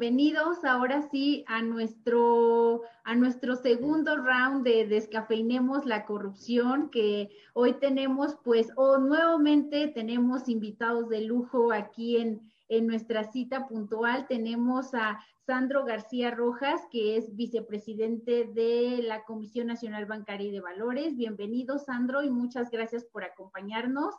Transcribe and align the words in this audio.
bienvenidos 0.00 0.64
ahora 0.64 1.02
sí 1.10 1.44
a 1.46 1.60
nuestro, 1.60 2.80
a 3.04 3.14
nuestro 3.14 3.54
segundo 3.54 4.16
round 4.16 4.64
de 4.64 4.86
Descafeinemos 4.86 5.84
la 5.84 6.06
corrupción, 6.06 6.88
que 6.88 7.28
hoy 7.52 7.74
tenemos, 7.74 8.34
pues, 8.42 8.72
o 8.76 8.96
nuevamente 8.96 9.88
tenemos 9.88 10.48
invitados 10.48 11.10
de 11.10 11.20
lujo 11.20 11.70
aquí 11.70 12.16
en, 12.16 12.40
en 12.70 12.86
nuestra 12.86 13.24
cita 13.24 13.68
puntual. 13.68 14.26
Tenemos 14.26 14.94
a 14.94 15.22
Sandro 15.44 15.84
García 15.84 16.30
Rojas, 16.30 16.80
que 16.90 17.18
es 17.18 17.36
vicepresidente 17.36 18.44
de 18.54 19.02
la 19.02 19.24
Comisión 19.24 19.66
Nacional 19.66 20.06
Bancaria 20.06 20.48
y 20.48 20.50
de 20.50 20.62
Valores. 20.62 21.14
Bienvenido, 21.14 21.78
Sandro, 21.78 22.22
y 22.22 22.30
muchas 22.30 22.70
gracias 22.70 23.04
por 23.04 23.22
acompañarnos 23.22 24.14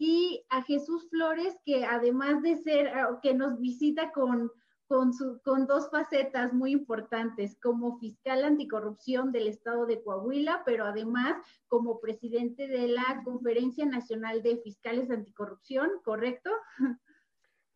y 0.00 0.46
a 0.48 0.62
Jesús 0.62 1.10
Flores, 1.10 1.54
que 1.66 1.84
además 1.84 2.40
de 2.40 2.56
ser, 2.56 2.90
que 3.22 3.34
nos 3.34 3.60
visita 3.60 4.12
con, 4.12 4.50
con, 4.90 5.14
su, 5.14 5.40
con 5.44 5.68
dos 5.68 5.88
facetas 5.88 6.52
muy 6.52 6.72
importantes, 6.72 7.56
como 7.62 8.00
fiscal 8.00 8.42
anticorrupción 8.42 9.30
del 9.30 9.46
estado 9.46 9.86
de 9.86 10.02
Coahuila, 10.02 10.64
pero 10.66 10.84
además 10.84 11.36
como 11.68 12.00
presidente 12.00 12.66
de 12.66 12.88
la 12.88 13.22
Conferencia 13.24 13.86
Nacional 13.86 14.42
de 14.42 14.56
Fiscales 14.56 15.08
Anticorrupción, 15.08 15.88
¿correcto? 16.04 16.50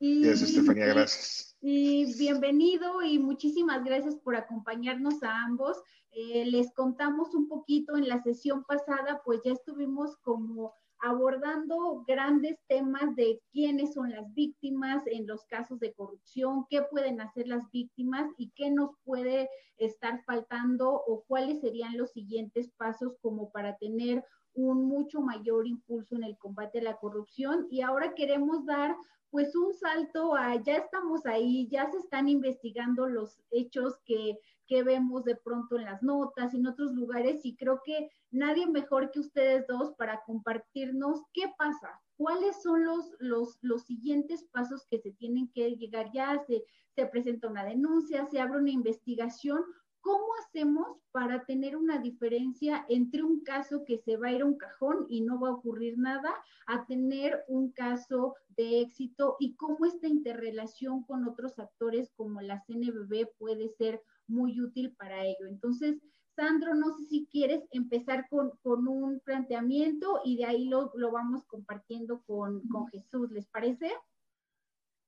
Y, 0.01 0.29
Eso, 0.29 0.45
Estefanía, 0.45 0.87
gracias. 0.87 1.57
Y 1.61 2.19
bienvenido 2.19 3.01
y 3.01 3.21
muchísimas 3.21 3.85
gracias 3.85 4.17
por 4.17 4.35
acompañarnos 4.35 5.23
a 5.23 5.45
ambos. 5.45 5.81
Eh, 6.11 6.45
les 6.47 6.75
contamos 6.75 7.33
un 7.33 7.49
poquito 7.49 7.97
en 7.97 8.09
la 8.09 8.21
sesión 8.21 8.65
pasada, 8.65 9.23
pues 9.25 9.41
ya 9.45 9.53
estuvimos 9.53 10.17
como 10.17 10.75
abordando 11.05 12.03
grandes 12.07 12.59
temas 12.67 13.15
de 13.15 13.39
quiénes 13.53 13.93
son 13.93 14.11
las 14.11 14.33
víctimas 14.33 15.07
en 15.07 15.27
los 15.27 15.45
casos 15.45 15.79
de 15.79 15.93
corrupción, 15.93 16.65
qué 16.71 16.81
pueden 16.83 17.21
hacer 17.21 17.47
las 17.47 17.71
víctimas 17.71 18.27
y 18.39 18.51
qué 18.57 18.71
nos 18.71 18.91
puede 19.05 19.51
estar 19.77 20.25
faltando 20.25 20.91
o 21.07 21.23
cuáles 21.29 21.61
serían 21.61 21.99
los 21.99 22.13
siguientes 22.13 22.71
pasos 22.79 23.17
como 23.21 23.51
para 23.51 23.77
tener 23.77 24.25
un 24.55 24.89
mucho 24.89 25.21
mayor 25.21 25.67
impulso 25.67 26.17
en 26.17 26.25
el 26.25 26.39
combate 26.39 26.79
a 26.79 26.85
la 26.85 26.97
corrupción. 26.97 27.67
Y 27.71 27.83
ahora 27.83 28.15
queremos 28.15 28.65
dar 28.65 28.97
pues 29.31 29.55
un 29.57 29.75
salto 29.75 30.35
a, 30.35 30.63
ya 30.63 30.77
estamos 30.77 31.27
ahí, 31.27 31.69
ya 31.69 31.91
se 31.91 31.99
están 31.99 32.29
investigando 32.29 33.09
los 33.09 33.43
hechos 33.51 33.99
que 34.07 34.39
que 34.67 34.83
vemos 34.83 35.25
de 35.25 35.37
pronto 35.37 35.77
en 35.77 35.85
las 35.85 36.03
notas 36.03 36.53
y 36.53 36.57
en 36.57 36.67
otros 36.67 36.93
lugares 36.93 37.45
y 37.45 37.57
creo 37.57 37.83
que 37.85 38.11
nadie 38.31 38.67
mejor 38.67 39.11
que 39.11 39.21
ustedes 39.21 39.67
dos 39.67 39.93
para 39.97 40.23
compartirnos 40.25 41.23
qué 41.33 41.53
pasa, 41.57 42.01
cuáles 42.17 42.63
son 42.63 42.85
los, 42.85 43.15
los, 43.19 43.59
los 43.63 43.85
siguientes 43.85 44.45
pasos 44.45 44.87
que 44.87 44.99
se 44.99 45.13
tienen 45.13 45.49
que 45.49 45.77
llegar. 45.77 46.11
Ya, 46.13 46.43
se, 46.47 46.65
se 46.95 47.07
presenta 47.07 47.49
una 47.49 47.65
denuncia, 47.65 48.27
se 48.27 48.41
abre 48.41 48.59
una 48.59 48.71
investigación, 48.71 49.63
¿cómo 50.01 50.27
hacemos 50.45 50.99
para 51.13 51.45
tener 51.45 51.77
una 51.77 51.99
diferencia 51.99 52.85
entre 52.89 53.23
un 53.23 53.41
caso 53.43 53.85
que 53.85 53.99
se 53.99 54.17
va 54.17 54.29
a 54.29 54.33
ir 54.33 54.43
a 54.43 54.47
un 54.47 54.59
cajón 54.59 55.07
y 55.09 55.23
no 55.23 55.41
va 55.41 55.49
a 55.49 55.55
ocurrir 55.55 55.97
nada, 55.99 56.35
a 56.67 56.85
tener 56.87 57.43
un 57.49 57.73
caso 57.73 58.35
de 58.49 58.81
éxito 58.83 59.37
y 59.41 59.55
cómo 59.55 59.87
esta 59.87 60.07
interrelación 60.07 61.05
con 61.05 61.27
otros 61.27 61.59
actores 61.59 62.13
como 62.17 62.43
la 62.43 62.63
CNBB 62.67 63.31
puede 63.39 63.71
ser 63.71 64.03
muy 64.27 64.61
útil 64.61 64.95
para 64.97 65.25
ello. 65.25 65.47
Entonces, 65.49 65.97
Sandro, 66.37 66.75
no 66.75 66.97
sé 66.97 67.05
si 67.07 67.29
quieres 67.31 67.63
empezar 67.71 68.27
con, 68.29 68.53
un 68.65 69.21
planteamiento 69.21 70.21
y 70.25 70.37
de 70.39 70.45
ahí 70.47 70.69
lo, 70.69 70.93
vamos 71.13 71.45
compartiendo 71.47 72.23
con, 72.27 72.63
Jesús, 72.91 73.31
¿les 73.31 73.47
parece? 73.47 73.93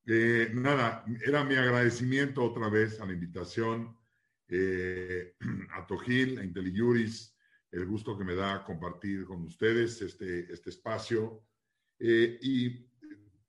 Eh, 0.05 0.51
nada, 0.53 1.03
era 1.25 1.43
mi 1.43 1.55
agradecimiento 1.55 2.43
otra 2.43 2.69
vez 2.69 3.01
a 3.01 3.05
la 3.05 3.11
invitación 3.11 3.97
eh, 4.47 5.35
a 5.73 5.85
Tojil, 5.85 6.39
a 6.39 6.43
IntelliJuris, 6.43 7.35
el 7.71 7.85
gusto 7.85 8.17
que 8.17 8.23
me 8.23 8.35
da 8.35 8.63
compartir 8.63 9.25
con 9.25 9.43
ustedes 9.43 10.01
este, 10.01 10.51
este 10.51 10.69
espacio. 10.69 11.43
Eh, 11.99 12.39
y 12.41 12.87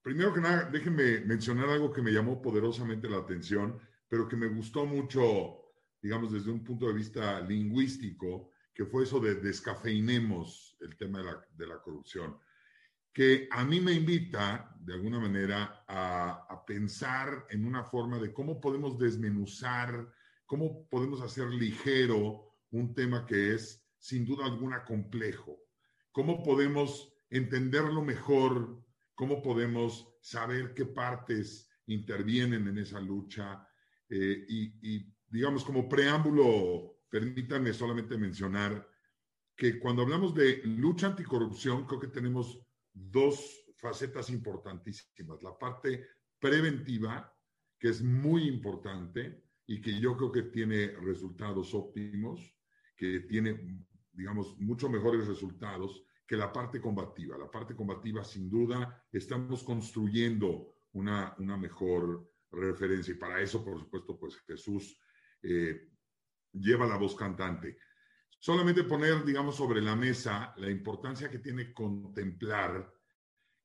primero 0.01 0.33
que 0.33 0.41
nada, 0.41 0.69
déjenme 0.69 1.21
mencionar 1.21 1.69
algo 1.69 1.93
que 1.93 2.01
me 2.01 2.11
llamó 2.11 2.41
poderosamente 2.41 3.09
la 3.09 3.17
atención, 3.17 3.79
pero 4.09 4.27
que 4.27 4.35
me 4.35 4.47
gustó 4.47 4.85
mucho 4.85 5.59
digamos, 6.01 6.31
desde 6.31 6.51
un 6.51 6.63
punto 6.63 6.87
de 6.87 6.93
vista 6.93 7.41
lingüístico, 7.41 8.51
que 8.73 8.85
fue 8.85 9.03
eso 9.03 9.19
de 9.19 9.35
descafeinemos 9.35 10.77
el 10.79 10.95
tema 10.95 11.19
de 11.19 11.25
la, 11.25 11.47
de 11.55 11.67
la 11.67 11.81
corrupción, 11.81 12.37
que 13.11 13.49
a 13.51 13.65
mí 13.65 13.81
me 13.81 13.93
invita, 13.93 14.73
de 14.79 14.93
alguna 14.93 15.19
manera, 15.19 15.83
a, 15.87 16.45
a, 16.49 16.65
pensar 16.65 17.47
en 17.49 17.65
una 17.65 17.83
forma 17.83 18.19
de 18.19 18.31
cómo 18.31 18.61
podemos 18.61 18.97
desmenuzar, 18.97 20.09
cómo 20.45 20.87
podemos 20.87 21.21
hacer 21.21 21.49
ligero 21.49 22.55
un 22.71 22.93
tema 22.93 23.25
que 23.25 23.55
es, 23.55 23.83
sin 23.97 24.25
duda 24.25 24.45
alguna, 24.45 24.85
complejo. 24.85 25.57
Cómo 26.11 26.43
podemos 26.43 27.11
entenderlo 27.29 28.03
mejor, 28.03 28.81
cómo 29.15 29.41
podemos 29.41 30.07
saber 30.21 30.73
qué 30.73 30.85
partes 30.85 31.69
intervienen 31.87 32.67
en 32.67 32.77
esa 32.77 33.01
lucha 33.01 33.68
eh, 34.09 34.45
y, 34.47 34.95
y 34.95 35.13
digamos, 35.27 35.63
como 35.63 35.87
preámbulo, 35.87 36.99
permítanme 37.09 37.73
solamente 37.73 38.17
mencionar 38.17 38.87
que 39.55 39.79
cuando 39.79 40.03
hablamos 40.03 40.33
de 40.33 40.61
lucha 40.63 41.07
anticorrupción, 41.07 41.85
creo 41.85 41.99
que 41.99 42.07
tenemos 42.07 42.65
dos 42.93 43.65
facetas 43.75 44.29
importantísimas. 44.29 45.41
La 45.43 45.57
parte 45.57 46.07
preventiva, 46.39 47.33
que 47.77 47.89
es 47.89 48.01
muy 48.01 48.47
importante 48.47 49.43
y 49.65 49.81
que 49.81 49.99
yo 49.99 50.15
creo 50.17 50.31
que 50.31 50.43
tiene 50.43 50.87
resultados 51.01 51.73
óptimos, 51.73 52.55
que 52.95 53.21
tiene, 53.21 53.85
digamos, 54.11 54.57
mucho 54.59 54.89
mejores 54.89 55.27
resultados 55.27 56.03
que 56.25 56.37
la 56.37 56.51
parte 56.51 56.79
combativa. 56.79 57.37
La 57.37 57.49
parte 57.49 57.75
combativa, 57.75 58.23
sin 58.23 58.49
duda, 58.49 59.05
estamos 59.11 59.63
construyendo 59.63 60.75
una, 60.93 61.35
una 61.37 61.57
mejor 61.57 62.29
referencia 62.51 63.13
y 63.13 63.17
para 63.17 63.41
eso, 63.41 63.63
por 63.63 63.79
supuesto, 63.79 64.17
pues 64.17 64.37
Jesús 64.47 64.97
eh, 65.41 65.89
lleva 66.53 66.87
la 66.87 66.97
voz 66.97 67.15
cantante. 67.15 67.77
Solamente 68.39 68.83
poner, 68.83 69.23
digamos, 69.25 69.55
sobre 69.55 69.81
la 69.81 69.95
mesa 69.95 70.53
la 70.57 70.69
importancia 70.69 71.29
que 71.29 71.39
tiene 71.39 71.73
contemplar 71.73 72.91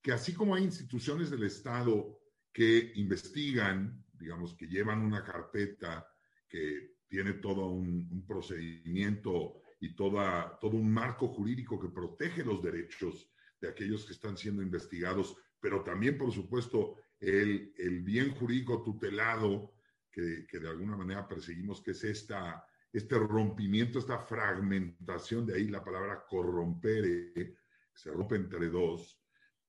que 0.04 0.12
así 0.12 0.34
como 0.34 0.54
hay 0.54 0.64
instituciones 0.64 1.30
del 1.30 1.44
Estado 1.44 2.20
que 2.52 2.92
investigan, 2.96 4.04
digamos, 4.12 4.54
que 4.54 4.66
llevan 4.66 5.00
una 5.00 5.24
carpeta, 5.24 6.06
que 6.46 6.98
tiene 7.08 7.34
todo 7.34 7.68
un, 7.68 8.24
procedimiento 8.26 9.62
y 9.80 9.94
toda, 9.94 10.58
todo 10.60 10.76
un 10.76 10.92
marco 10.92 11.28
jurídico 11.28 11.80
que 11.80 11.88
protege 11.88 12.44
los 12.44 12.62
derechos 12.62 13.30
de 13.60 13.68
aquellos 13.68 14.04
que 14.04 14.12
están 14.12 14.36
siendo 14.36 14.62
investigados, 14.62 15.36
pero 15.58 15.82
también, 15.82 16.18
por 16.18 16.30
supuesto, 16.32 16.96
el, 17.20 18.02
bien 18.02 18.34
jurídico 18.34 18.82
tutelado 18.82 19.74
que, 20.10 20.46
de 20.50 20.68
alguna 20.68 20.96
manera 20.96 21.26
perseguimos, 21.26 21.82
que 21.82 21.90
es 21.92 22.04
esta, 22.04 22.64
este 22.92 23.18
rompimiento, 23.18 23.98
esta 23.98 24.18
fragmentación, 24.18 25.46
de 25.46 25.54
ahí 25.54 25.68
la 25.68 25.82
palabra 25.82 26.24
corromper, 26.28 27.54
se 27.92 28.10
rompe 28.10 28.36
entre 28.36 28.68
dos. 28.68 29.20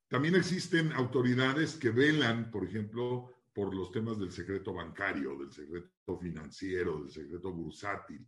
También 0.08 0.36
existen 0.36 0.92
autoridades 0.94 1.76
que 1.76 1.90
velan, 1.90 2.52
por 2.52 2.66
ejemplo, 2.66 3.32
por 3.54 3.74
los 3.74 3.92
temas 3.92 4.20
del 4.20 4.32
secreto 4.32 4.74
bancario, 4.74 5.38
del 5.38 5.52
secreto 5.52 6.18
financiero, 6.20 7.00
del 7.00 7.10
secreto 7.10 7.52
bursátil. 7.52 8.28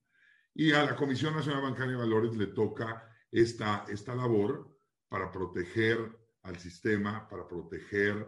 Y 0.53 0.71
a 0.71 0.83
la 0.83 0.95
Comisión 0.95 1.35
Nacional 1.35 1.61
Bancaria 1.61 1.91
de 1.91 1.97
Valores 1.97 2.35
le 2.35 2.47
toca 2.47 3.07
esta, 3.31 3.85
esta 3.89 4.15
labor 4.15 4.75
para 5.09 5.31
proteger 5.31 6.17
al 6.43 6.57
sistema, 6.57 7.27
para 7.27 7.47
proteger 7.47 8.25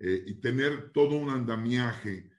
eh, 0.00 0.24
y 0.26 0.34
tener 0.36 0.92
todo 0.92 1.16
un 1.16 1.28
andamiaje 1.28 2.30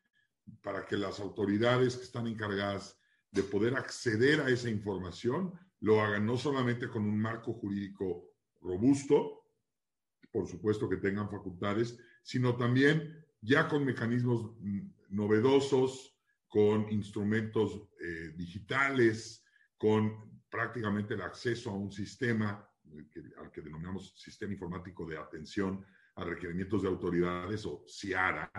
para 0.64 0.84
que 0.84 0.98
las 0.98 1.20
autoridades 1.20 1.96
que 1.96 2.04
están 2.04 2.26
encargadas 2.26 3.00
de 3.30 3.44
poder 3.44 3.76
acceder 3.76 4.42
a 4.42 4.50
esa 4.50 4.68
información 4.68 5.54
lo 5.80 6.02
hagan 6.02 6.26
no 6.26 6.38
solamente 6.38 6.90
con 6.90 7.04
un 7.04 7.20
marco 7.20 7.54
jurídico 7.54 8.34
robusto, 8.62 9.46
por 10.32 10.48
supuesto 10.48 10.90
que 10.90 10.98
tengan 10.98 11.30
facultades, 11.30 12.00
sino 12.24 12.58
también 12.58 13.24
ya 13.42 13.68
con 13.68 13.86
mecanismos 13.86 14.56
novedosos, 15.10 16.18
con 16.48 16.92
instrumentos 16.92 17.90
eh, 18.00 18.34
digitales, 18.36 19.46
con 19.78 20.42
prácticamente 20.50 21.14
el 21.14 21.22
acceso 21.22 21.70
a 21.70 21.76
un 21.76 21.92
sistema 21.92 22.68
al 23.38 23.52
que 23.52 23.62
denominamos 23.62 24.20
Sistema 24.20 24.54
Informático 24.54 25.06
de 25.06 25.18
Atención 25.18 25.86
a 26.22 26.26
Requerimientos 26.26 26.82
de 26.82 26.88
Autoridades 26.88 27.66
o 27.66 27.84
CIARA, 27.88 28.52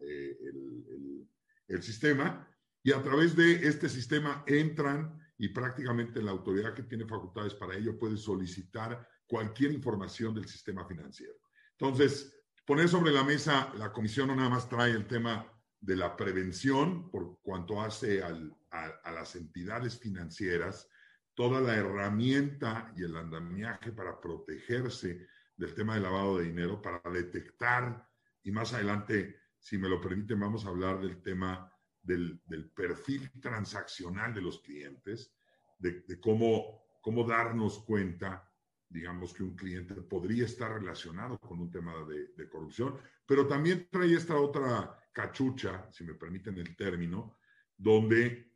eh, 0.00 0.38
el, 0.40 1.28
el, 1.68 1.82
sistema 1.82 2.46
y 2.82 2.92
a 2.92 3.02
través 3.02 3.34
de 3.34 3.66
este 3.66 3.88
sistema 3.88 4.44
entran 4.46 5.18
y 5.38 5.48
prácticamente 5.48 6.20
la 6.20 6.32
autoridad 6.32 6.74
que 6.74 6.82
tiene 6.82 7.06
facultades 7.06 7.54
para 7.54 7.74
ello 7.74 7.98
puede 7.98 8.18
solicitar 8.18 9.08
cualquier 9.26 9.72
información 9.72 10.34
del 10.34 10.46
sistema 10.46 10.86
financiero. 10.86 11.34
Entonces, 11.78 12.34
poner 12.66 12.88
sobre 12.88 13.12
la 13.12 13.24
mesa, 13.24 13.72
la 13.76 13.92
comisión 13.92 14.28
no 14.28 14.36
nada 14.36 14.50
más 14.50 14.68
trae 14.68 14.92
el 14.92 15.06
tema 15.06 15.50
de 15.80 15.96
la 15.96 16.16
prevención 16.16 17.10
por 17.10 17.40
cuanto 17.42 17.80
hace 17.80 18.22
a, 18.22 18.36
a, 18.70 19.12
las 19.12 19.36
entidades 19.36 19.98
financieras, 19.98 20.88
toda 21.34 21.60
la 21.60 21.74
herramienta 21.74 22.92
y 22.96 23.04
el 23.04 23.16
andamiaje 23.16 23.92
para 23.92 24.20
protegerse 24.20 25.26
del 25.56 25.74
tema 25.74 25.94
del 25.94 26.04
lavado 26.04 26.38
de 26.38 26.44
dinero, 26.44 26.80
para 26.80 27.00
detectar, 27.10 28.08
y 28.42 28.50
más 28.50 28.72
adelante, 28.72 29.40
si 29.58 29.78
me 29.78 29.88
lo 29.88 30.00
permiten, 30.00 30.40
vamos 30.40 30.64
a 30.64 30.68
hablar 30.68 31.00
del 31.00 31.22
tema 31.22 31.72
del, 32.02 32.40
perfil 32.74 33.30
transaccional 33.40 34.34
de 34.34 34.42
los 34.42 34.60
clientes, 34.60 35.34
de, 35.78 36.02
de 36.02 36.20
cómo, 36.20 36.84
cómo 37.00 37.24
darnos 37.24 37.78
cuenta 37.84 38.48
digamos 38.94 39.34
que 39.34 39.42
un 39.42 39.56
cliente 39.56 39.94
podría 39.94 40.44
estar 40.44 40.72
relacionado 40.72 41.36
con 41.38 41.58
un 41.58 41.68
tema 41.68 41.92
de, 42.06 42.48
corrupción, 42.48 42.96
pero 43.26 43.44
también 43.44 43.88
trae 43.90 44.14
esta 44.14 44.36
otra 44.36 44.96
cachucha, 45.12 45.88
si 45.90 46.04
me 46.04 46.14
permiten 46.14 46.56
el 46.58 46.76
término, 46.76 47.38
donde 47.76 48.53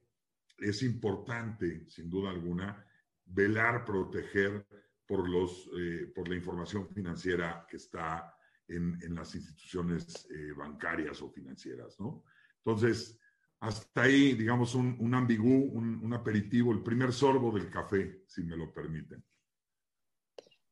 es 0.59 0.83
importante, 0.83 1.89
sin 1.89 2.11
duda 2.11 2.31
alguna, 2.31 2.85
velar, 3.25 3.85
proteger 3.85 4.67
por, 5.07 5.29
los, 5.29 5.71
eh, 5.79 6.13
por 6.15 6.29
la 6.29 6.37
información 6.37 6.89
financiera 6.89 7.67
que 7.69 7.77
está 7.77 8.35
en, 8.67 9.15
las 9.15 9.35
instituciones 9.35 10.29
eh, 10.31 10.53
bancarias 10.53 11.23
o 11.23 11.31
financieras, 11.31 11.99
¿no? 11.99 12.25
Entonces, 12.59 13.19
hasta 13.61 14.03
ahí, 14.03 14.35
digamos, 14.35 14.75
un, 14.75 14.97
un 15.01 15.15
ambigú, 15.15 15.71
un 15.73 16.13
aperitivo, 16.13 16.73
el 16.73 16.83
primer 16.83 17.13
sorbo 17.13 17.51
del 17.51 17.71
café, 17.71 18.23
si 18.27 18.45
me 18.45 18.57
lo 18.57 18.73
permiten. 18.73 19.25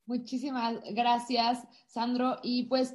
Muchísimas 0.07 0.81
gracias, 0.93 1.67
Sandro. 1.89 2.39
Y 2.43 2.65
pues 2.65 2.95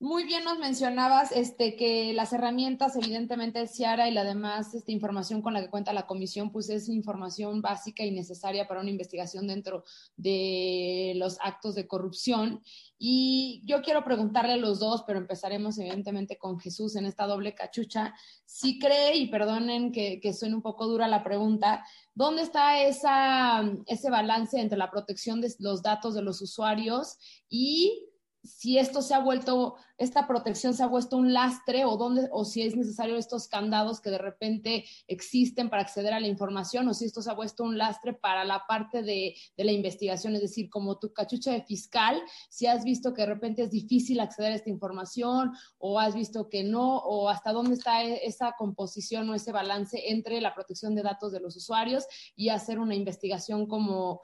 muy 0.00 0.24
bien 0.24 0.44
nos 0.44 0.58
mencionabas 0.58 1.32
este, 1.32 1.74
que 1.74 2.12
las 2.12 2.32
herramientas, 2.32 2.94
evidentemente, 2.94 3.66
Ciara 3.66 4.08
y 4.08 4.12
la 4.12 4.22
demás 4.22 4.72
esta 4.74 4.92
información 4.92 5.42
con 5.42 5.54
la 5.54 5.60
que 5.60 5.70
cuenta 5.70 5.92
la 5.92 6.06
comisión, 6.06 6.52
pues 6.52 6.70
es 6.70 6.88
información 6.88 7.62
básica 7.62 8.04
y 8.04 8.12
necesaria 8.12 8.68
para 8.68 8.80
una 8.80 8.90
investigación 8.90 9.48
dentro 9.48 9.84
de 10.16 11.14
los 11.16 11.38
actos 11.40 11.74
de 11.74 11.88
corrupción. 11.88 12.62
Y 12.96 13.62
yo 13.64 13.82
quiero 13.82 14.04
preguntarle 14.04 14.52
a 14.52 14.56
los 14.56 14.78
dos, 14.78 15.02
pero 15.04 15.18
empezaremos 15.18 15.78
evidentemente 15.78 16.38
con 16.38 16.60
Jesús 16.60 16.94
en 16.94 17.04
esta 17.04 17.26
doble 17.26 17.54
cachucha, 17.54 18.14
si 18.44 18.78
cree, 18.78 19.16
y 19.16 19.26
perdonen 19.26 19.90
que, 19.90 20.20
que 20.20 20.32
suene 20.32 20.54
un 20.54 20.62
poco 20.62 20.86
dura 20.86 21.08
la 21.08 21.24
pregunta, 21.24 21.84
¿Dónde 22.18 22.42
está 22.42 22.82
esa, 22.82 23.62
ese 23.86 24.10
balance 24.10 24.58
entre 24.58 24.76
la 24.76 24.90
protección 24.90 25.40
de 25.40 25.54
los 25.60 25.82
datos 25.82 26.16
de 26.16 26.22
los 26.22 26.42
usuarios 26.42 27.16
y 27.48 28.07
si 28.48 28.78
esto 28.78 29.02
se 29.02 29.14
ha 29.14 29.20
vuelto, 29.20 29.76
esta 29.98 30.26
protección 30.26 30.74
se 30.74 30.82
ha 30.82 30.86
vuelto 30.86 31.16
un 31.16 31.32
lastre 31.32 31.84
o, 31.84 31.96
dónde, 31.96 32.28
o 32.32 32.44
si 32.44 32.62
es 32.62 32.74
necesario 32.74 33.16
estos 33.16 33.46
candados 33.48 34.00
que 34.00 34.10
de 34.10 34.18
repente 34.18 34.84
existen 35.06 35.68
para 35.68 35.82
acceder 35.82 36.14
a 36.14 36.20
la 36.20 36.26
información 36.26 36.88
o 36.88 36.94
si 36.94 37.04
esto 37.04 37.20
se 37.20 37.30
ha 37.30 37.34
vuelto 37.34 37.64
un 37.64 37.76
lastre 37.76 38.14
para 38.14 38.44
la 38.44 38.64
parte 38.66 39.02
de, 39.02 39.34
de 39.56 39.64
la 39.64 39.72
investigación, 39.72 40.34
es 40.34 40.40
decir, 40.40 40.70
como 40.70 40.98
tu 40.98 41.12
cachucha 41.12 41.52
de 41.52 41.62
fiscal, 41.62 42.20
si 42.48 42.66
has 42.66 42.84
visto 42.84 43.12
que 43.12 43.22
de 43.22 43.28
repente 43.28 43.62
es 43.62 43.70
difícil 43.70 44.20
acceder 44.20 44.52
a 44.52 44.56
esta 44.56 44.70
información 44.70 45.52
o 45.76 46.00
has 46.00 46.14
visto 46.14 46.48
que 46.48 46.64
no, 46.64 46.98
o 46.98 47.28
hasta 47.28 47.52
dónde 47.52 47.74
está 47.74 48.02
e, 48.02 48.26
esa 48.26 48.54
composición 48.56 49.28
o 49.28 49.34
ese 49.34 49.52
balance 49.52 50.10
entre 50.10 50.40
la 50.40 50.54
protección 50.54 50.94
de 50.94 51.02
datos 51.02 51.32
de 51.32 51.40
los 51.40 51.56
usuarios 51.56 52.06
y 52.34 52.48
hacer 52.48 52.78
una 52.78 52.94
investigación 52.94 53.66
como 53.66 54.22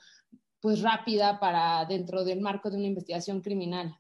pues 0.64 0.80
rápida 0.80 1.38
para 1.38 1.84
dentro 1.84 2.24
del 2.24 2.40
marco 2.40 2.70
de 2.70 2.78
una 2.78 2.86
investigación 2.86 3.42
criminal. 3.42 3.98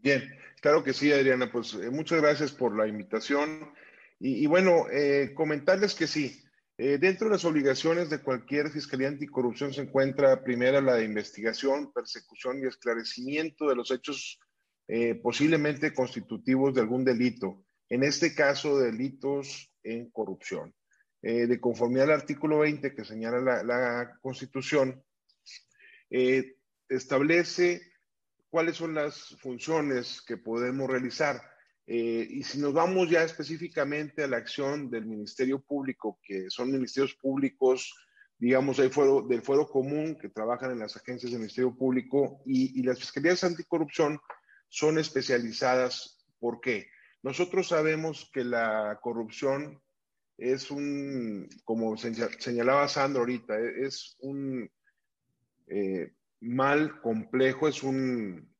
Bien, 0.00 0.32
claro 0.60 0.84
que 0.84 0.92
sí, 0.92 1.12
Adriana. 1.12 1.50
Pues 1.50 1.74
eh, 1.74 1.90
muchas 1.90 2.20
gracias 2.20 2.52
por 2.52 2.76
la 2.76 2.86
invitación. 2.86 3.72
Y, 4.20 4.46
bueno, 4.46 4.86
eh, 4.90 5.32
comentarles 5.34 5.94
que 5.94 6.08
sí, 6.08 6.42
eh, 6.76 6.98
dentro 6.98 7.28
de 7.28 7.34
las 7.34 7.44
obligaciones 7.44 8.10
de 8.10 8.20
cualquier 8.20 8.68
Fiscalía 8.70 9.06
Anticorrupción 9.06 9.72
se 9.72 9.82
encuentra 9.82 10.42
primero 10.42 10.80
la 10.80 10.94
de 10.94 11.04
investigación, 11.04 11.92
persecución 11.92 12.60
y 12.60 12.66
esclarecimiento 12.66 13.68
de 13.68 13.76
los 13.76 13.90
hechos 13.90 14.40
posiblemente 15.22 15.92
constitutivos 15.92 16.74
de 16.74 16.80
algún 16.80 17.04
delito, 17.04 17.62
en 17.90 18.02
este 18.02 18.34
caso 18.34 18.78
delitos 18.78 19.70
en 19.82 20.10
corrupción. 20.10 20.74
de 21.20 21.60
conformidad 21.60 22.04
al 22.04 22.20
artículo 22.22 22.60
20 22.60 22.94
que 22.94 23.04
señala 23.04 23.38
la, 23.38 23.62
la 23.62 24.18
Constitución, 24.22 25.04
establece 26.88 27.87
cuáles 28.50 28.76
son 28.76 28.94
las 28.94 29.36
funciones 29.40 30.22
que 30.22 30.36
podemos 30.36 30.88
realizar. 30.88 31.40
Eh, 31.86 32.26
y 32.28 32.42
si 32.42 32.58
nos 32.58 32.72
vamos 32.74 33.08
ya 33.08 33.22
específicamente 33.22 34.22
a 34.22 34.28
la 34.28 34.36
acción 34.36 34.90
del 34.90 35.06
Ministerio 35.06 35.60
Público, 35.60 36.18
que 36.22 36.50
son 36.50 36.70
ministerios 36.70 37.14
públicos, 37.14 37.94
digamos, 38.38 38.76
del 38.76 38.90
fuero, 38.90 39.22
del 39.22 39.42
fuero 39.42 39.68
común 39.68 40.16
que 40.20 40.28
trabajan 40.28 40.70
en 40.70 40.80
las 40.80 40.96
agencias 40.96 41.32
del 41.32 41.40
Ministerio 41.40 41.74
Público 41.74 42.42
y, 42.46 42.82
las 42.82 42.98
fiscalías 42.98 43.42
anticorrupción 43.42 44.20
son 44.68 44.98
especializadas. 44.98 46.26
¿Por 46.38 46.60
qué? 46.60 46.88
Nosotros 47.22 47.68
sabemos 47.68 48.30
que 48.32 48.44
la 48.44 48.98
corrupción 49.02 49.82
es 50.36 50.70
un, 50.70 51.48
como 51.64 51.96
señalaba 51.96 52.86
Sandro 52.86 53.20
ahorita, 53.20 53.58
es 53.58 54.16
un 54.20 54.70
eh, 55.66 56.12
mal 56.40 57.00
complejo, 57.00 57.68
es 57.68 57.82
un, 57.82 58.52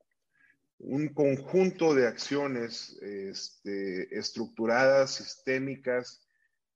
un 0.79 1.09
conjunto 1.09 1.93
de 1.93 2.07
acciones 2.07 2.97
este, 3.01 4.17
estructuradas, 4.17 5.15
sistémicas, 5.15 6.25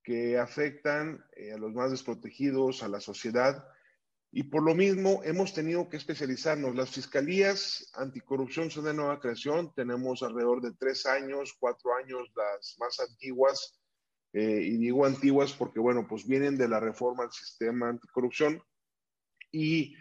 que 0.03 0.37
afectan 0.37 1.23
eh, 1.35 1.53
a 1.53 1.57
los 1.57 1.73
más 1.73 1.91
desprotegidos, 1.91 2.83
a 2.83 2.89
la 2.89 2.99
sociedad. 2.99 3.65
Y 4.31 4.43
por 4.43 4.63
lo 4.63 4.75
mismo 4.75 5.21
hemos 5.23 5.53
tenido 5.53 5.87
que 5.89 5.97
especializarnos. 5.97 6.75
Las 6.75 6.89
fiscalías 6.89 7.89
anticorrupción 7.93 8.69
son 8.69 8.85
de 8.85 8.93
nueva 8.93 9.19
creación. 9.19 9.73
Tenemos 9.75 10.21
alrededor 10.23 10.61
de 10.61 10.73
tres 10.73 11.05
años, 11.05 11.55
cuatro 11.57 11.95
años 11.95 12.31
las 12.35 12.75
más 12.79 12.99
antiguas. 12.99 13.79
Eh, 14.33 14.61
y 14.63 14.77
digo 14.77 15.05
antiguas 15.05 15.53
porque, 15.53 15.79
bueno, 15.79 16.07
pues 16.07 16.27
vienen 16.27 16.57
de 16.57 16.67
la 16.67 16.79
reforma 16.79 17.23
al 17.23 17.31
sistema 17.31 17.89
anticorrupción. 17.89 18.61
Y 19.51 19.95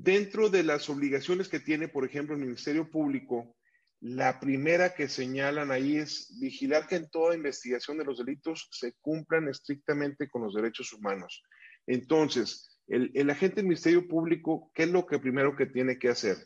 Dentro 0.00 0.48
de 0.48 0.62
las 0.62 0.88
obligaciones 0.88 1.48
que 1.48 1.58
tiene, 1.58 1.88
por 1.88 2.04
ejemplo, 2.04 2.36
el 2.36 2.40
Ministerio 2.40 2.88
Público, 2.88 3.56
la 3.98 4.38
primera 4.38 4.94
que 4.94 5.08
señalan 5.08 5.72
ahí 5.72 5.96
es 5.96 6.38
vigilar 6.40 6.86
que 6.86 6.94
en 6.94 7.10
toda 7.10 7.34
investigación 7.34 7.98
de 7.98 8.04
los 8.04 8.18
delitos 8.18 8.68
se 8.70 8.92
cumplan 9.00 9.48
estrictamente 9.48 10.28
con 10.28 10.44
los 10.44 10.54
derechos 10.54 10.92
humanos. 10.92 11.42
Entonces, 11.84 12.78
el, 12.86 13.28
agente 13.28 13.56
del 13.56 13.64
Ministerio 13.64 14.06
Público, 14.06 14.70
¿qué 14.72 14.84
es 14.84 14.90
lo 14.90 15.04
que 15.04 15.18
primero 15.18 15.56
que 15.56 15.66
tiene 15.66 15.98
que 15.98 16.10
hacer? 16.10 16.36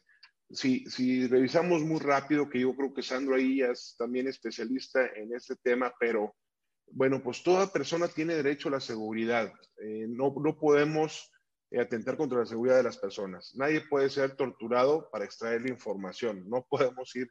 Si, 0.49 0.87
si 0.87 1.27
revisamos 1.27 1.83
muy 1.83 2.01
rápido, 2.01 2.49
que 2.49 2.61
yo 2.61 2.75
creo 2.75 2.95
que 2.95 3.03
Sandro 3.03 3.35
ahí 3.35 3.61
es 3.61 3.97
también 3.99 4.29
especialista 4.29 5.05
en 5.15 5.35
este 5.35 5.57
tema, 5.57 5.93
pero 6.01 6.35
bueno, 6.91 7.23
pues 7.23 7.43
toda 7.43 7.71
persona 7.71 8.09
tiene 8.09 8.35
derecho 8.35 8.69
a 8.69 8.73
la 8.73 8.81
seguridad. 8.81 9.53
Eh, 9.85 10.07
no, 10.09 10.35
no 10.43 10.59
podemos 10.59 11.32
atentar 11.81 12.17
contra 12.17 12.41
la 12.41 12.47
seguridad 12.47 12.77
de 12.77 12.83
las 12.83 12.99
personas. 12.99 13.55
Nadie 13.55 13.83
puede 13.89 14.11
ser 14.11 14.37
torturado 14.37 15.09
para 15.11 15.25
extraer 15.25 15.63
la 15.63 15.71
información. 15.71 16.49
No 16.49 16.67
podemos 16.71 17.15
ir 17.17 17.31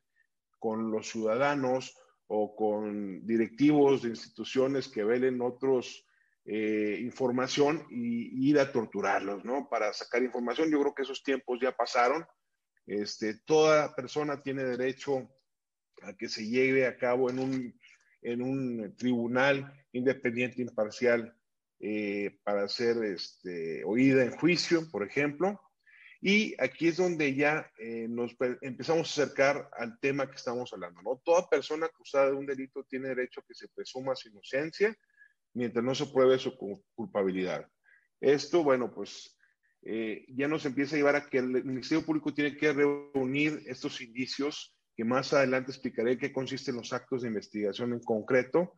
con 0.60 0.92
los 0.92 1.10
ciudadanos 1.10 1.96
o 2.28 2.56
con 2.56 3.26
directivos 3.26 4.04
de 4.04 4.10
instituciones 4.10 4.88
que 4.88 5.04
velen 5.04 5.42
otros 5.42 6.06
eh, 6.46 6.98
información 7.02 7.86
y, 7.92 8.50
ir 8.50 8.60
a 8.60 8.72
torturarlos, 8.72 9.46
¿no? 9.46 9.70
Para 9.70 9.94
sacar 9.94 10.24
información. 10.24 10.72
Yo 10.72 10.80
creo 10.80 10.96
que 10.96 11.04
esos 11.04 11.24
tiempos 11.24 11.60
ya 11.62 11.72
pasaron. 11.72 12.26
Este, 12.88 13.40
toda 13.46 13.94
persona 13.96 14.42
tiene 14.42 14.64
derecho 14.64 15.30
a 16.02 16.14
que 16.14 16.28
se 16.28 16.48
lleve 16.48 16.88
a 16.88 16.98
cabo 16.98 17.30
en 17.30 17.38
un, 17.38 17.80
en 18.24 18.42
un 18.42 18.96
tribunal 18.96 19.72
independiente, 19.92 20.62
imparcial, 20.62 21.38
eh, 21.84 22.38
para 22.44 22.68
ser 22.68 23.04
este, 23.04 23.84
oída 23.86 24.24
en 24.24 24.38
juicio, 24.38 24.88
por 24.92 25.04
ejemplo. 25.04 25.60
Y 26.22 26.54
aquí 26.62 26.90
es 26.90 26.98
donde 26.98 27.34
ya 27.34 27.72
eh, 27.80 28.06
nos 28.08 28.36
empezamos 28.62 29.08
a 29.08 29.24
acercar 29.24 29.68
al 29.76 30.00
tema 30.00 30.30
que 30.30 30.36
estamos 30.36 30.72
hablando. 30.72 31.02
¿no? 31.02 31.20
Toda 31.26 31.50
persona 31.50 31.88
acusada 31.88 32.28
de 32.28 32.34
un 32.34 32.46
delito 32.46 32.84
tiene 32.84 33.08
derecho 33.08 33.40
a 33.40 33.46
que 33.48 33.56
se 33.56 33.68
presuma 33.70 34.16
su 34.16 34.30
inocencia 34.30 34.96
mientras 35.56 35.84
no 35.84 35.96
se 35.96 36.06
pruebe 36.06 36.38
su 36.38 36.56
culpabilidad. 36.94 37.68
Esto, 38.20 38.64
bueno, 38.64 38.94
pues 38.94 39.36
eh, 39.82 40.26
ya 40.30 40.48
nos 40.48 40.64
empieza 40.66 40.96
a 40.96 41.00
llevar 41.00 41.16
a 41.16 41.28
que 41.28 41.40
el 41.40 41.66
Ministerio 41.66 42.06
Público 42.06 42.32
tiene 42.32 42.56
que 42.56 42.72
reunir 42.72 43.64
estos 43.66 44.00
indicios, 44.02 44.78
que 44.96 45.04
más 45.04 45.34
adelante 45.34 45.72
explicaré 45.72 46.20
qué 46.20 46.32
consisten 46.32 46.76
los 46.76 46.94
actos 46.94 47.24
de 47.24 47.30
investigación 47.30 47.94
en 47.94 48.02
concreto, 48.02 48.76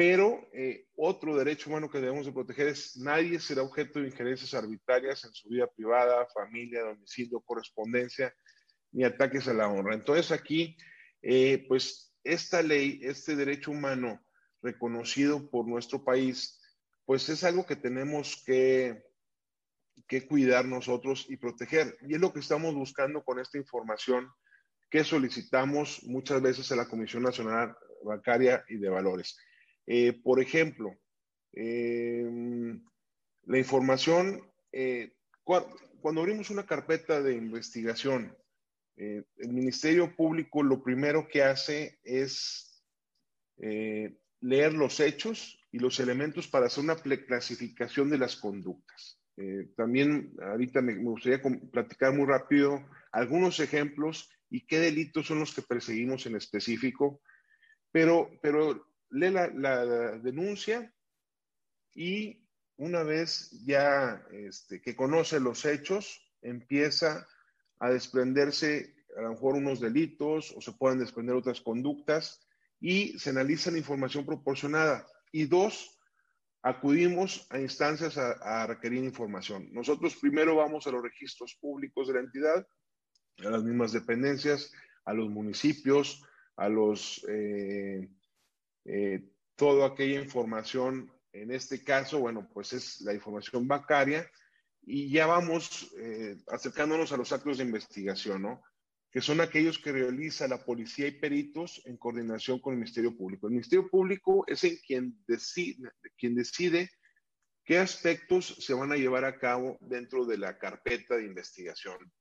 pero 0.00 0.48
eh, 0.54 0.86
otro 0.96 1.36
derecho 1.36 1.68
humano 1.68 1.90
que 1.90 2.00
debemos 2.00 2.24
de 2.24 2.32
proteger 2.32 2.68
es 2.68 2.96
nadie 2.96 3.38
será 3.38 3.60
objeto 3.60 4.00
de 4.00 4.06
injerencias 4.06 4.54
arbitrarias 4.54 5.24
en 5.26 5.32
su 5.34 5.50
vida 5.50 5.66
privada, 5.66 6.26
familia, 6.32 6.80
domicilio, 6.84 7.42
correspondencia, 7.42 8.32
ni 8.92 9.04
ataques 9.04 9.46
a 9.48 9.52
la 9.52 9.68
honra. 9.68 9.94
Entonces 9.94 10.32
aquí 10.32 10.74
Eh, 11.22 11.66
pues 11.68 12.14
esta 12.24 12.62
ley, 12.62 13.00
este 13.02 13.36
derecho 13.36 13.72
humano 13.72 14.24
reconocido 14.62 15.50
por 15.50 15.68
nuestro 15.68 16.02
país, 16.02 16.58
pues 17.04 17.28
es 17.28 17.44
algo 17.44 17.66
que 17.66 17.76
tenemos 17.76 18.42
que, 18.46 19.04
que 20.08 20.26
cuidar 20.26 20.64
nosotros 20.64 21.26
y 21.28 21.36
proteger. 21.36 21.94
Y 22.08 22.14
es 22.14 22.20
lo 22.20 22.32
que 22.32 22.40
estamos 22.40 22.74
buscando 22.74 23.22
con 23.22 23.38
esta 23.38 23.58
información 23.58 24.30
que 24.88 25.04
solicitamos 25.04 26.02
muchas 26.04 26.40
veces 26.40 26.72
a 26.72 26.76
la 26.76 26.88
Comisión 26.88 27.22
Nacional 27.22 27.76
Bancaria 28.02 28.64
y 28.68 28.78
de 28.78 28.88
Valores. 28.88 29.36
Eh, 29.86 30.12
por 30.12 30.40
ejemplo, 30.40 30.96
em, 31.52 32.82
la 33.44 33.58
información, 33.58 34.40
eh, 34.72 35.14
cuando 35.42 36.20
abrimos 36.20 36.50
una 36.50 36.66
carpeta 36.66 37.20
de 37.20 37.34
investigación, 37.34 38.36
eh, 38.96 39.24
el 39.38 39.52
Ministerio 39.52 40.14
Público 40.14 40.62
lo 40.62 40.82
primero 40.82 41.26
que 41.28 41.42
hace 41.42 41.98
es 42.04 42.66
leer 44.40 44.72
los 44.72 45.00
hechos 45.00 45.58
y 45.70 45.78
los 45.78 46.00
elementos 46.00 46.48
para 46.48 46.64
hacer 46.64 46.82
una 46.82 46.96
clasificación 46.96 48.08
de 48.08 48.16
las 48.16 48.36
conductas. 48.36 49.20
también 49.76 50.32
ahorita 50.42 50.80
me, 50.80 50.94
gustaría 50.94 51.42
platicar 51.70 52.14
muy 52.14 52.26
rápido 52.26 52.82
algunos 53.12 53.60
ejemplos 53.60 54.30
y 54.48 54.66
qué 54.66 54.78
delitos 54.78 55.26
son 55.26 55.40
los 55.40 55.54
que 55.54 55.62
perseguimos 55.62 56.24
en 56.24 56.36
específico, 56.36 57.20
pero, 57.92 58.30
pero 58.42 58.89
lee 59.10 59.30
la, 59.30 60.18
denuncia 60.18 60.92
y 61.94 62.46
una 62.76 63.02
vez 63.02 63.50
ya 63.64 64.24
este, 64.32 64.80
que 64.80 64.96
conoce 64.96 65.40
los 65.40 65.64
hechos, 65.64 66.32
empieza 66.40 67.26
a 67.78 67.90
desprenderse 67.90 68.94
a 69.16 69.22
lo 69.22 69.30
mejor 69.30 69.54
unos 69.54 69.80
delitos 69.80 70.52
o 70.56 70.60
se 70.60 70.72
pueden 70.72 70.98
desprender 70.98 71.34
otras 71.34 71.60
conductas 71.60 72.46
y 72.80 73.18
se 73.18 73.30
analiza 73.30 73.70
la 73.70 73.78
información 73.78 74.24
proporcionada. 74.24 75.06
Y 75.32 75.46
dos, 75.46 75.98
acudimos 76.62 77.46
a 77.50 77.58
instancias 77.58 78.16
a, 78.18 78.66
requerir 78.66 79.04
información. 79.04 79.68
Nosotros 79.72 80.16
primero 80.16 80.56
vamos 80.56 80.86
a 80.86 80.90
los 80.90 81.02
registros 81.02 81.56
públicos 81.60 82.08
de 82.08 82.14
la 82.14 82.20
entidad 82.20 82.66
a 83.38 83.50
las 83.50 83.62
mismas 83.62 83.92
dependencias, 83.92 84.72
a 85.04 85.14
los 85.14 85.30
municipios, 85.30 86.22
a 86.56 86.68
los, 86.68 87.24
eh, 87.28 88.08
eh, 88.92 89.22
toda 89.54 89.86
aquella 89.86 90.20
información, 90.20 91.12
en 91.32 91.52
este 91.52 91.84
caso, 91.84 92.18
bueno, 92.18 92.48
pues 92.52 92.72
es 92.72 93.00
la 93.02 93.14
información 93.14 93.68
bancaria 93.68 94.28
y 94.82 95.10
ya 95.10 95.26
vamos 95.26 95.92
eh, 95.96 96.36
acercándonos 96.48 97.12
a 97.12 97.16
los 97.16 97.30
actos 97.30 97.58
de 97.58 97.64
investigación, 97.64 98.42
¿no? 98.42 98.62
Que 99.12 99.20
son 99.20 99.40
aquellos 99.40 99.78
que 99.78 99.92
realiza 99.92 100.48
la 100.48 100.64
policía 100.64 101.06
y 101.06 101.20
peritos 101.20 101.82
en 101.84 101.98
coordinación 101.98 102.58
con 102.58 102.72
el 102.72 102.80
Ministerio 102.80 103.16
Público. 103.16 103.46
El 103.46 103.52
Ministerio 103.52 103.88
Público 103.88 104.44
es 104.48 104.64
en 104.64 104.76
quien 104.78 105.22
decide, 105.28 105.90
quien 106.18 106.34
decide 106.34 106.90
qué 107.64 107.78
aspectos 107.78 108.56
se 108.58 108.74
van 108.74 108.90
a 108.90 108.96
llevar 108.96 109.24
a 109.24 109.38
cabo 109.38 109.78
dentro 109.80 110.24
de 110.24 110.38
la 110.38 110.58
carpeta 110.58 111.16
de 111.16 111.26
investigación 111.26 112.12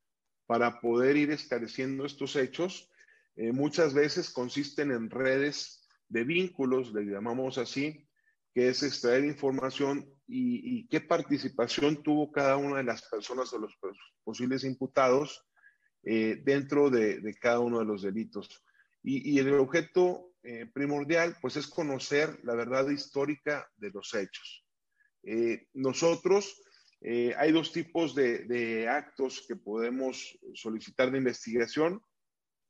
para 0.46 0.80
poder 0.80 1.18
ir 1.18 1.32
esclareciendo 1.32 2.06
estos 2.06 2.36
hechos. 2.36 2.92
Eh, 3.36 3.54
muchas 3.54 3.96
veces 3.96 4.30
consisten 4.30 4.92
en 4.92 5.10
redes 5.10 5.79
de 6.10 6.24
vínculos, 6.24 6.94
le 6.94 7.04
llamamos 7.04 7.58
así, 7.58 8.08
que 8.54 8.70
es 8.70 8.84
extraer 8.84 9.26
información 9.26 10.12
y, 10.28 10.88
qué 10.88 11.02
participación 11.02 12.04
tuvo 12.04 12.32
cada 12.32 12.58
una 12.58 12.78
de 12.78 12.84
las 12.84 13.08
personas 13.10 13.52
o 13.54 13.60
los 13.60 13.78
posibles 14.24 14.64
imputados 14.64 15.46
eh, 16.04 16.42
dentro 16.44 16.90
de, 16.90 17.36
cada 17.40 17.60
uno 17.60 17.80
de 17.80 17.86
los 17.86 18.02
delitos. 18.02 18.64
Y, 19.02 19.40
el 19.40 19.54
objeto 19.54 20.34
eh, 20.44 20.66
primordial, 20.74 21.38
pues, 21.42 21.56
es 21.58 21.68
conocer 21.68 22.40
la 22.44 22.56
verdad 22.56 22.90
histórica 22.90 23.70
de 23.78 23.92
los 23.92 24.14
hechos. 24.14 24.66
nosotros 25.74 26.62
eh, 27.02 27.34
hay 27.38 27.52
dos 27.52 27.72
tipos 27.72 28.14
de, 28.14 28.88
actos 28.90 29.46
que 29.48 29.56
podemos 29.56 30.38
solicitar 30.54 31.12
de 31.12 31.20
investigación. 31.20 32.02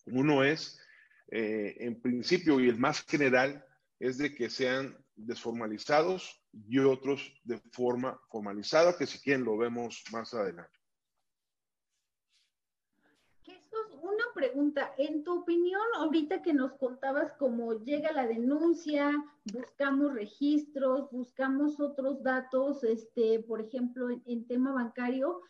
Uno 0.05 0.43
es, 0.43 0.79
eh, 1.31 1.75
en 1.79 2.01
principio, 2.01 2.59
y 2.59 2.69
el 2.69 2.77
más 2.77 3.03
general, 3.03 3.65
es 3.99 4.17
de 4.17 4.33
que 4.33 4.49
sean 4.49 4.97
desformalizados 5.15 6.41
y 6.67 6.79
otros 6.79 7.33
de 7.43 7.59
forma 7.71 8.19
formalizada, 8.29 8.97
que 8.97 9.05
si 9.05 9.19
quieren 9.19 9.43
lo 9.43 9.57
vemos 9.57 10.03
más 10.11 10.33
adelante. 10.33 10.79
una 14.01 14.23
pregunta. 14.33 14.93
En 14.97 15.23
tu 15.23 15.41
opinión, 15.41 15.81
ahorita 15.95 16.41
que 16.41 16.53
nos 16.53 16.73
contabas 16.73 17.33
cómo 17.33 17.73
llega 17.83 18.11
la 18.11 18.27
denuncia, 18.27 19.11
buscamos 19.51 20.13
registros, 20.13 21.09
buscamos 21.11 21.79
otros 21.79 22.23
datos, 22.23 22.83
este, 22.83 23.39
por 23.39 23.61
ejemplo, 23.61 24.09
en, 24.09 24.47
tema 24.47 24.71
bancario, 24.73 25.41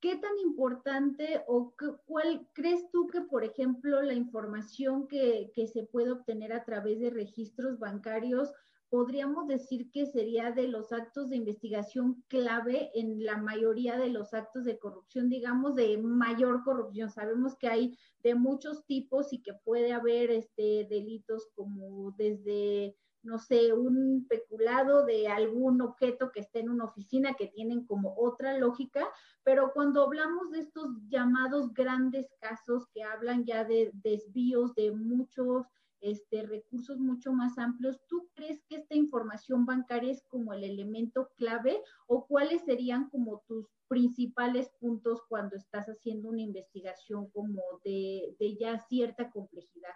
¿qué 0.00 0.16
tan 0.16 0.38
importante 0.38 1.42
o 1.46 1.74
cuál 2.06 2.46
crees 2.52 2.90
tú 2.90 3.08
que, 3.08 3.20
por 3.22 3.44
ejemplo, 3.44 4.02
la 4.02 4.14
información 4.14 5.08
que, 5.08 5.50
que 5.54 5.66
se 5.66 5.84
puede 5.84 6.12
obtener 6.12 6.52
a 6.52 6.64
través 6.64 7.00
de 7.00 7.10
registros 7.10 7.78
bancarios 7.78 8.52
podríamos 8.90 9.46
decir 9.46 9.90
que 9.90 10.06
sería 10.06 10.52
de 10.52 10.68
los 10.68 10.92
actos 10.92 11.28
de 11.28 11.36
investigación 11.36 12.24
clave 12.28 12.90
en 12.94 13.24
la 13.24 13.36
mayoría 13.36 13.98
de 13.98 14.08
los 14.08 14.32
actos 14.32 14.64
de 14.64 14.78
corrupción, 14.78 15.28
digamos, 15.28 15.74
de 15.74 15.98
mayor 15.98 16.62
corrupción. 16.64 17.10
Sabemos 17.10 17.56
que 17.56 17.68
hay 17.68 17.98
de 18.22 18.34
muchos 18.34 18.86
tipos 18.86 19.32
y 19.32 19.42
que 19.42 19.52
puede 19.64 19.92
haber 19.92 20.30
este, 20.30 20.86
delitos 20.88 21.48
como 21.54 22.12
desde, 22.12 22.96
no 23.22 23.38
sé, 23.38 23.72
un 23.72 24.26
peculado 24.28 25.04
de 25.04 25.28
algún 25.28 25.80
objeto 25.80 26.30
que 26.32 26.40
esté 26.40 26.60
en 26.60 26.70
una 26.70 26.84
oficina 26.84 27.34
que 27.34 27.48
tienen 27.48 27.84
como 27.84 28.14
otra 28.16 28.56
lógica, 28.58 29.08
pero 29.42 29.72
cuando 29.72 30.04
hablamos 30.04 30.50
de 30.50 30.60
estos 30.60 30.88
llamados 31.08 31.72
grandes 31.72 32.26
casos 32.40 32.86
que 32.92 33.02
hablan 33.02 33.44
ya 33.44 33.64
de 33.64 33.90
desvíos 33.94 34.74
de 34.74 34.92
muchos 34.92 35.66
este, 36.00 36.42
recursos 36.42 36.98
mucho 36.98 37.32
más 37.32 37.58
amplios. 37.58 38.00
¿Tú 38.06 38.28
crees 38.34 38.62
que 38.68 38.76
esta 38.76 38.94
información 38.94 39.66
bancaria 39.66 40.12
es 40.12 40.22
como 40.28 40.52
el 40.52 40.64
elemento 40.64 41.30
clave 41.36 41.82
o 42.06 42.26
cuáles 42.26 42.62
serían 42.62 43.08
como 43.10 43.42
tus 43.46 43.66
principales 43.88 44.70
puntos 44.78 45.22
cuando 45.28 45.56
estás 45.56 45.86
haciendo 45.86 46.28
una 46.28 46.42
investigación 46.42 47.28
como 47.30 47.62
de, 47.84 48.36
ya 48.60 48.78
cierta 48.78 49.30
complejidad? 49.30 49.94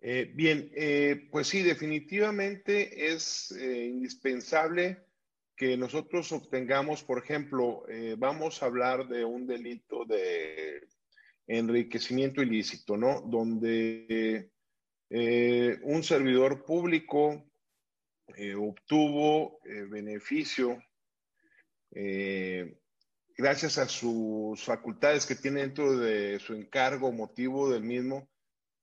Eh, 0.00 0.30
bien, 0.32 0.70
eh, 0.74 1.28
pues 1.30 1.48
sí, 1.48 1.62
definitivamente 1.62 3.12
es 3.12 3.50
eh, 3.52 3.86
indispensable 3.86 5.04
que 5.56 5.76
nosotros 5.76 6.30
obtengamos, 6.30 7.02
por 7.02 7.18
ejemplo, 7.18 7.84
vamos 8.16 8.62
a 8.62 8.66
hablar 8.66 9.08
de 9.08 9.24
un 9.24 9.44
delito 9.44 10.04
de 10.04 10.86
enriquecimiento 11.48 12.42
ilícito, 12.42 12.96
¿no? 12.96 13.22
Donde 13.22 14.52
un 15.82 16.04
servidor 16.04 16.64
público 16.64 17.50
obtuvo 18.56 19.58
beneficio 19.90 20.80
gracias 23.36 23.78
a 23.78 23.88
sus 23.88 24.62
facultades 24.62 25.26
que 25.26 25.34
tiene 25.34 25.62
dentro 25.62 25.98
de 25.98 26.38
su 26.38 26.54
encargo, 26.54 27.10
motivo 27.10 27.68
del 27.68 27.82
mismo, 27.82 28.28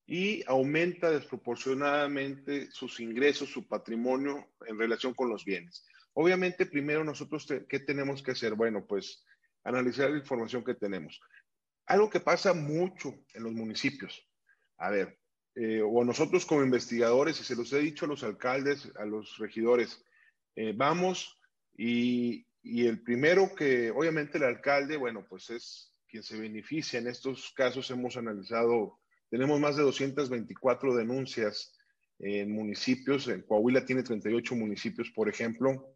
y 0.07 0.43
aumenta 0.47 1.09
desproporcionadamente 1.09 2.69
sus 2.71 3.00
ingresos, 3.00 3.50
su 3.50 3.67
patrimonio 3.67 4.51
en 4.67 4.77
relación 4.77 5.13
con 5.13 5.29
los 5.29 5.43
bienes. 5.43 5.85
Obviamente, 6.13 6.65
primero 6.65 7.03
nosotros, 7.03 7.47
¿qué 7.67 7.79
tenemos 7.79 8.21
que 8.21 8.31
hacer? 8.31 8.53
Bueno, 8.53 8.85
pues 8.85 9.25
analizar 9.63 10.12
la 10.12 10.19
información 10.19 10.63
que 10.63 10.75
tenemos. 10.75 11.19
Algo 11.88 12.09
que 12.09 12.19
pasa 12.19 12.53
mucho 12.53 13.15
en 13.33 13.43
los 13.43 13.53
municipios. 13.53 14.27
A 14.77 14.89
ver, 14.89 15.19
eh, 15.55 15.81
o 15.81 16.03
nosotros 16.03 16.45
como 16.45 16.63
investigadores, 16.63 17.39
y 17.39 17.43
se 17.43 17.55
los 17.55 17.71
he 17.74 17.79
dicho 17.79 18.05
a 18.05 18.09
los 18.09 18.24
alcaldes, 18.24 18.91
a 18.97 19.05
los 19.05 19.38
regidores, 19.38 20.03
eh, 20.55 20.74
vamos 20.75 21.39
y, 21.75 22.45
y, 22.62 22.88
el 22.88 23.01
primero 23.01 23.53
que, 23.55 23.91
obviamente 23.91 24.38
el 24.38 24.43
alcalde, 24.43 24.97
bueno, 24.97 25.25
pues 25.27 25.50
es 25.50 25.93
quien 26.07 26.24
se 26.24 26.39
beneficia. 26.39 27.00
En 27.00 27.07
estos 27.07 27.51
casos 27.55 27.89
hemos 27.91 28.17
analizado, 28.17 29.00
tenemos 29.36 29.60
más 29.60 29.75
de 29.75 29.84
224 29.84 30.96
denuncias 30.96 31.77
en 32.20 32.54
municipios, 32.54 33.27
en 33.27 33.42
Coahuila 33.42 33.86
tiene 33.86 34.01
38 34.01 34.56
municipios, 34.56 35.12
por 35.12 35.27
ejemplo, 35.27 35.94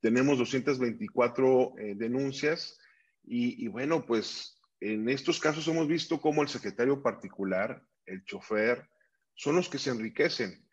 tenemos 0.00 0.38
224 0.38 1.72
eh, 1.76 1.94
denuncias 1.96 2.78
y, 3.24 3.66
bueno, 3.66 4.06
pues 4.06 4.60
en 4.78 5.08
estos 5.08 5.40
casos 5.40 5.66
hemos 5.66 5.88
visto 5.88 6.20
cómo 6.20 6.42
el 6.42 6.48
secretario 6.48 7.02
particular 7.02 7.82
el 8.06 8.24
chofer, 8.24 8.88
son 9.34 9.56
los 9.56 9.68
que 9.68 9.78
se 9.78 9.90
enriquecen. 9.90 10.64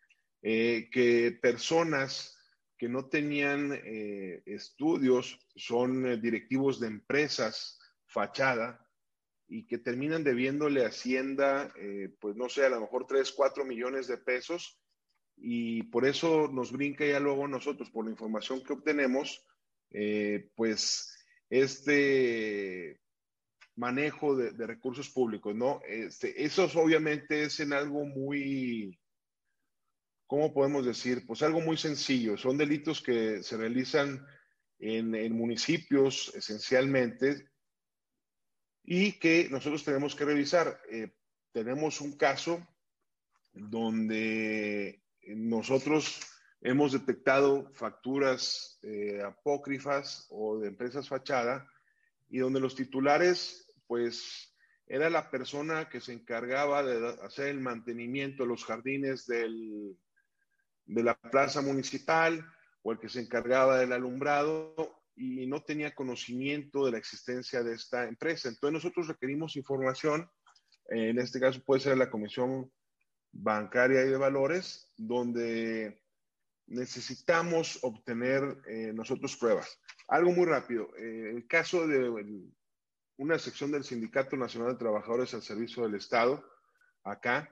Eh, 0.43 0.89
que 0.91 1.39
personas 1.41 2.37
que 2.77 2.87
no 2.87 3.07
tenían 3.07 3.73
eh, 3.73 4.43
estudios 4.45 5.39
son 5.55 6.21
directivos 6.21 6.79
de 6.79 6.85
empresas 6.85 7.79
fachada 8.05 8.86
y 9.47 9.65
que 9.65 9.77
terminan 9.77 10.23
debiéndole 10.23 10.83
a 10.83 10.89
Hacienda, 10.89 11.71
eh, 11.77 12.09
pues 12.19 12.35
no 12.35 12.49
sé, 12.49 12.65
a 12.65 12.69
lo 12.69 12.81
mejor 12.81 13.07
3, 13.07 13.31
4 13.31 13.65
millones 13.65 14.07
de 14.07 14.17
pesos. 14.17 14.79
Y 15.37 15.83
por 15.83 16.05
eso 16.05 16.49
nos 16.51 16.71
brinca 16.71 17.05
ya 17.05 17.19
luego 17.19 17.47
nosotros, 17.47 17.89
por 17.89 18.05
la 18.05 18.11
información 18.11 18.63
que 18.63 18.73
obtenemos, 18.73 19.45
eh, 19.91 20.49
pues 20.55 21.13
este 21.49 22.99
manejo 23.75 24.35
de, 24.35 24.51
recursos 24.67 25.09
públicos, 25.09 25.55
¿no? 25.55 25.81
Este, 25.87 26.43
eso 26.43 26.67
obviamente 26.75 27.43
es 27.43 27.59
en 27.59 27.71
algo 27.71 28.05
muy, 28.05 28.99
¿cómo 30.25 30.51
podemos 30.51 30.85
decir? 30.85 31.25
Pues 31.25 31.43
algo 31.43 31.61
muy 31.61 31.77
sencillo. 31.77 32.35
Son 32.37 32.57
delitos 32.57 33.01
que 33.01 33.43
se 33.43 33.55
realizan 33.55 34.25
en, 34.79 35.13
en 35.13 35.33
municipios 35.33 36.33
esencialmente 36.35 37.47
y 38.89 39.19
que 39.19 39.49
nosotros 39.51 39.83
tenemos 39.83 40.15
que 40.15 40.23
revisar. 40.23 40.81
Eh, 40.89 41.09
tenemos 41.51 41.99
un 41.99 42.17
caso 42.17 42.65
donde 43.53 45.03
nosotros 45.27 46.21
hemos 46.61 46.93
detectado 46.93 47.69
facturas 47.73 48.79
eh, 48.81 49.21
apócrifas 49.21 50.25
o 50.29 50.57
de 50.59 50.69
empresas 50.69 51.09
fachada 51.09 51.69
y 52.29 52.39
donde 52.39 52.61
los 52.61 52.75
titulares, 52.75 53.69
pues, 53.87 54.55
era 54.87 55.09
la 55.09 55.29
persona 55.29 55.89
que 55.89 55.99
se 55.99 56.13
encargaba 56.13 56.81
de 56.81 57.09
hacer 57.23 57.47
el 57.47 57.59
mantenimiento 57.59 58.43
de 58.43 58.49
los 58.49 58.63
jardines 58.63 59.27
del, 59.27 59.97
de 60.85 61.03
la 61.03 61.19
plaza 61.19 61.61
municipal 61.61 62.49
o 62.83 62.93
el 62.93 62.99
que 62.99 63.09
se 63.09 63.19
encargaba 63.19 63.79
del 63.79 63.91
alumbrado 63.91 64.96
y 65.17 65.47
no 65.47 65.63
tenía 65.63 65.95
conocimiento 65.95 66.85
de 66.85 66.91
la 66.91 66.97
existencia 66.99 67.63
de 67.63 67.73
esta 67.73 68.07
empresa. 68.07 68.49
Entonces 68.49 68.73
nosotros 68.73 69.07
requerimos 69.07 69.55
información, 69.55 70.29
en 70.89 71.17
este 71.19 71.39
caso 71.39 71.61
puede 71.65 71.81
ser 71.81 71.97
la 71.97 72.09
Comisión 72.09 72.71
Bancaria 73.31 74.05
y 74.05 74.09
de 74.09 74.17
Valores, 74.17 74.93
donde 74.95 76.01
necesitamos 76.67 77.79
obtener 77.81 78.43
eh, 78.67 78.91
nosotros 78.93 79.35
pruebas. 79.37 79.79
Algo 80.07 80.31
muy 80.31 80.45
rápido, 80.45 80.95
eh, 80.97 81.31
el 81.31 81.47
caso 81.47 81.87
de 81.87 82.09
una 83.17 83.39
sección 83.39 83.71
del 83.71 83.83
Sindicato 83.83 84.35
Nacional 84.37 84.73
de 84.73 84.79
Trabajadores 84.79 85.33
al 85.33 85.41
Servicio 85.41 85.83
del 85.83 85.95
Estado, 85.95 86.43
acá, 87.03 87.49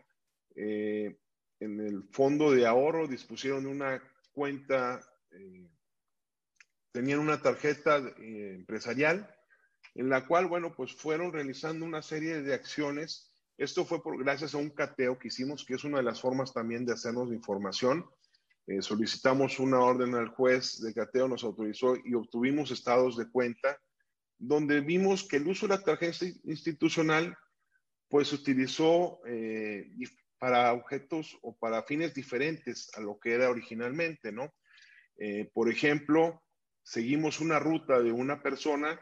eh, 0.55 1.17
en 1.60 1.79
el 1.79 2.03
fondo 2.12 2.51
de 2.51 2.67
ahorro 2.67 3.07
dispusieron 3.07 3.65
una 3.65 4.01
cuenta 4.34 5.01
tenían 6.96 7.20
una 7.20 7.42
tarjeta 7.42 7.98
eh, 7.98 8.54
empresarial 8.56 9.30
en 9.96 10.08
la 10.08 10.25
cual, 10.25 10.48
bueno, 10.48 10.74
pues 10.74 10.96
fueron 10.96 11.34
realizando 11.34 11.86
una 11.86 12.02
serie 12.02 12.42
de 12.42 12.54
acciones. 12.54 13.34
Esto 13.58 13.84
fue 13.84 14.02
por, 14.02 14.18
gracias 14.18 14.56
a 14.56 14.60
un 14.60 14.70
cateo 14.70 15.20
que 15.20 15.28
hicimos, 15.28 15.66
que 15.66 15.74
es 15.74 15.84
una 15.84 15.98
de 15.98 16.06
las 16.06 16.22
formas 16.22 16.54
también 16.54 16.86
de 16.86 16.94
hacernos 16.94 17.34
información. 17.34 18.06
Eh, 18.66 18.82
solicitamos 18.82 19.60
una 19.60 19.82
orden 19.82 20.16
al 20.16 20.30
juez 20.30 20.80
de 20.82 20.94
cateo, 20.94 21.28
nos 21.28 21.44
autorizó 21.44 21.98
y 22.02 22.14
obtuvimos 22.14 22.72
estados 22.72 23.18
de 23.18 23.30
cuenta 23.30 23.78
donde 24.38 24.80
vimos 24.80 25.28
que 25.28 25.36
el 25.36 25.48
uso 25.48 25.68
de 25.68 25.75
la 25.75 25.84
tarjeta 25.84 26.25
institucional 26.46 27.38
pues 28.08 28.30
se 28.30 28.36
utilizó 28.36 29.20
eh, 29.25 29.92
para 30.40 30.72
objetos 30.72 31.38
o 31.42 31.58
para 31.58 31.84
fines 31.84 32.14
diferentes 32.14 32.90
a 32.96 33.02
lo 33.02 33.20
que 33.20 33.34
era 33.34 33.50
originalmente, 33.50 34.32
¿no? 34.32 34.54
por 35.54 35.70
ejemplo, 35.70 36.45
seguimos 36.86 37.39
una 37.42 37.58
ruta 37.58 38.00
de 38.00 38.12
una 38.12 38.42
persona 38.42 39.00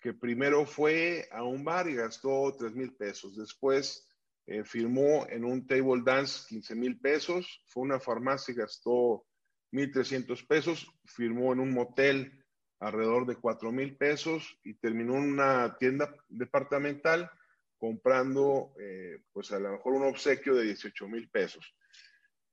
que 0.00 0.12
primero 0.12 0.66
fue 0.66 1.28
a 1.30 1.44
un 1.44 1.62
bar 1.62 1.88
y 1.88 1.94
gastó 1.94 2.54
3 2.58 2.74
mil 2.74 2.94
pesos. 2.96 3.36
Después 3.36 4.08
eh, 4.46 4.64
firmó 4.64 5.26
en 5.28 5.44
un 5.44 5.66
table 5.66 6.02
dance 6.04 6.46
15 6.48 6.74
mil 6.74 6.98
pesos. 6.98 7.62
Fue 7.66 7.82
a 7.82 7.84
una 7.84 8.00
farmacia 8.00 8.52
y 8.52 8.56
gastó 8.56 9.26
1.300 9.72 10.46
pesos. 10.46 10.90
Firmó 11.04 11.52
en 11.52 11.60
un 11.60 11.72
motel 11.72 12.44
alrededor 12.80 13.26
de 13.26 13.36
4 13.36 13.70
mil 13.70 13.96
pesos 13.96 14.58
y 14.64 14.74
terminó 14.74 15.14
en 15.16 15.32
una 15.32 15.76
tienda 15.78 16.12
departamental 16.28 17.30
comprando, 17.78 18.74
eh, 18.80 19.22
pues 19.32 19.52
a 19.52 19.60
lo 19.60 19.70
mejor 19.70 19.94
un 19.94 20.04
obsequio 20.04 20.54
de 20.54 20.64
18 20.64 21.08
mil 21.08 21.30
pesos. 21.30 21.74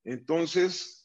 Entonces, 0.04 0.97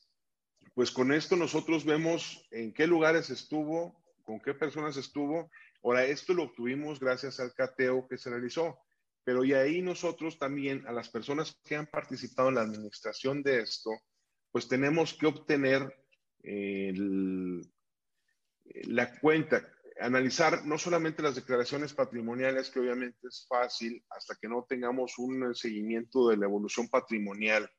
pues 0.74 0.90
con 0.90 1.12
esto 1.12 1.36
nosotros 1.36 1.84
vemos 1.84 2.46
en 2.50 2.72
qué 2.72 2.86
lugares 2.86 3.30
estuvo, 3.30 4.02
con 4.24 4.40
qué 4.40 4.54
personas 4.54 4.96
estuvo. 4.96 5.50
Ahora, 5.82 6.04
esto 6.04 6.32
lo 6.32 6.44
obtuvimos 6.44 7.00
gracias 7.00 7.40
al 7.40 7.52
cateo 7.54 8.06
que 8.08 8.16
se 8.16 8.30
realizó, 8.30 8.78
pero 9.24 9.44
y 9.44 9.52
ahí 9.52 9.82
nosotros 9.82 10.38
también, 10.38 10.86
a 10.86 10.92
las 10.92 11.08
personas 11.08 11.60
que 11.64 11.76
han 11.76 11.86
participado 11.86 12.48
en 12.48 12.54
la 12.56 12.62
administración 12.62 13.42
de 13.42 13.60
esto, 13.60 13.90
pues 14.50 14.68
tenemos 14.68 15.14
que 15.14 15.26
obtener 15.26 15.94
la 18.64 19.18
cuenta, 19.20 19.68
analizar 20.00 20.64
no 20.64 20.78
solamente 20.78 21.22
las 21.22 21.34
declaraciones 21.34 21.94
patrimoniales, 21.94 22.70
que 22.70 22.80
obviamente 22.80 23.28
es 23.28 23.46
fácil 23.48 24.04
hasta 24.10 24.34
que 24.36 24.48
no 24.48 24.64
tengamos 24.68 25.18
un 25.18 25.54
seguimiento 25.54 26.28
de 26.28 26.36
la 26.36 26.46
evolución 26.46 26.88
patrimonial 26.88 27.70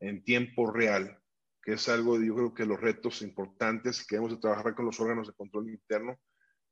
en 0.00 0.22
tiempo 0.22 0.70
real, 0.70 1.18
que 1.64 1.72
es 1.72 1.88
algo, 1.88 2.20
yo 2.20 2.34
creo 2.34 2.54
que 2.54 2.66
los 2.66 2.80
retos 2.80 3.22
importantes 3.22 4.06
que 4.06 4.16
debemos 4.16 4.34
de 4.34 4.40
trabajar 4.40 4.74
con 4.74 4.84
los 4.84 5.00
órganos 5.00 5.26
de 5.26 5.32
control 5.32 5.70
interno, 5.70 6.20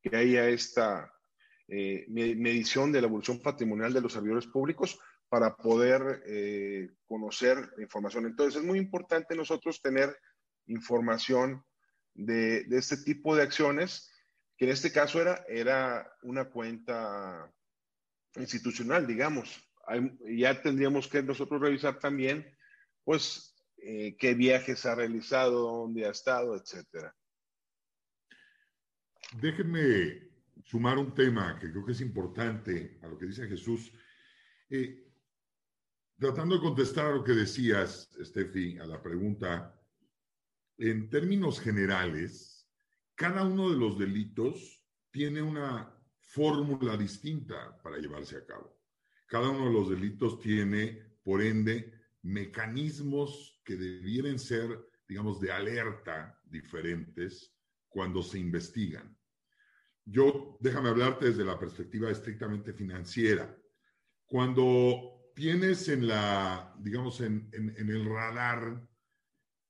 que 0.03 0.15
haya 0.15 0.49
esta 0.49 1.11
eh, 1.69 2.05
medición 2.09 2.93
de 2.93 3.01
la 3.01 3.07
evolución 3.07 3.41
patrimonial 3.41 3.95
de 3.95 4.03
los 4.03 4.13
servidores 4.13 4.47
públicos 4.47 4.99
para 5.31 5.57
poder 5.57 6.23
eh, 6.27 6.91
conocer 7.07 7.73
la 7.77 7.83
información. 7.83 8.27
Entonces, 8.27 8.61
es 8.61 8.67
muy 8.67 8.79
importante 8.79 9.35
nosotros 9.35 9.81
tener 9.81 10.15
información 10.67 11.65
de, 12.13 12.65
de, 12.65 12.77
este 12.77 12.99
tipo 12.99 13.35
de 13.35 13.45
acciones, 13.45 14.13
que 14.59 14.67
en 14.67 14.73
este 14.73 14.93
caso 14.93 15.23
era, 15.23 15.43
era 15.49 16.13
una 16.23 16.51
cuenta 16.51 17.51
institucional, 18.37 19.07
digamos. 19.07 19.59
ya 20.37 20.61
tendríamos 20.61 21.09
que 21.09 21.23
nosotros 21.23 21.63
revisar 21.63 21.99
también, 21.99 22.55
pues, 23.05 23.52
eh, 23.85 24.17
qué 24.17 24.35
viajes 24.35 24.87
ha 24.87 24.95
realizado, 24.95 25.63
dónde 25.63 26.07
ha 26.07 26.11
estado, 26.11 26.57
etcétera. 26.57 27.15
Déjenme 29.41 30.31
sumar 30.65 30.99
un 30.99 31.13
tema 31.13 31.59
que 31.59 31.71
creo 31.71 31.85
que 31.85 31.93
es 31.93 32.01
importante 32.01 32.99
a 33.03 33.09
lo 33.09 33.19
que 33.19 33.27
dice 33.27 33.49
Jesús. 33.49 33.93
Eh, 34.71 35.11
tratando 36.17 36.55
de 36.55 36.61
contestar 36.61 37.07
a 37.07 37.15
lo 37.17 37.25
que 37.25 37.33
decías, 37.33 38.11
Steffi, 38.23 38.79
a 38.79 38.87
la 38.87 39.03
pregunta, 39.03 39.77
en 40.79 41.11
términos 41.11 41.61
generales, 41.61 42.69
cada 43.17 43.45
uno 43.45 43.69
de 43.71 43.77
los 43.77 43.99
delitos 43.99 44.81
tiene 45.11 45.43
una 45.43 45.93
fórmula 46.21 46.97
distinta 46.97 47.77
para 47.83 47.99
llevarse 47.99 48.37
a 48.37 48.47
cabo. 48.47 48.81
Cada 49.27 49.51
uno 49.51 49.67
de 49.67 49.73
los 49.73 49.91
delitos 49.91 50.39
tiene, 50.39 51.19
por 51.25 51.43
ende, 51.43 51.93
mecanismos 52.23 53.52
que 53.65 53.77
debieran 53.77 54.39
ser, 54.39 54.89
digamos, 55.07 55.41
de 55.41 55.53
alerta 55.53 56.39
diferentes 56.45 57.55
cuando 57.89 58.23
se 58.23 58.39
investigan. 58.39 59.17
Yo, 60.05 60.59
déjame 60.61 60.89
hablarte 60.89 61.27
desde 61.27 61.45
la 61.45 61.59
perspectiva 61.59 62.11
estrictamente 62.11 62.73
financiera. 62.73 63.57
Cuando 64.27 65.31
tienes 65.35 65.89
en 65.89 66.09
la, 66.09 66.75
digamos, 66.79 67.21
en, 67.21 67.49
el 67.53 68.05
radar 68.07 68.83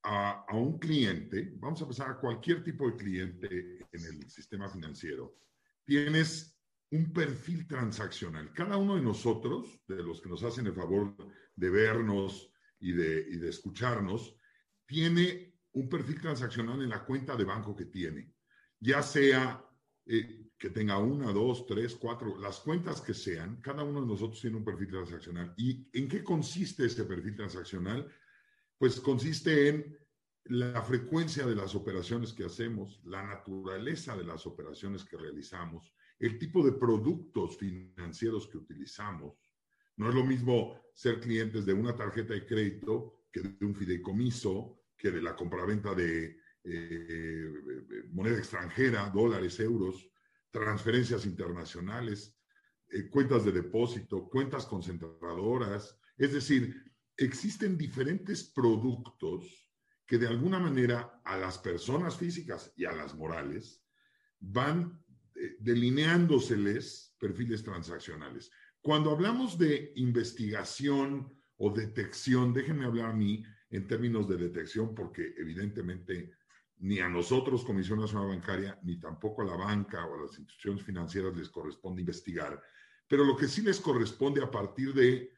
a, 0.04 0.44
a, 0.48 0.56
un 0.56 0.78
cliente, 0.78 1.52
vamos 1.56 1.82
a 1.82 1.86
pasar 1.86 2.10
a 2.10 2.18
cualquier 2.18 2.64
tipo 2.64 2.90
de 2.90 2.96
cliente 2.96 3.78
en 3.92 4.04
el 4.04 4.30
sistema 4.30 4.68
financiero, 4.68 5.36
tienes 5.84 6.58
un 6.92 7.12
perfil 7.12 7.66
transaccional. 7.66 8.52
Cada 8.52 8.76
uno 8.76 8.96
de 8.96 9.02
nosotros, 9.02 9.80
de 9.88 10.02
los 10.02 10.20
que 10.20 10.28
nos 10.28 10.42
hacen 10.42 10.66
el 10.66 10.74
favor 10.74 11.14
de 11.56 11.70
vernos 11.70 12.51
y 12.82 12.92
de, 12.92 13.48
escucharnos, 13.48 14.36
tiene 14.84 15.54
un 15.72 15.88
perfil 15.88 16.20
transaccional 16.20 16.82
en 16.82 16.90
la 16.90 17.04
cuenta 17.04 17.36
de 17.36 17.44
banco 17.44 17.74
que 17.74 17.86
tiene, 17.86 18.34
ya 18.78 19.02
sea 19.02 19.64
eh, 20.04 20.50
que 20.58 20.70
tenga 20.70 20.98
una, 20.98 21.32
dos, 21.32 21.64
tres, 21.64 21.94
cuatro, 21.94 22.38
las 22.38 22.58
cuentas 22.60 23.00
que 23.00 23.14
sean, 23.14 23.60
cada 23.60 23.84
uno 23.84 24.00
de 24.00 24.08
nosotros 24.08 24.40
tiene 24.40 24.56
un 24.56 24.64
perfil 24.64 24.88
transaccional. 24.88 25.54
¿Y 25.56 25.88
en 25.92 26.08
qué 26.08 26.22
consiste 26.22 26.84
este 26.84 27.04
perfil 27.04 27.36
transaccional? 27.36 28.12
Pues 28.76 29.00
consiste 29.00 29.68
en 29.68 29.98
la 30.44 30.82
frecuencia 30.82 31.46
de 31.46 31.54
las 31.54 31.74
operaciones 31.76 32.32
que 32.32 32.44
hacemos, 32.44 33.00
la 33.04 33.22
naturaleza 33.22 34.16
de 34.16 34.24
las 34.24 34.44
operaciones 34.46 35.04
que 35.04 35.16
realizamos, 35.16 35.94
el 36.18 36.38
tipo 36.38 36.64
de 36.64 36.72
productos 36.72 37.56
financieros 37.56 38.48
que 38.48 38.58
utilizamos, 38.58 39.36
no 39.96 40.08
es 40.08 40.14
lo 40.14 40.24
mismo 40.24 40.80
ser 40.94 41.20
clientes 41.20 41.64
de 41.66 41.72
una 41.72 41.96
tarjeta 41.96 42.34
de 42.34 42.46
crédito 42.46 43.24
que 43.30 43.40
de 43.40 43.64
un 43.64 43.74
fideicomiso, 43.74 44.84
que 44.96 45.10
de 45.10 45.22
la 45.22 45.34
compraventa 45.34 45.94
de 45.94 46.36
eh, 46.64 47.50
moneda 48.10 48.38
extranjera, 48.38 49.10
dólares, 49.10 49.58
euros, 49.60 50.08
transferencias 50.50 51.26
internacionales. 51.26 52.38
eh, 52.88 53.08
cuentas 53.08 53.44
de 53.44 53.52
depósito, 53.52 54.28
cuentas 54.28 54.66
concentradoras. 54.66 55.98
Es 56.18 56.32
decir, 56.32 56.92
existen 57.16 57.78
diferentes 57.78 58.44
productos 58.44 59.70
que 60.06 60.18
de 60.18 60.28
alguna 60.28 60.58
manera 60.58 61.22
a 61.24 61.38
las 61.38 61.58
personas 61.58 62.16
físicas 62.16 62.72
y 62.76 62.84
a 62.84 62.92
las 62.92 63.14
morales 63.14 63.82
van 64.38 65.02
eh, 65.34 65.56
delineándoseles 65.58 67.14
perfiles 67.18 67.62
transaccionales. 67.62 68.50
Cuando 68.82 69.12
hablamos 69.12 69.56
de 69.56 69.92
investigación 69.94 71.32
o 71.56 71.70
detección, 71.70 72.52
déjenme 72.52 72.84
hablar 72.84 73.10
a 73.10 73.12
mí 73.12 73.44
en 73.70 73.86
términos 73.86 74.28
de 74.28 74.36
detección, 74.36 74.92
porque 74.92 75.34
evidentemente 75.38 76.32
ni 76.78 76.98
a 76.98 77.08
nosotros, 77.08 77.64
Comisión 77.64 78.00
Nacional 78.00 78.30
Bancaria, 78.30 78.76
ni 78.82 78.98
tampoco 78.98 79.42
a 79.42 79.44
la 79.44 79.56
banca 79.56 80.04
o 80.04 80.14
a 80.18 80.22
las 80.22 80.36
instituciones 80.36 80.82
financieras 80.82 81.36
les 81.36 81.48
corresponde 81.48 82.00
investigar, 82.00 82.60
pero 83.06 83.24
lo 83.24 83.36
que 83.36 83.46
sí 83.46 83.62
les 83.62 83.78
corresponde 83.78 84.42
a 84.42 84.50
partir 84.50 84.92
de 84.92 85.32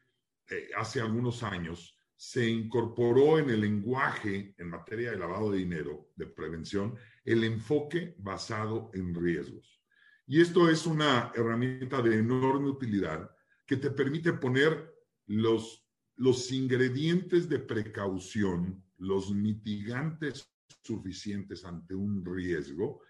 eh, 0.49 0.69
hace 0.75 0.99
algunos 0.99 1.43
años, 1.43 1.95
se 2.15 2.49
incorporó 2.49 3.37
en 3.37 3.51
el 3.51 3.61
lenguaje 3.61 4.55
en 4.57 4.69
materia 4.69 5.11
de 5.11 5.17
lavado 5.17 5.51
de 5.51 5.59
dinero, 5.59 6.09
de 6.15 6.25
prevención, 6.25 6.95
el 7.23 7.43
enfoque 7.43 8.15
basado 8.17 8.89
en 8.95 9.13
riesgos. 9.13 9.83
Y 10.25 10.41
esto 10.41 10.67
es 10.67 10.87
una 10.87 11.31
herramienta 11.35 12.01
de 12.01 12.17
enorme 12.17 12.69
utilidad 12.69 13.34
que 13.65 13.77
te 13.77 13.91
permite 13.91 14.33
poner 14.33 14.93
los, 15.27 15.87
los 16.15 16.51
ingredientes 16.51 17.49
de 17.49 17.59
precaución, 17.59 18.83
los 18.97 19.31
mitigantes 19.31 20.51
suficientes 20.83 21.65
ante 21.65 21.95
un 21.95 22.23
riesgo, 22.23 23.01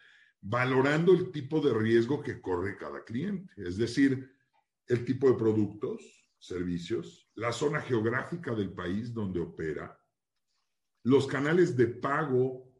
valorando 0.41 1.13
el 1.13 1.31
tipo 1.31 1.59
de 1.59 1.73
riesgo 1.73 2.21
que 2.21 2.41
corre 2.41 2.77
cada 2.77 3.03
cliente, 3.03 3.51
es 3.57 3.77
decir, 3.77 4.31
el 4.87 5.03
tipo 5.03 5.29
de 5.29 5.37
productos, 5.37 6.01
servicios, 6.37 7.29
la 7.35 7.51
zona 7.51 7.81
geográfica 7.81 8.53
del 8.53 8.71
país 8.71 9.13
donde 9.13 9.39
opera, 9.39 9.99
los 11.03 11.27
canales 11.27 11.75
de 11.75 11.87
pago 11.87 12.71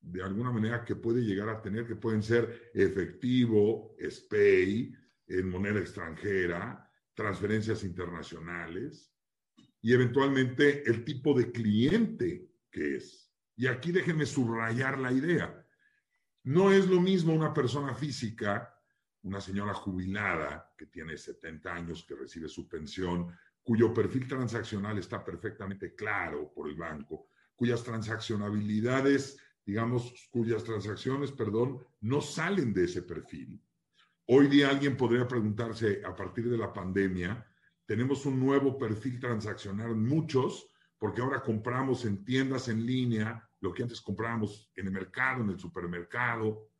de 0.00 0.22
alguna 0.22 0.50
manera 0.50 0.84
que 0.84 0.96
puede 0.96 1.22
llegar 1.22 1.48
a 1.48 1.62
tener, 1.62 1.86
que 1.86 1.96
pueden 1.96 2.22
ser 2.22 2.70
efectivo, 2.74 3.96
SPAY, 3.98 4.94
en 5.26 5.48
moneda 5.48 5.80
extranjera, 5.80 6.83
transferencias 7.14 7.84
internacionales 7.84 9.12
y 9.80 9.92
eventualmente 9.92 10.88
el 10.88 11.04
tipo 11.04 11.34
de 11.34 11.52
cliente 11.52 12.50
que 12.70 12.96
es. 12.96 13.32
Y 13.56 13.66
aquí 13.66 13.92
déjenme 13.92 14.26
subrayar 14.26 14.98
la 14.98 15.12
idea. 15.12 15.64
No 16.42 16.72
es 16.72 16.88
lo 16.88 17.00
mismo 17.00 17.32
una 17.32 17.54
persona 17.54 17.94
física, 17.94 18.74
una 19.22 19.40
señora 19.40 19.72
jubilada 19.74 20.74
que 20.76 20.86
tiene 20.86 21.16
70 21.16 21.72
años, 21.72 22.04
que 22.04 22.16
recibe 22.16 22.48
su 22.48 22.68
pensión, 22.68 23.34
cuyo 23.62 23.94
perfil 23.94 24.28
transaccional 24.28 24.98
está 24.98 25.24
perfectamente 25.24 25.94
claro 25.94 26.52
por 26.52 26.68
el 26.68 26.74
banco, 26.74 27.28
cuyas 27.54 27.82
transaccionabilidades, 27.82 29.38
digamos, 29.64 30.28
cuyas 30.30 30.64
transacciones, 30.64 31.32
perdón, 31.32 31.78
no 32.00 32.20
salen 32.20 32.74
de 32.74 32.84
ese 32.84 33.02
perfil 33.02 33.62
Hoy 34.26 34.48
día 34.48 34.70
alguien 34.70 34.96
podría 34.96 35.28
preguntarse, 35.28 36.00
a 36.02 36.16
partir 36.16 36.48
de 36.48 36.56
la 36.56 36.72
pandemia, 36.72 37.46
tenemos 37.84 38.24
un 38.24 38.40
nuevo 38.40 38.78
perfil 38.78 39.20
transaccional, 39.20 39.94
muchos, 39.94 40.66
porque 40.98 41.20
ahora 41.20 41.42
compramos 41.42 42.06
en 42.06 42.24
tiendas 42.24 42.68
en 42.68 42.86
línea, 42.86 43.46
lo 43.60 43.74
que 43.74 43.82
antes 43.82 44.00
comprábamos 44.00 44.70
en 44.76 44.86
el 44.86 44.92
mercado, 44.92 45.42
en 45.42 45.50
el 45.50 45.58
supermercado, 45.58 46.70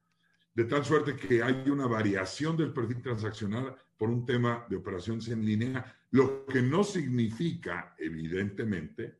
de 0.54 0.64
tal 0.64 0.86
suerte 0.86 1.16
que 1.16 1.42
hay 1.42 1.68
una 1.68 1.86
variación 1.86 2.56
del 2.56 2.72
perfil 2.72 3.02
transaccional 3.02 3.76
por 3.98 4.08
un 4.08 4.24
tema 4.24 4.64
de 4.70 4.76
operaciones 4.76 5.28
en 5.28 5.44
línea, 5.44 5.84
lo 6.12 6.46
que 6.46 6.62
no 6.62 6.82
significa, 6.82 7.94
evidentemente, 7.98 9.18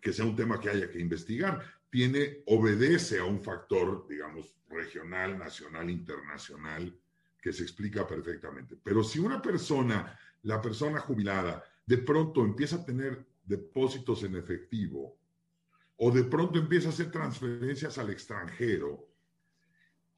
que 0.00 0.12
sea 0.12 0.24
un 0.24 0.34
tema 0.34 0.58
que 0.58 0.70
haya 0.70 0.90
que 0.90 0.98
investigar. 0.98 1.62
Tiene, 1.88 2.42
obedece 2.46 3.20
a 3.20 3.24
un 3.24 3.40
factor, 3.40 4.04
digamos, 4.08 4.56
regional, 4.68 5.38
nacional, 5.38 5.88
internacional, 5.88 6.98
que 7.44 7.52
se 7.52 7.62
explica 7.62 8.06
perfectamente. 8.06 8.74
Pero 8.82 9.04
si 9.04 9.18
una 9.18 9.42
persona, 9.42 10.18
la 10.44 10.62
persona 10.62 10.98
jubilada, 10.98 11.62
de 11.84 11.98
pronto 11.98 12.42
empieza 12.42 12.76
a 12.76 12.84
tener 12.86 13.22
depósitos 13.44 14.22
en 14.22 14.36
efectivo 14.36 15.18
o 15.98 16.10
de 16.10 16.24
pronto 16.24 16.58
empieza 16.58 16.88
a 16.88 16.92
hacer 16.92 17.10
transferencias 17.10 17.98
al 17.98 18.08
extranjero, 18.08 19.10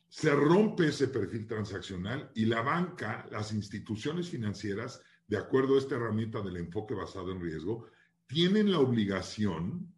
se 0.09 0.31
rompe 0.31 0.87
ese 0.87 1.09
perfil 1.09 1.49
transaccional 1.49 2.31
y 2.33 2.45
la 2.45 2.63
banca, 2.63 3.27
las 3.33 3.53
instituciones 3.53 4.31
financieras, 4.31 5.03
de 5.27 5.37
acuerdo 5.37 5.75
a 5.75 5.79
esta 5.79 5.97
herramienta 5.97 6.41
del 6.43 6.59
enfoque 6.59 6.95
basado 6.95 7.33
en 7.33 7.41
riesgo, 7.41 7.89
tienen 8.29 8.71
la 8.71 8.79
obligación 8.79 9.93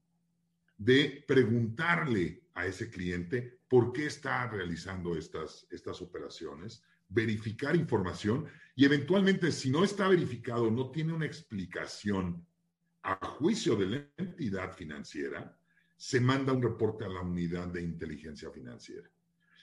de 0.78 1.24
preguntarle 1.28 2.44
a 2.54 2.64
ese 2.64 2.88
cliente 2.88 3.58
por 3.68 3.92
qué 3.92 4.06
está 4.06 4.48
realizando 4.48 5.14
estas, 5.14 5.66
estas 5.70 6.00
operaciones, 6.00 6.82
verificar 7.08 7.74
información 7.74 8.46
y 8.76 8.84
eventualmente 8.84 9.50
si 9.50 9.70
no 9.70 9.84
está 9.84 10.08
verificado, 10.08 10.70
no 10.70 10.90
tiene 10.90 11.12
una 11.12 11.26
explicación 11.26 12.46
a 13.02 13.16
juicio 13.26 13.74
de 13.76 13.86
la 13.86 14.06
entidad 14.16 14.72
financiera, 14.72 15.56
se 15.96 16.20
manda 16.20 16.52
un 16.52 16.62
reporte 16.62 17.04
a 17.04 17.08
la 17.08 17.22
unidad 17.22 17.68
de 17.68 17.82
inteligencia 17.82 18.50
financiera. 18.50 19.08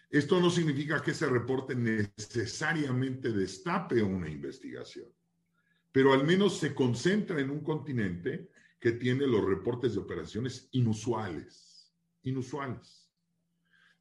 Esto 0.10 0.39
no 0.39 0.49
significa 0.49 1.01
que 1.01 1.12
ese 1.12 1.27
reporte 1.27 1.75
necesariamente 1.75 3.31
destape 3.31 4.01
una 4.01 4.29
investigación, 4.29 5.08
pero 5.91 6.13
al 6.13 6.25
menos 6.25 6.58
se 6.60 6.75
concentra 6.75 7.39
en 7.39 7.49
un 7.49 7.62
continente 7.62 8.49
que 8.79 8.93
tiene 8.93 9.25
los 9.25 9.43
reportes 9.45 9.93
de 9.93 9.99
operaciones 9.99 10.67
inusuales, 10.71 11.93
inusuales. 12.23 13.10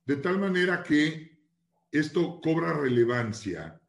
De 0.04 0.16
tal 0.16 0.38
manera 0.38 0.82
que 0.82 1.33
esto 1.98 2.40
cobra 2.40 2.72
relevancia 2.72 3.80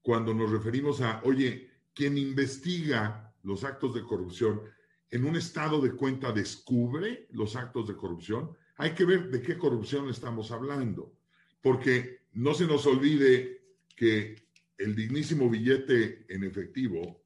cuando 0.00 0.32
nos 0.32 0.50
referimos 0.50 1.00
a, 1.00 1.20
oye, 1.24 1.70
quien 1.92 2.16
investiga 2.16 3.34
los 3.42 3.64
actos 3.64 3.94
de 3.94 4.04
corrupción 4.04 4.62
en 5.10 5.24
un 5.24 5.36
estado 5.36 5.80
de 5.80 5.92
cuenta 5.92 6.32
descubre 6.32 7.26
los 7.32 7.56
actos 7.56 7.88
de 7.88 7.96
corrupción, 7.96 8.56
hay 8.76 8.92
que 8.92 9.04
ver 9.04 9.30
de 9.30 9.42
qué 9.42 9.58
corrupción 9.58 10.08
estamos 10.08 10.52
hablando, 10.52 11.12
porque 11.60 12.20
no 12.34 12.54
se 12.54 12.66
nos 12.66 12.86
olvide 12.86 13.62
que 13.96 14.36
el 14.76 14.94
dignísimo 14.94 15.50
billete 15.50 16.26
en 16.28 16.44
efectivo, 16.44 17.24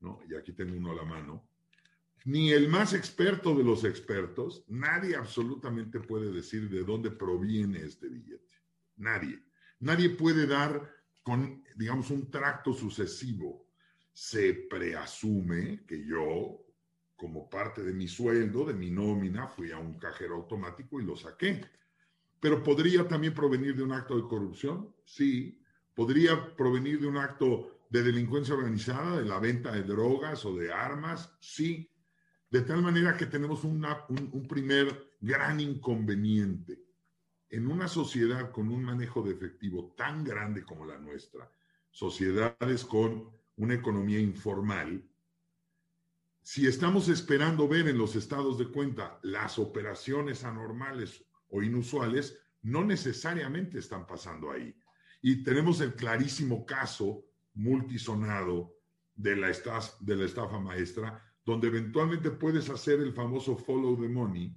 ¿no? 0.00 0.20
y 0.28 0.34
aquí 0.34 0.52
tengo 0.52 0.76
uno 0.76 0.92
a 0.92 0.94
la 0.94 1.04
mano, 1.04 1.46
ni 2.24 2.52
el 2.52 2.68
más 2.68 2.94
experto 2.94 3.54
de 3.54 3.64
los 3.64 3.84
expertos, 3.84 4.64
nadie 4.68 5.16
absolutamente 5.16 6.00
puede 6.00 6.32
decir 6.32 6.70
de 6.70 6.82
dónde 6.82 7.10
proviene 7.10 7.80
este 7.80 8.08
billete. 8.08 8.54
Nadie. 8.96 9.42
Nadie 9.80 10.10
puede 10.10 10.46
dar 10.46 10.90
con, 11.22 11.64
digamos, 11.76 12.10
un 12.10 12.30
tracto 12.30 12.72
sucesivo. 12.72 13.66
Se 14.12 14.54
preasume 14.54 15.84
que 15.86 16.06
yo, 16.06 16.64
como 17.16 17.48
parte 17.50 17.82
de 17.82 17.92
mi 17.92 18.06
sueldo, 18.06 18.64
de 18.64 18.74
mi 18.74 18.90
nómina, 18.90 19.48
fui 19.48 19.72
a 19.72 19.78
un 19.78 19.98
cajero 19.98 20.36
automático 20.36 21.00
y 21.00 21.04
lo 21.04 21.16
saqué. 21.16 21.64
Pero 22.38 22.62
podría 22.62 23.08
también 23.08 23.34
provenir 23.34 23.74
de 23.74 23.82
un 23.82 23.92
acto 23.92 24.16
de 24.16 24.28
corrupción, 24.28 24.94
sí. 25.04 25.60
Podría 25.94 26.54
provenir 26.56 27.00
de 27.00 27.06
un 27.06 27.16
acto 27.16 27.86
de 27.88 28.02
delincuencia 28.02 28.54
organizada, 28.54 29.18
de 29.18 29.24
la 29.24 29.38
venta 29.38 29.72
de 29.72 29.82
drogas 29.82 30.44
o 30.44 30.54
de 30.54 30.72
armas, 30.72 31.34
sí. 31.40 31.90
De 32.50 32.62
tal 32.62 32.82
manera 32.82 33.16
que 33.16 33.26
tenemos 33.26 33.64
un, 33.64 33.84
un 34.08 34.46
primer 34.46 35.16
gran 35.20 35.58
inconveniente 35.58 36.83
en 37.54 37.70
una 37.70 37.86
sociedad 37.86 38.50
con 38.50 38.68
un 38.68 38.82
manejo 38.82 39.22
de 39.22 39.32
efectivo 39.32 39.94
tan 39.96 40.24
grande 40.24 40.64
como 40.64 40.84
la 40.84 40.98
nuestra, 40.98 41.48
sociedades 41.90 42.84
con 42.84 43.30
una 43.56 43.74
economía 43.74 44.18
informal, 44.18 45.04
si 46.42 46.66
estamos 46.66 47.08
esperando 47.08 47.68
ver 47.68 47.88
en 47.88 47.96
los 47.96 48.16
estados 48.16 48.58
de 48.58 48.66
cuenta 48.66 49.20
las 49.22 49.58
operaciones 49.60 50.44
anormales 50.44 51.24
o 51.48 51.62
inusuales, 51.62 52.36
no 52.62 52.84
necesariamente 52.84 53.78
están 53.78 54.04
pasando 54.04 54.50
ahí. 54.50 54.76
Y 55.22 55.44
tenemos 55.44 55.80
el 55.80 55.94
clarísimo 55.94 56.66
caso 56.66 57.24
multisonado 57.54 58.74
de 59.14 59.36
la, 59.36 59.48
estafa, 59.48 60.58
maestra, 60.58 61.22
donde 61.46 61.68
eventualmente 61.68 62.32
puedes 62.32 62.68
hacer 62.68 62.98
el 62.98 63.12
famoso 63.12 63.56
follow 63.56 63.96
the 63.98 64.08
money, 64.08 64.54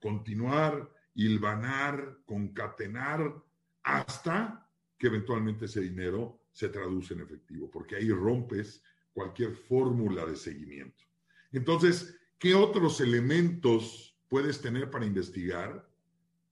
continuar 0.00 0.90
hilvanar, 1.16 2.20
concatenar, 2.24 3.34
hasta 3.82 4.70
que 4.96 5.08
eventualmente 5.08 5.64
ese 5.64 5.80
dinero 5.80 6.40
se 6.52 6.68
traduce 6.68 7.14
en 7.14 7.20
efectivo, 7.20 7.70
porque 7.70 7.96
ahí 7.96 8.10
rompes 8.10 8.82
cualquier 9.12 9.54
fórmula 9.54 10.24
de 10.24 10.36
seguimiento. 10.36 11.04
Entonces, 11.52 12.18
¿qué 12.38 12.54
otros 12.54 13.00
elementos 13.00 14.16
puedes 14.28 14.60
tener 14.60 14.90
para 14.90 15.04
investigar? 15.04 15.88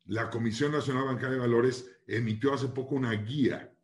La 0.06 0.28
Comisión 0.28 0.72
Nacional 0.72 1.04
Bancaria 1.04 1.36
de 1.36 1.40
Valores 1.40 1.98
emitió 2.06 2.52
hace 2.52 2.68
poco 2.68 2.96
una 2.96 3.12
guía 3.12 3.74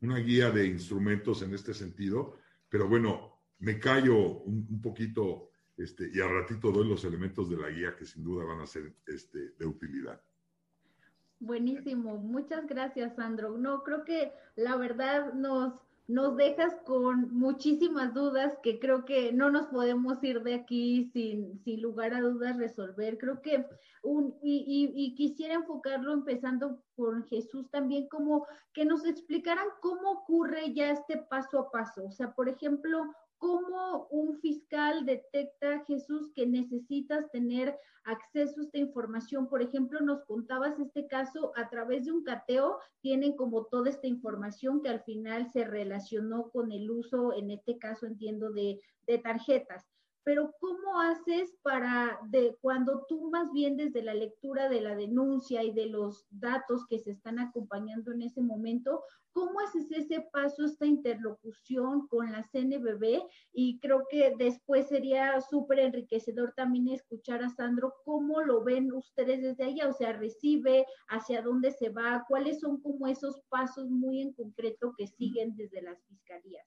una 0.00 0.18
guía 0.18 0.50
de 0.50 0.66
instrumentos 0.66 1.42
en 1.42 1.54
este 1.54 1.74
sentido, 1.74 2.38
pero 2.68 2.88
bueno, 2.88 3.40
me 3.58 3.78
callo 3.78 4.40
un, 4.40 4.80
poquito 4.80 5.47
este, 5.78 6.10
y 6.12 6.20
al 6.20 6.30
ratito 6.30 6.72
doy 6.72 6.88
los 6.88 7.04
elementos 7.04 7.48
de 7.48 7.56
la 7.56 7.70
guía 7.70 7.94
que 7.96 8.04
sin 8.04 8.24
duda 8.24 8.44
van 8.44 8.60
a 8.60 8.66
ser 8.66 8.92
este, 9.06 9.52
de 9.58 9.66
utilidad. 9.66 10.20
Buenísimo, 11.40 12.16
muchas 12.16 12.66
gracias, 12.66 13.14
Sandro. 13.14 13.56
No, 13.56 13.84
creo 13.84 14.04
que 14.04 14.32
la 14.56 14.76
verdad 14.76 15.32
nos, 15.34 15.72
nos 16.08 16.36
dejas 16.36 16.74
con 16.84 17.32
muchísimas 17.32 18.12
dudas 18.12 18.58
que 18.60 18.80
creo 18.80 19.04
que 19.04 19.32
no 19.32 19.50
nos 19.50 19.66
podemos 19.66 20.22
ir 20.24 20.42
de 20.42 20.54
aquí 20.54 21.10
sin, 21.12 21.60
sin 21.60 21.80
lugar 21.80 22.12
a 22.12 22.22
dudas 22.22 22.56
resolver. 22.56 23.16
Creo 23.18 23.40
que 23.40 23.64
un, 24.02 24.34
y, 24.42 24.92
y, 24.96 25.14
quisiera 25.14 25.54
enfocarlo 25.54 26.12
empezando 26.12 26.82
por 26.96 27.24
Jesús 27.28 27.70
también, 27.70 28.08
como 28.08 28.46
que 28.72 28.84
nos 28.84 29.04
explicaran 29.04 29.66
cómo 29.80 30.10
ocurre 30.10 30.72
ya 30.72 30.90
este 30.90 31.18
paso 31.18 31.60
a 31.60 31.70
paso. 31.70 32.06
O 32.06 32.10
sea, 32.10 32.32
por 32.32 32.48
ejemplo, 32.48 33.14
cómo 33.38 34.06
un 34.10 34.38
fiscal 34.40 35.06
detecta, 35.06 35.84
Jesús, 35.86 36.30
que 36.34 36.46
necesitas 36.46 37.30
tener 37.30 37.78
acceso 38.04 38.60
a 38.60 38.64
esta 38.64 38.78
información. 38.78 39.48
Por 39.48 39.62
ejemplo, 39.62 40.00
nos 40.00 40.24
contabas 40.24 40.78
este 40.78 41.06
caso 41.06 41.52
a 41.56 41.68
través 41.68 42.04
de 42.04 42.12
un 42.12 42.24
cateo, 42.24 42.78
tienen 43.00 43.36
como 43.36 43.66
toda 43.66 43.90
esta 43.90 44.06
información 44.06 44.82
que 44.82 44.88
al 44.88 45.02
final 45.04 45.50
se 45.52 45.64
relacionó 45.64 46.50
con 46.50 46.72
el 46.72 46.90
uso, 46.90 47.32
en 47.32 47.50
este 47.50 47.78
caso 47.78 48.06
entiendo, 48.06 48.50
de, 48.50 48.80
de 49.06 49.18
tarjetas 49.18 49.86
pero 50.28 50.54
¿cómo 50.60 51.00
haces 51.00 51.56
para, 51.62 52.18
de 52.28 52.54
cuando 52.60 53.06
tú 53.08 53.30
más 53.30 53.50
bien 53.50 53.78
desde 53.78 54.02
la 54.02 54.12
lectura 54.12 54.68
de 54.68 54.82
la 54.82 54.94
denuncia 54.94 55.62
y 55.62 55.72
de 55.72 55.86
los 55.86 56.26
datos 56.28 56.84
que 56.86 56.98
se 56.98 57.12
están 57.12 57.38
acompañando 57.38 58.12
en 58.12 58.20
ese 58.20 58.42
momento, 58.42 59.02
cómo 59.32 59.58
haces 59.60 59.90
ese 59.90 60.20
paso, 60.30 60.66
esta 60.66 60.84
interlocución 60.84 62.06
con 62.08 62.30
la 62.30 62.42
CNBB? 62.42 63.22
Y 63.54 63.80
creo 63.80 64.06
que 64.10 64.34
después 64.36 64.88
sería 64.88 65.40
súper 65.40 65.78
enriquecedor 65.78 66.52
también 66.54 66.88
escuchar 66.88 67.42
a 67.42 67.48
Sandro 67.48 67.94
cómo 68.04 68.42
lo 68.42 68.62
ven 68.62 68.92
ustedes 68.92 69.40
desde 69.40 69.64
allá, 69.64 69.88
o 69.88 69.94
sea, 69.94 70.12
recibe, 70.12 70.84
hacia 71.08 71.40
dónde 71.40 71.70
se 71.70 71.88
va, 71.88 72.26
cuáles 72.28 72.60
son 72.60 72.82
como 72.82 73.06
esos 73.06 73.40
pasos 73.48 73.88
muy 73.88 74.20
en 74.20 74.34
concreto 74.34 74.92
que 74.94 75.06
siguen 75.06 75.56
desde 75.56 75.80
las 75.80 76.04
fiscalías. 76.04 76.66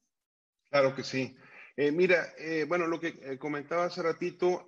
Claro 0.71 0.95
que 0.95 1.03
sí. 1.03 1.35
Eh, 1.77 1.91
mira, 1.91 2.33
eh, 2.37 2.65
bueno, 2.67 2.85
lo 2.87 2.99
que 2.99 3.19
eh, 3.21 3.37
comentaba 3.37 3.85
hace 3.85 4.01
ratito, 4.01 4.65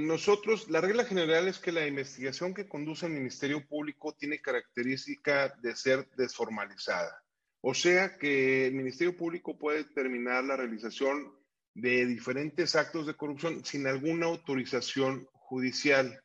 nosotros, 0.00 0.68
la 0.68 0.82
regla 0.82 1.04
general 1.04 1.48
es 1.48 1.58
que 1.58 1.72
la 1.72 1.86
investigación 1.86 2.52
que 2.52 2.68
conduce 2.68 3.06
el 3.06 3.12
Ministerio 3.12 3.66
Público 3.66 4.14
tiene 4.14 4.40
característica 4.40 5.48
de 5.62 5.74
ser 5.74 6.06
desformalizada. 6.16 7.24
O 7.62 7.72
sea 7.72 8.18
que 8.18 8.66
el 8.66 8.74
Ministerio 8.74 9.16
Público 9.16 9.56
puede 9.56 9.84
determinar 9.84 10.44
la 10.44 10.56
realización 10.56 11.32
de 11.72 12.04
diferentes 12.04 12.76
actos 12.76 13.06
de 13.06 13.16
corrupción 13.16 13.64
sin 13.64 13.86
alguna 13.86 14.26
autorización 14.26 15.26
judicial. 15.32 16.22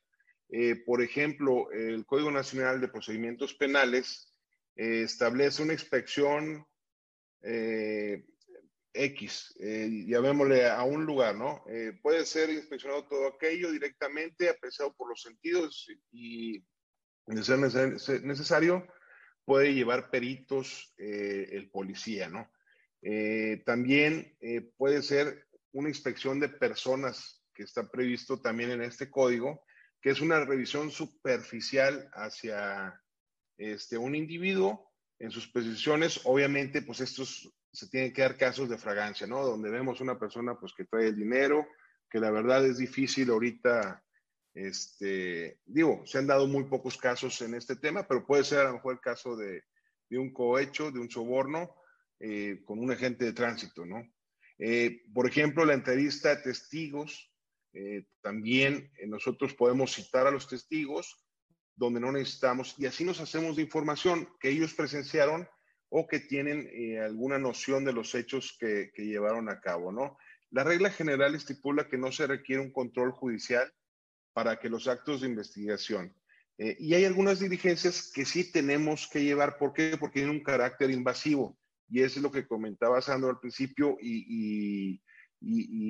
por 0.85 1.01
ejemplo, 1.01 1.71
el 1.71 2.05
Código 2.05 2.31
Nacional 2.31 2.81
de 2.81 2.89
Procedimientos 2.89 3.53
Penales 3.53 4.33
establece 4.75 5.63
una 5.63 5.73
inspección 5.73 6.65
X, 8.95 9.55
eh, 9.59 10.05
llamémosle 10.07 10.67
a 10.67 10.83
un 10.83 11.05
lugar, 11.05 11.35
¿no? 11.35 11.63
Eh, 11.67 11.99
puede 12.01 12.25
ser 12.25 12.49
inspeccionado 12.49 13.07
todo 13.07 13.27
aquello 13.27 13.71
directamente, 13.71 14.49
apreciado 14.49 14.93
por 14.95 15.09
los 15.09 15.21
sentidos 15.21 15.87
y, 16.11 16.63
de 17.25 17.43
ser 17.43 17.59
necesario, 18.23 18.87
puede 19.43 19.73
llevar 19.73 20.09
peritos 20.09 20.93
eh, 20.97 21.49
el 21.51 21.69
policía, 21.69 22.29
¿no? 22.29 22.49
También 23.65 24.35
puede 24.77 25.03
ser 25.03 25.45
una 25.73 25.89
inspección 25.89 26.39
de 26.39 26.49
personas 26.49 27.45
que 27.53 27.61
está 27.61 27.87
previsto 27.87 28.41
también 28.41 28.71
en 28.71 28.81
este 28.81 29.11
código, 29.11 29.63
que 30.01 30.09
es 30.09 30.21
una 30.21 30.43
revisión 30.43 30.89
superficial 30.89 32.09
hacia 32.13 32.99
este, 33.57 33.99
un 33.99 34.15
individuo 34.15 34.91
en 35.19 35.29
sus 35.29 35.47
posiciones. 35.47 36.21
Obviamente, 36.23 36.81
pues 36.81 36.99
estos 37.01 37.53
se 37.75 37.89
tienen 37.89 38.13
que 38.13 38.21
dar 38.21 38.37
casos 38.37 38.69
de 38.69 38.77
fragancia, 38.77 39.27
¿no? 39.27 39.43
Donde 39.43 39.69
vemos 39.69 39.99
una 39.99 40.17
persona 40.17 40.57
pues 40.57 40.73
que 40.73 40.85
trae 40.85 41.07
el 41.07 41.15
dinero, 41.17 41.67
que 42.09 42.19
la 42.19 42.31
verdad 42.31 42.65
es 42.65 42.77
difícil 42.77 43.29
ahorita, 43.29 44.01
este, 44.53 45.59
digo, 45.65 46.01
se 46.05 46.19
han 46.19 46.27
dado 46.27 46.47
muy 46.47 46.63
pocos 46.63 46.97
casos 46.97 47.41
en 47.41 47.53
este 47.53 47.75
tema, 47.75 48.07
pero 48.07 48.25
puede 48.25 48.45
ser 48.45 48.59
a 48.59 48.69
lo 48.69 48.73
mejor 48.75 48.93
el 48.93 49.01
caso 49.01 49.35
de, 49.35 49.63
de 50.09 50.17
un 50.17 50.31
cohecho, 50.31 50.89
de 50.89 50.99
un 50.99 51.09
soborno 51.11 51.75
eh, 52.19 52.61
con 52.63 52.79
un 52.79 52.91
agente 52.91 53.25
de 53.25 53.33
tránsito, 53.33 53.85
¿no? 53.85 54.09
Eh, 54.57 55.01
por 55.13 55.27
ejemplo, 55.27 55.65
la 55.65 55.73
entrevista 55.73 56.29
de 56.29 56.43
testigos, 56.43 57.29
eh, 57.73 58.05
también 58.21 58.89
nosotros 59.07 59.53
podemos 59.53 59.93
citar 59.93 60.25
a 60.27 60.31
los 60.31 60.47
testigos 60.47 61.21
donde 61.75 61.99
no 61.99 62.13
necesitamos, 62.13 62.73
y 62.77 62.85
así 62.85 63.03
nos 63.03 63.19
hacemos 63.19 63.57
de 63.57 63.63
información 63.63 64.29
que 64.39 64.49
ellos 64.49 64.73
presenciaron 64.73 65.45
o 65.97 66.05
que 66.07 66.19
tienen 66.19 66.69
eh, 66.73 66.99
alguna 66.99 67.39
noción 67.39 67.85
de 67.85 67.93
los 67.93 68.15
hechos 68.15 68.57
que, 68.59 68.91
llevaron 68.97 69.47
a 69.47 69.61
cabo, 69.61 69.93
¿no? 69.93 70.17
La 70.51 70.65
regla 70.65 70.89
general 70.89 71.35
estipula 71.35 71.87
que 71.87 71.97
no 71.97 72.11
se 72.11 72.27
requiere 72.27 72.61
un 72.61 72.73
control 72.73 73.13
judicial 73.13 73.73
para 74.33 74.59
que 74.59 74.67
los 74.67 74.89
actos 74.89 75.21
de 75.21 75.29
investigación. 75.29 76.13
Eh, 76.57 76.75
y 76.79 76.95
hay 76.95 77.05
algunas 77.05 77.39
diligencias 77.39 78.11
que 78.13 78.25
sí 78.25 78.51
tenemos 78.51 79.07
que 79.07 79.23
llevar. 79.23 79.57
¿Por 79.57 79.71
qué? 79.71 79.95
Porque 79.97 80.19
tienen 80.19 80.35
un 80.35 80.43
carácter 80.43 80.91
invasivo. 80.91 81.57
Y 81.87 82.01
es 82.01 82.17
lo 82.17 82.29
que 82.29 82.45
comentaba 82.45 83.01
Sandro 83.01 83.29
al 83.29 83.39
principio 83.39 83.97
y, 84.01 85.01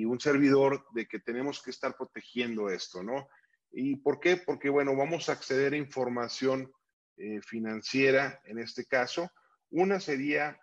un 0.04 0.20
servidor 0.20 0.86
de 0.94 1.08
que 1.08 1.18
tenemos 1.18 1.60
que 1.60 1.70
estar 1.72 1.96
protegiendo 1.96 2.70
esto, 2.70 3.02
¿no? 3.02 3.26
¿Y 3.72 3.96
por 3.96 4.20
qué? 4.20 4.36
Porque, 4.36 4.68
bueno, 4.68 4.94
vamos 4.94 5.28
a 5.28 5.32
acceder 5.32 5.72
a 5.72 5.78
información 5.78 6.70
eh, 7.16 7.40
financiera 7.42 8.40
en 8.44 8.60
este 8.60 8.84
caso, 8.84 9.28
una 9.70 10.00
sería, 10.00 10.58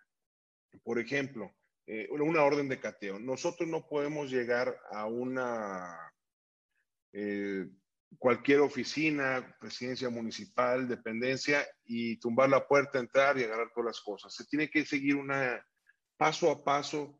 por 0.84 1.00
ejemplo, 1.00 1.54
eh, 1.86 2.08
una 2.12 2.44
orden 2.44 2.70
de 2.70 2.80
cateo. 2.80 3.20
Nosotros 3.20 3.68
no 3.68 3.88
podemos 3.88 4.32
llegar 4.32 4.80
a 4.92 5.06
una 5.06 6.14
eh, 7.12 7.68
cualquier 8.18 8.62
oficina, 8.62 9.56
presidencia 9.60 10.10
municipal, 10.10 10.88
dependencia 10.88 11.68
y 11.84 12.18
tumbar 12.18 12.50
la 12.50 12.68
puerta, 12.68 13.00
entrar 13.00 13.38
y 13.38 13.44
agarrar 13.44 13.72
todas 13.74 13.88
las 13.88 14.02
cosas. 14.02 14.34
Se 14.34 14.46
tiene 14.46 14.70
que 14.70 14.86
seguir 14.86 15.16
una 15.16 15.66
paso 16.18 16.50
a 16.52 16.64
paso. 16.64 17.20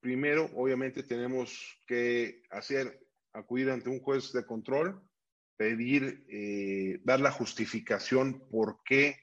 Primero, 0.00 0.50
obviamente, 0.54 1.02
tenemos 1.02 1.80
que 1.86 2.42
hacer, 2.50 3.06
acudir 3.32 3.70
ante 3.70 3.88
un 3.88 4.00
juez 4.00 4.32
de 4.32 4.44
control, 4.44 5.02
pedir, 5.56 6.24
eh, 6.28 7.00
dar 7.04 7.20
la 7.20 7.30
justificación 7.30 8.48
por 8.50 8.82
qué 8.84 9.16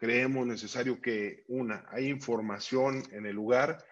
creemos 0.00 0.46
necesario 0.46 0.98
que, 0.98 1.44
una, 1.46 1.84
hay 1.90 2.08
información 2.08 3.02
en 3.12 3.26
el 3.26 3.36
lugar 3.36 3.84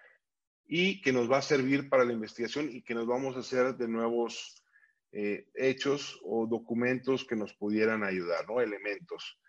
y 0.65 1.01
que 1.01 1.13
nos 1.13 1.31
va 1.31 1.37
a 1.37 1.43
servir 1.43 1.87
para 1.87 2.03
la 2.03 2.13
investigación 2.13 2.67
y 2.71 2.81
que 2.81 2.95
nos 2.95 3.05
vamos 3.05 3.35
a 3.35 3.41
hacer 3.41 3.75
de 3.75 3.87
nuevos 3.87 4.63
eh, 5.11 5.45
hechos 5.53 6.19
o 6.23 6.47
documentos 6.47 7.25
que 7.25 7.35
nos 7.35 7.53
pudieran 7.53 8.03
ayudar, 8.03 8.47
¿no? 8.47 8.59
Elementos. 8.59 9.39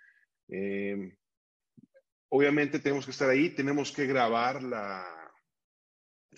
Eh, 0.49 1.17
obviamente 2.29 2.79
tenemos 2.79 3.07
que 3.07 3.13
estar 3.13 3.31
ahí, 3.31 3.49
tenemos 3.49 3.91
que 3.91 4.05
grabar 4.05 4.63
la, 4.63 5.33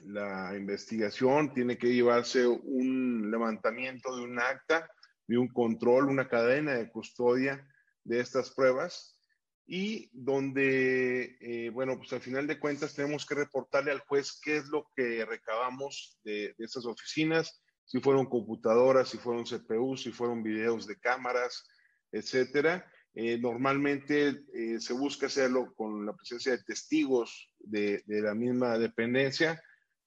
la 0.04 0.56
investigación, 0.56 1.52
tiene 1.52 1.76
que 1.76 1.92
llevarse 1.92 2.46
un 2.46 3.28
levantamiento 3.28 4.14
de 4.16 4.22
un 4.22 4.38
acta, 4.38 4.88
de 5.26 5.36
un 5.36 5.48
control, 5.48 6.08
una 6.08 6.28
cadena 6.28 6.74
de 6.74 6.92
custodia 6.92 7.66
de 8.04 8.20
estas 8.20 8.52
pruebas 8.52 9.18
y 9.66 10.10
donde, 10.12 11.36
eh, 11.40 11.70
bueno, 11.70 11.96
pues 11.96 12.12
al 12.12 12.20
final 12.20 12.46
de 12.46 12.58
cuentas 12.58 12.94
tenemos 12.94 13.24
que 13.24 13.34
reportarle 13.34 13.92
al 13.92 14.00
juez 14.00 14.40
qué 14.42 14.56
es 14.56 14.66
lo 14.66 14.86
que 14.94 15.24
recabamos 15.24 16.18
de, 16.24 16.54
de 16.58 16.64
estas 16.64 16.84
oficinas, 16.84 17.62
si 17.84 18.00
fueron 18.00 18.26
computadoras, 18.26 19.08
si 19.08 19.18
fueron 19.18 19.44
CPU, 19.44 19.96
si 19.96 20.10
fueron 20.12 20.42
videos 20.42 20.86
de 20.86 20.98
cámaras, 20.98 21.64
etcétera. 22.10 22.90
Eh, 23.14 23.38
normalmente 23.38 24.44
eh, 24.54 24.80
se 24.80 24.94
busca 24.94 25.26
hacerlo 25.26 25.74
con 25.74 26.06
la 26.06 26.14
presencia 26.14 26.52
de 26.52 26.62
testigos 26.62 27.52
de, 27.58 28.02
de 28.06 28.22
la 28.22 28.34
misma 28.34 28.78
dependencia, 28.78 29.62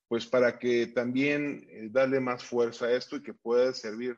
pues 0.07 0.25
para 0.25 0.57
que 0.59 0.87
también 0.87 1.91
darle 1.91 2.19
más 2.19 2.43
fuerza 2.43 2.85
a 2.85 2.93
esto 2.93 3.15
y 3.15 3.23
que 3.23 3.33
pueda 3.33 3.73
servir 3.73 4.17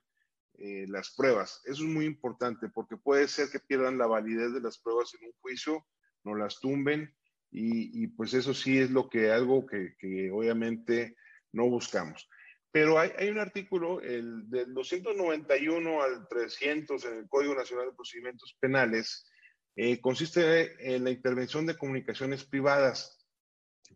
eh, 0.57 0.85
las 0.87 1.13
pruebas. 1.15 1.61
Eso 1.65 1.83
es 1.83 1.89
muy 1.89 2.05
importante 2.05 2.69
porque 2.69 2.97
puede 2.97 3.27
ser 3.27 3.49
que 3.49 3.59
pierdan 3.59 3.97
la 3.97 4.07
validez 4.07 4.53
de 4.53 4.61
las 4.61 4.79
pruebas 4.79 5.13
en 5.13 5.27
un 5.27 5.33
juicio, 5.39 5.85
no 6.23 6.35
las 6.35 6.59
tumben 6.59 7.13
y, 7.51 8.07
pues 8.07 8.33
eso 8.33 8.53
sí 8.53 8.77
es 8.77 8.91
lo 8.91 9.09
que 9.09 9.31
algo 9.31 9.65
que, 9.65 10.31
obviamente 10.31 11.15
no 11.53 11.69
buscamos. 11.69 12.27
Pero 12.71 12.99
hay, 12.99 13.11
hay, 13.17 13.29
un 13.29 13.39
artículo, 13.39 14.01
el 14.01 14.49
del 14.49 14.73
291 14.73 16.01
al 16.01 16.27
300 16.27 17.05
en 17.05 17.13
el 17.13 17.29
Código 17.29 17.55
Nacional 17.55 17.87
de 17.87 17.95
Procedimientos 17.95 18.57
Penales, 18.59 19.29
eh, 19.75 20.01
consiste 20.01 20.95
en 20.95 21.03
la 21.03 21.11
intervención 21.11 21.67
de 21.67 21.77
comunicaciones 21.77 22.43
privadas, 22.43 23.23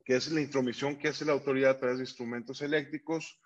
que 0.06 0.16
es 0.16 0.32
la 0.32 0.42
intromisión 0.42 0.98
que 0.98 1.08
hace 1.08 1.26
la 1.26 1.34
autoridad 1.34 1.72
a 1.72 1.80
través 1.80 1.98
de 1.98 2.04
instrumentos 2.04 2.62
eléctricos, 2.62 3.42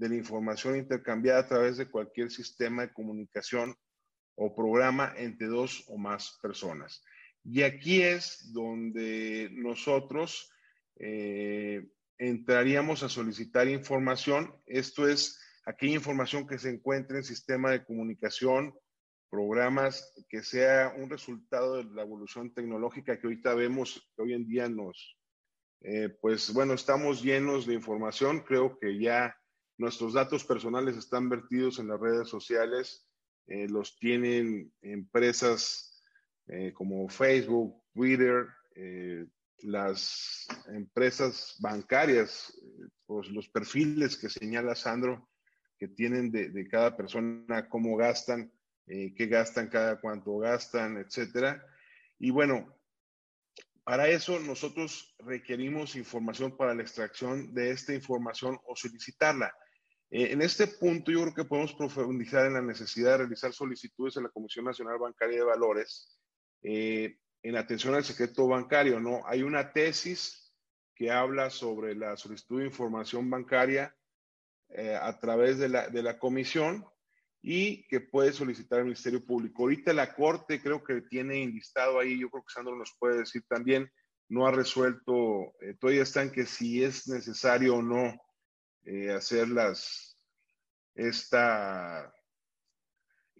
de 0.00 0.08
la 0.08 0.16
información 0.16 0.78
intercambiada 0.78 1.40
a 1.40 1.46
través 1.46 1.76
de 1.76 1.90
cualquier 1.90 2.30
sistema 2.30 2.82
de 2.82 2.92
comunicación 2.92 3.76
o 4.34 4.54
programa 4.54 5.12
entre 5.18 5.46
dos 5.46 5.84
o 5.88 5.98
más 5.98 6.38
personas. 6.40 7.04
Y 7.44 7.62
aquí 7.62 8.00
es 8.00 8.50
donde 8.50 9.50
nosotros 9.52 10.50
eh, 10.96 11.86
entraríamos 12.16 13.02
a 13.02 13.10
solicitar 13.10 13.68
información. 13.68 14.54
Esto 14.64 15.06
es 15.06 15.38
aquella 15.66 15.96
información 15.96 16.46
que 16.46 16.58
se 16.58 16.70
encuentre 16.70 17.18
en 17.18 17.24
sistema 17.24 17.70
de 17.70 17.84
comunicación, 17.84 18.72
programas 19.28 20.14
que 20.30 20.42
sea 20.42 20.94
un 20.96 21.10
resultado 21.10 21.76
de 21.76 21.84
la 21.94 22.02
evolución 22.02 22.54
tecnológica 22.54 23.20
que 23.20 23.26
ahorita 23.26 23.54
vemos, 23.54 24.10
que 24.16 24.22
hoy 24.22 24.32
en 24.32 24.46
día 24.46 24.66
nos, 24.66 25.18
eh, 25.82 26.08
pues 26.22 26.54
bueno, 26.54 26.72
estamos 26.72 27.22
llenos 27.22 27.66
de 27.66 27.74
información. 27.74 28.40
Creo 28.40 28.78
que 28.78 28.98
ya 28.98 29.36
nuestros 29.80 30.12
datos 30.12 30.44
personales 30.44 30.96
están 30.96 31.28
vertidos 31.28 31.78
en 31.78 31.88
las 31.88 31.98
redes 31.98 32.28
sociales, 32.28 33.06
eh, 33.46 33.66
los 33.68 33.98
tienen 33.98 34.72
empresas 34.82 36.02
eh, 36.46 36.72
como 36.72 37.08
Facebook, 37.08 37.82
Twitter, 37.92 38.46
las 39.62 40.46
empresas 40.68 41.56
bancarias, 41.60 42.52
pues 43.06 43.28
los 43.28 43.48
perfiles 43.48 44.16
que 44.16 44.30
señala 44.30 44.74
Sandro, 44.74 45.28
que 45.80 45.88
tienen 45.88 46.30
de, 46.30 46.68
cada 46.68 46.96
persona, 46.96 47.68
cómo 47.68 47.96
gastan, 47.96 48.52
eh, 48.86 49.14
qué 49.16 49.26
gastan, 49.26 49.68
cada 49.68 49.98
cuánto 49.98 50.36
gastan, 50.38 50.98
etcétera. 50.98 51.64
Y 52.18 52.30
bueno, 52.30 52.78
para 53.82 54.08
eso 54.08 54.38
nosotros 54.40 55.16
requerimos 55.20 55.96
información 55.96 56.54
para 56.56 56.74
la 56.74 56.82
extracción 56.82 57.54
de 57.54 57.70
esta 57.70 57.94
información 57.94 58.58
o 58.66 58.76
solicitarla. 58.76 59.54
Eh, 60.10 60.32
en 60.32 60.42
este 60.42 60.66
punto 60.66 61.12
yo 61.12 61.22
creo 61.22 61.34
que 61.34 61.44
podemos 61.44 61.72
profundizar 61.72 62.46
en 62.46 62.54
la 62.54 62.62
necesidad 62.62 63.12
de 63.12 63.18
realizar 63.18 63.52
solicitudes 63.52 64.16
en 64.16 64.24
la 64.24 64.30
Comisión 64.30 64.64
Nacional 64.64 64.98
Bancaria 64.98 65.38
de 65.38 65.44
Valores 65.44 66.18
eh, 66.62 67.18
en 67.42 67.56
atención 67.56 67.94
al 67.94 68.04
secreto 68.04 68.46
bancario, 68.48 69.00
¿no? 69.00 69.22
Hay 69.26 69.42
una 69.42 69.72
tesis 69.72 70.52
que 70.94 71.10
habla 71.10 71.48
sobre 71.48 71.94
la 71.94 72.16
solicitud 72.16 72.58
de 72.58 72.66
información 72.66 73.30
bancaria 73.30 73.96
eh, 74.68 74.98
a 75.00 75.18
través 75.18 75.58
de 75.58 75.68
la, 75.68 75.88
de 75.88 76.02
la 76.02 76.18
comisión 76.18 76.84
y 77.42 77.86
que 77.88 78.00
puede 78.00 78.32
solicitar 78.32 78.80
el 78.80 78.84
Ministerio 78.86 79.24
Público. 79.24 79.62
Ahorita 79.62 79.92
la 79.92 80.14
Corte 80.14 80.60
creo 80.60 80.84
que 80.84 81.00
tiene 81.02 81.42
enlistado 81.42 81.98
ahí, 81.98 82.18
yo 82.18 82.28
creo 82.30 82.44
que 82.44 82.52
Sandro 82.52 82.76
nos 82.76 82.94
puede 82.98 83.20
decir 83.20 83.42
también, 83.48 83.90
no 84.28 84.46
ha 84.46 84.52
resuelto, 84.52 85.54
eh, 85.60 85.74
todavía 85.80 86.02
está 86.02 86.22
en 86.22 86.30
que 86.30 86.44
si 86.44 86.84
es 86.84 87.08
necesario 87.08 87.76
o 87.76 87.82
no 87.82 88.20
eh, 88.84 89.10
hacer 89.10 89.48
las, 89.48 90.18
esta, 90.94 92.12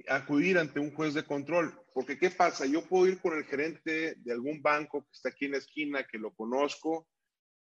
acudir 0.09 0.59
ante 0.59 0.81
un 0.81 0.93
juez 0.93 1.15
de 1.15 1.25
control. 1.25 1.75
Porque 1.95 2.19
¿qué 2.19 2.31
pasa? 2.31 2.67
Yo 2.67 2.87
puedo 2.87 3.07
ir 3.07 3.21
con 3.21 3.37
el 3.37 3.45
gerente 3.45 4.15
de 4.17 4.33
algún 4.33 4.63
banco 4.63 5.03
que 5.03 5.13
está 5.13 5.29
aquí 5.31 5.47
en 5.47 5.53
la 5.53 5.59
esquina, 5.59 6.07
que 6.07 6.19
lo 6.19 6.35
conozco, 6.35 7.09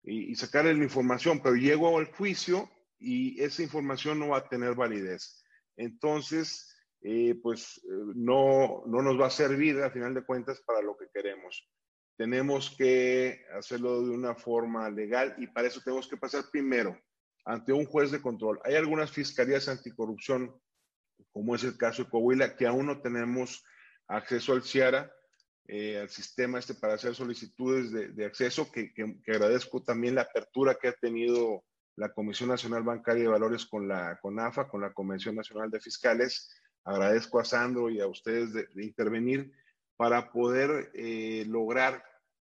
y, 0.04 0.34
sacarle 0.36 0.74
la 0.74 0.84
información, 0.84 1.42
pero 1.42 1.56
llego 1.56 1.98
al 1.98 2.06
juicio 2.06 2.70
y 2.98 3.42
esa 3.42 3.63
información 3.63 4.20
no 4.20 4.30
va 4.30 4.38
a 4.38 4.50
tener 4.50 4.74
validez. 4.76 5.44
Entonces, 5.76 6.74
eh, 7.02 7.36
pues 7.42 7.78
eh, 7.78 7.89
no, 8.15 8.84
no 8.88 9.02
nos 9.02 9.20
va 9.20 9.28
a 9.28 9.32
servir 9.32 9.82
a 9.82 9.92
final 9.92 10.13
de 10.13 10.24
cuentas 10.24 10.62
para 10.62 10.82
lo 10.82 10.98
que 10.98 11.08
queremos. 11.13 11.70
Tenemos 12.18 12.76
que 12.78 13.46
hacerlo 13.58 14.02
de 14.06 14.12
una 14.12 14.36
forma 14.36 14.89
legal 14.89 15.36
y 15.38 15.48
para 15.48 15.68
eso 15.68 15.82
tenemos 15.82 16.08
que 16.08 16.18
pasar 16.18 16.46
primero 16.52 16.98
ante 17.45 17.73
un 17.73 17.86
juez 17.86 18.12
de 18.12 18.21
control. 18.21 18.60
Hay 18.63 18.75
algunas 18.75 19.12
fiscalías 19.12 19.67
anticorrupción 19.67 20.54
como 21.32 21.56
es 21.56 21.63
el 21.63 21.78
caso 21.78 22.04
de 22.04 22.10
Coahuila, 22.10 22.56
que 22.56 22.67
aún 22.67 22.88
no 22.88 23.02
tenemos 23.02 23.63
acceso 24.08 24.54
al 24.54 24.63
CIARA, 24.63 25.12
eh, 25.67 25.99
al 25.99 26.10
sistema 26.10 26.60
este 26.60 26.73
para 26.73 26.95
hacer 26.95 27.13
solicitudes 27.13 27.91
de, 27.91 28.25
acceso, 28.25 28.71
que, 28.71 28.91
agradezco 29.28 29.84
también 29.84 30.15
la 30.15 30.21
apertura 30.21 30.75
que 30.75 30.88
ha 30.88 30.93
tenido 30.93 31.63
la 31.95 32.12
Comisión 32.13 32.49
Nacional 32.49 32.84
Bancaria 32.84 33.23
de 33.23 33.30
Valores 33.30 33.65
con 33.65 33.88
la 33.88 34.17
CONAFA, 34.21 34.67
con 34.67 34.82
la 34.82 34.93
Convención 34.93 35.36
Nacional 35.36 35.69
de 35.69 35.82
Fiscales. 35.82 36.49
Agradezco 36.86 37.39
a 37.39 37.45
Sandro 37.45 37.89
y 37.89 37.99
a 37.99 38.08
ustedes 38.08 38.54
de, 38.54 38.67
intervenir 38.84 39.52
para 39.97 40.32
poder 40.32 40.91
eh, 40.93 41.43
lograr 41.47 42.04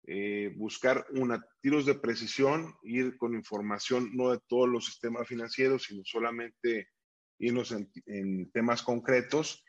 eh, 0.04 0.52
buscar 0.56 1.06
una, 1.10 1.44
tiros 1.60 1.86
de 1.86 1.94
precisión, 1.94 2.74
ir 2.82 3.16
con 3.16 3.34
información 3.34 4.10
no 4.14 4.30
de 4.30 4.40
todos 4.48 4.68
los 4.68 4.86
sistemas 4.86 5.28
financieros, 5.28 5.84
sino 5.84 6.02
solamente 6.04 6.88
irnos 7.38 7.72
en, 7.72 8.50
temas 8.52 8.82
concretos 8.82 9.64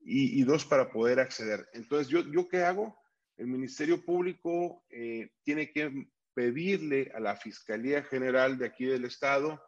y, 0.00 0.42
dos, 0.44 0.64
para 0.64 0.90
poder 0.90 1.18
acceder. 1.20 1.66
Entonces, 1.72 2.08
¿yo, 2.08 2.20
yo 2.30 2.48
qué 2.48 2.62
hago? 2.62 2.96
El 3.36 3.48
Ministerio 3.48 4.04
Público 4.04 4.84
eh, 4.88 5.30
tiene 5.42 5.70
que 5.72 6.08
pedirle 6.34 7.10
a 7.14 7.20
la 7.20 7.36
Fiscalía 7.36 8.02
General 8.02 8.56
de 8.56 8.66
aquí 8.66 8.84
del 8.84 9.04
Estado 9.04 9.60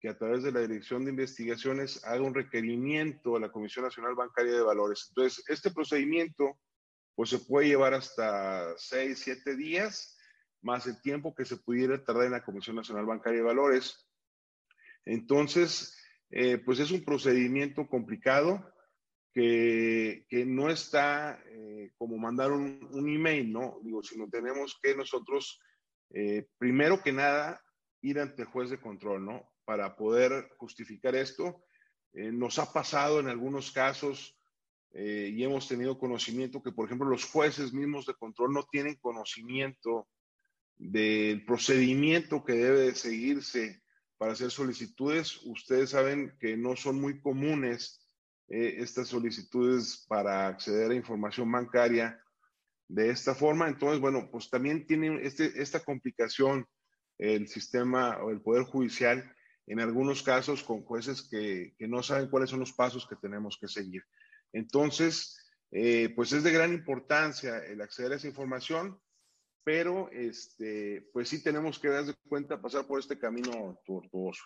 que 0.00 0.08
a 0.08 0.16
través 0.16 0.42
de 0.42 0.52
la 0.52 0.60
Dirección 0.60 1.04
de 1.04 1.10
Investigaciones 1.10 2.04
haga 2.04 2.22
un 2.22 2.34
requerimiento 2.34 3.36
a 3.36 3.40
la 3.40 3.50
Comisión 3.50 3.84
Nacional 3.84 4.14
Bancaria 4.14 4.52
de 4.52 4.62
Valores. 4.62 5.06
Entonces, 5.08 5.44
este 5.48 5.70
procedimiento 5.70 6.58
pues 7.18 7.30
se 7.30 7.40
puede 7.40 7.66
llevar 7.66 7.94
hasta 7.94 8.78
seis, 8.78 9.18
siete 9.24 9.56
días, 9.56 10.16
más 10.62 10.86
el 10.86 11.02
tiempo 11.02 11.34
que 11.34 11.44
se 11.44 11.56
pudiera 11.56 12.04
tardar 12.04 12.26
en 12.26 12.30
la 12.30 12.44
Comisión 12.44 12.76
Nacional 12.76 13.06
Bancaria 13.06 13.40
de 13.40 13.44
Valores. 13.44 14.08
Entonces, 15.04 15.98
eh, 16.30 16.58
pues 16.58 16.78
es 16.78 16.92
un 16.92 17.04
procedimiento 17.04 17.88
complicado 17.88 18.72
que, 19.34 20.26
no 20.46 20.70
está 20.70 21.42
eh, 21.50 21.90
como 21.98 22.18
mandar 22.18 22.52
un, 22.52 23.08
email, 23.08 23.52
¿no? 23.52 23.80
Digo, 23.82 24.00
sino 24.00 24.28
tenemos 24.28 24.78
que 24.80 24.94
nosotros, 24.94 25.60
eh, 26.10 26.46
primero 26.56 27.02
que 27.02 27.10
nada, 27.10 27.60
ir 28.00 28.20
ante 28.20 28.42
el 28.42 28.48
juez 28.48 28.70
de 28.70 28.80
control, 28.80 29.24
¿no? 29.24 29.50
Para 29.64 29.96
poder 29.96 30.50
justificar 30.56 31.16
esto. 31.16 31.64
nos 32.12 32.60
ha 32.60 32.72
pasado 32.72 33.18
en 33.18 33.26
algunos 33.26 33.72
casos 33.72 34.37
y 34.92 35.42
hemos 35.44 35.68
tenido 35.68 35.98
conocimiento 35.98 36.62
que, 36.62 36.72
por 36.72 36.86
ejemplo, 36.86 37.08
los 37.08 37.24
jueces 37.24 37.72
mismos 37.72 38.06
de 38.06 38.14
control 38.14 38.52
no 38.52 38.64
tienen 38.64 38.96
conocimiento 38.96 40.08
del 40.76 41.44
procedimiento 41.44 42.44
que 42.44 42.54
debe 42.54 42.80
de 42.80 42.94
seguirse 42.94 43.82
para 44.16 44.32
hacer 44.32 44.50
solicitudes. 44.50 45.40
Ustedes 45.44 45.90
saben 45.90 46.36
que 46.40 46.56
no 46.56 46.76
son 46.76 47.00
muy 47.00 47.20
comunes 47.20 48.08
eh, 48.48 48.76
estas 48.78 49.08
solicitudes 49.08 50.04
para 50.08 50.48
acceder 50.48 50.90
a 50.90 50.94
información 50.94 51.50
bancaria 51.50 52.20
de 52.88 53.10
esta 53.10 53.34
forma. 53.34 53.68
Entonces, 53.68 54.00
bueno, 54.00 54.28
pues 54.30 54.48
también 54.50 54.86
tiene 54.86 55.20
este, 55.22 55.60
esta 55.60 55.80
complicación 55.80 56.66
el 57.18 57.48
sistema 57.48 58.18
o 58.22 58.30
el 58.30 58.40
Poder 58.40 58.62
Judicial 58.62 59.34
en 59.66 59.80
algunos 59.80 60.22
casos 60.22 60.62
con 60.62 60.82
jueces 60.82 61.28
que, 61.28 61.74
no 61.80 62.02
saben 62.02 62.30
cuáles 62.30 62.50
son 62.50 62.60
los 62.60 62.72
pasos 62.72 63.06
que 63.06 63.16
tenemos 63.16 63.58
que 63.60 63.68
seguir. 63.68 64.02
Entonces, 64.52 65.36
eh, 65.70 66.12
pues 66.14 66.32
es 66.32 66.42
de 66.42 66.52
gran 66.52 66.72
importancia 66.72 67.58
el 67.58 67.80
acceder 67.80 68.12
a 68.12 68.16
esa 68.16 68.28
información 68.28 69.00
pero 69.68 70.08
este, 70.12 71.10
pues 71.12 71.28
sí 71.28 71.42
tenemos 71.42 71.78
que 71.78 71.88
darse 71.88 72.14
cuenta 72.26 72.58
pasar 72.58 72.86
por 72.86 73.00
este 73.00 73.18
camino 73.18 73.78
tortuoso. 73.84 74.42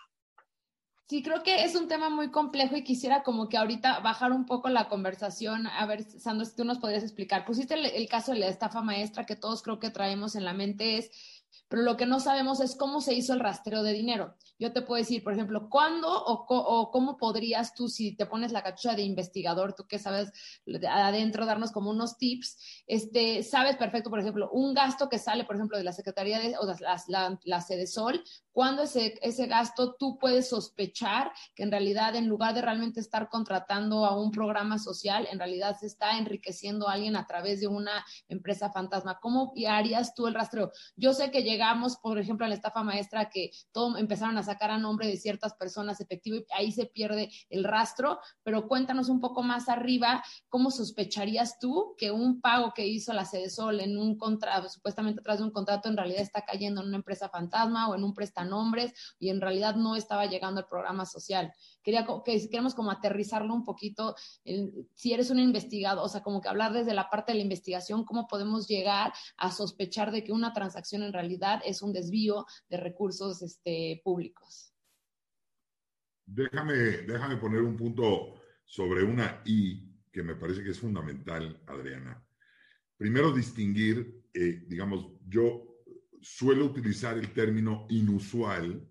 Sí, 1.08 1.22
creo 1.22 1.44
que 1.44 1.62
es 1.62 1.76
un 1.76 1.86
tema 1.86 2.10
muy 2.10 2.32
complejo 2.32 2.74
y 2.74 2.82
quisiera 2.82 3.22
como 3.22 3.48
que 3.48 3.56
ahorita 3.56 4.00
bajar 4.00 4.32
un 4.32 4.46
poco 4.46 4.68
la 4.68 4.88
conversación. 4.88 5.68
A 5.68 5.86
ver, 5.86 6.02
Sandro, 6.02 6.44
si 6.44 6.56
tú 6.56 6.64
nos 6.64 6.80
podrías 6.80 7.04
explicar. 7.04 7.44
Pusiste 7.44 7.74
el, 7.74 7.86
el 7.86 8.08
caso 8.08 8.32
de 8.32 8.40
la 8.40 8.48
estafa 8.48 8.82
maestra 8.82 9.24
que 9.24 9.36
todos 9.36 9.62
creo 9.62 9.78
que 9.78 9.90
traemos 9.90 10.34
en 10.34 10.44
la 10.44 10.54
mente 10.54 10.98
es 10.98 11.41
pero 11.68 11.82
lo 11.82 11.96
que 11.96 12.06
no 12.06 12.20
sabemos 12.20 12.60
es 12.60 12.76
cómo 12.76 13.00
se 13.00 13.14
hizo 13.14 13.32
el 13.32 13.40
rastreo 13.40 13.82
de 13.82 13.92
dinero. 13.92 14.36
Yo 14.58 14.72
te 14.72 14.82
puedo 14.82 14.98
decir, 14.98 15.22
por 15.24 15.32
ejemplo, 15.32 15.68
cuándo 15.68 16.08
o, 16.08 16.90
cómo 16.90 17.16
podrías 17.16 17.74
tú, 17.74 17.88
si 17.88 18.14
te 18.16 18.26
pones 18.26 18.52
la 18.52 18.62
cachucha 18.62 18.94
de 18.94 19.02
investigador, 19.02 19.74
tú 19.74 19.86
que 19.86 19.98
sabes 19.98 20.30
adentro, 20.88 21.46
darnos 21.46 21.72
como 21.72 21.90
unos 21.90 22.18
tips, 22.18 22.82
este, 22.86 23.42
sabes 23.42 23.76
perfecto, 23.76 24.10
por 24.10 24.20
ejemplo, 24.20 24.50
un 24.52 24.74
gasto 24.74 25.08
que 25.08 25.18
sale, 25.18 25.44
por 25.44 25.56
ejemplo, 25.56 25.78
de 25.78 25.84
la 25.84 25.92
Secretaría 25.92 26.38
de, 26.38 26.56
o 26.58 26.66
la, 26.66 27.02
la, 27.08 27.40
la 27.44 27.60
Sede 27.60 27.86
Sol, 27.86 28.22
cuando 28.52 28.82
ese, 28.82 29.18
ese 29.22 29.46
gasto 29.46 29.94
tú 29.94 30.18
puedes 30.18 30.50
sospechar 30.50 31.32
que 31.54 31.62
en 31.62 31.70
realidad, 31.70 32.14
en 32.14 32.28
lugar 32.28 32.54
de 32.54 32.62
realmente 32.62 33.00
estar 33.00 33.28
contratando 33.28 34.04
a 34.04 34.20
un 34.20 34.30
programa 34.30 34.78
social, 34.78 35.26
en 35.30 35.38
realidad 35.38 35.76
se 35.80 35.86
está 35.86 36.18
enriqueciendo 36.18 36.88
a 36.88 36.92
alguien 36.92 37.16
a 37.16 37.26
través 37.26 37.60
de 37.60 37.66
una 37.66 38.04
empresa 38.28 38.70
fantasma. 38.70 39.18
¿Cómo 39.20 39.54
harías 39.66 40.14
tú 40.14 40.26
el 40.26 40.34
rastreo? 40.34 40.70
Yo 40.96 41.14
sé 41.14 41.30
que 41.30 41.41
llegamos, 41.42 41.96
por 41.96 42.18
ejemplo, 42.18 42.46
a 42.46 42.48
la 42.48 42.54
estafa 42.54 42.82
maestra, 42.82 43.30
que 43.30 43.50
todo 43.72 43.96
empezaron 43.96 44.38
a 44.38 44.42
sacar 44.42 44.70
a 44.70 44.78
nombre 44.78 45.06
de 45.06 45.16
ciertas 45.16 45.54
personas 45.54 46.00
efectivo 46.00 46.36
y 46.36 46.46
ahí 46.54 46.72
se 46.72 46.86
pierde 46.86 47.30
el 47.50 47.64
rastro, 47.64 48.20
pero 48.42 48.68
cuéntanos 48.68 49.08
un 49.08 49.20
poco 49.20 49.42
más 49.42 49.68
arriba, 49.68 50.22
¿cómo 50.48 50.70
sospecharías 50.70 51.58
tú 51.58 51.94
que 51.98 52.10
un 52.10 52.40
pago 52.40 52.72
que 52.74 52.86
hizo 52.86 53.12
la 53.12 53.24
Sede 53.24 53.50
Sol 53.50 53.80
en 53.80 53.98
un 53.98 54.16
contrato, 54.16 54.68
supuestamente 54.68 55.20
atrás 55.20 55.38
de 55.38 55.44
un 55.44 55.50
contrato, 55.50 55.88
en 55.88 55.96
realidad 55.96 56.20
está 56.20 56.44
cayendo 56.44 56.80
en 56.80 56.88
una 56.88 56.96
empresa 56.96 57.28
fantasma 57.28 57.88
o 57.88 57.94
en 57.94 58.04
un 58.04 58.14
prestanombres 58.14 58.92
y 59.18 59.30
en 59.30 59.40
realidad 59.40 59.74
no 59.76 59.96
estaba 59.96 60.26
llegando 60.26 60.60
al 60.60 60.68
programa 60.68 61.06
social? 61.06 61.52
Quería 61.82 62.06
que 62.24 62.48
queremos 62.48 62.74
como 62.74 62.90
aterrizarlo 62.90 63.54
un 63.54 63.64
poquito, 63.64 64.14
si 64.94 65.12
eres 65.12 65.30
un 65.30 65.38
investigado, 65.38 66.02
o 66.02 66.08
sea, 66.08 66.22
como 66.22 66.40
que 66.40 66.48
hablar 66.48 66.72
desde 66.72 66.94
la 66.94 67.10
parte 67.10 67.32
de 67.32 67.38
la 67.38 67.42
investigación, 67.42 68.04
cómo 68.04 68.26
podemos 68.26 68.68
llegar 68.68 69.12
a 69.36 69.50
sospechar 69.50 70.12
de 70.12 70.22
que 70.22 70.32
una 70.32 70.52
transacción 70.52 71.02
en 71.02 71.12
realidad 71.12 71.31
es 71.64 71.82
un 71.82 71.92
desvío 71.92 72.46
de 72.68 72.76
recursos 72.76 73.42
este, 73.42 74.00
públicos. 74.04 74.74
Déjame, 76.24 76.74
déjame 76.74 77.36
poner 77.36 77.62
un 77.62 77.76
punto 77.76 78.40
sobre 78.64 79.02
una 79.02 79.42
I 79.44 79.88
que 80.10 80.22
me 80.22 80.34
parece 80.36 80.62
que 80.62 80.70
es 80.70 80.78
fundamental, 80.78 81.62
Adriana. 81.66 82.22
Primero, 82.96 83.32
distinguir, 83.32 84.22
eh, 84.32 84.64
digamos, 84.66 85.06
yo 85.26 85.72
suelo 86.20 86.66
utilizar 86.66 87.18
el 87.18 87.32
término 87.32 87.86
inusual 87.90 88.88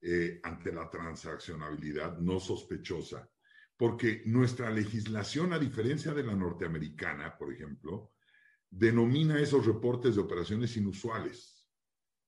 eh, 0.00 0.40
ante 0.42 0.72
la 0.72 0.88
transaccionabilidad 0.88 2.18
no 2.18 2.38
sospechosa, 2.38 3.28
porque 3.76 4.22
nuestra 4.26 4.70
legislación, 4.70 5.52
a 5.52 5.58
diferencia 5.58 6.14
de 6.14 6.22
la 6.22 6.34
norteamericana, 6.34 7.36
por 7.36 7.52
ejemplo, 7.52 8.12
denomina 8.70 9.40
esos 9.40 9.66
reportes 9.66 10.14
de 10.14 10.22
operaciones 10.22 10.76
inusuales, 10.76 11.55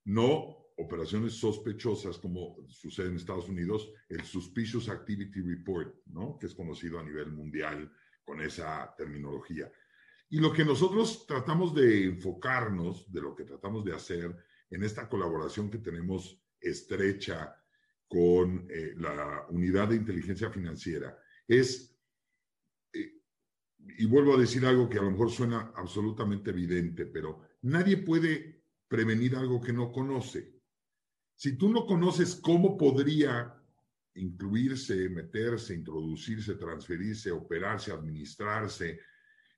no 0.08 0.56
operaciones 0.78 1.34
sospechosas 1.34 2.16
como 2.18 2.56
sucede 2.68 3.08
en 3.08 3.16
Estados 3.16 3.48
Unidos, 3.48 3.92
el 4.08 4.24
Suspicious 4.24 4.88
Activity 4.88 5.42
Report, 5.42 5.94
¿no? 6.06 6.38
que 6.38 6.46
es 6.46 6.54
conocido 6.54 6.98
a 6.98 7.04
nivel 7.04 7.30
mundial 7.32 7.92
con 8.24 8.40
esa 8.40 8.94
terminología. 8.96 9.70
Y 10.30 10.40
lo 10.40 10.52
que 10.52 10.64
nosotros 10.64 11.26
tratamos 11.26 11.74
de 11.74 12.04
enfocarnos, 12.04 13.10
de 13.12 13.20
lo 13.20 13.34
que 13.34 13.44
tratamos 13.44 13.84
de 13.84 13.94
hacer 13.94 14.34
en 14.70 14.82
esta 14.82 15.08
colaboración 15.08 15.70
que 15.70 15.78
tenemos 15.78 16.42
estrecha 16.58 17.54
con 18.06 18.66
eh, 18.70 18.94
la 18.96 19.46
unidad 19.50 19.88
de 19.88 19.96
inteligencia 19.96 20.48
financiera, 20.48 21.18
es, 21.46 21.94
eh, 22.94 23.12
y 23.78 24.06
vuelvo 24.06 24.34
a 24.34 24.40
decir 24.40 24.64
algo 24.64 24.88
que 24.88 24.98
a 24.98 25.02
lo 25.02 25.10
mejor 25.10 25.30
suena 25.30 25.72
absolutamente 25.74 26.50
evidente, 26.50 27.04
pero 27.04 27.40
nadie 27.62 27.98
puede 27.98 28.57
prevenir 28.88 29.36
algo 29.36 29.60
que 29.60 29.72
no 29.72 29.92
conoce. 29.92 30.54
Si 31.36 31.56
tú 31.56 31.68
no 31.68 31.86
conoces 31.86 32.34
cómo 32.34 32.76
podría 32.76 33.54
incluirse, 34.14 35.08
meterse, 35.08 35.74
introducirse, 35.74 36.54
transferirse, 36.54 37.30
operarse, 37.30 37.92
administrarse, 37.92 39.00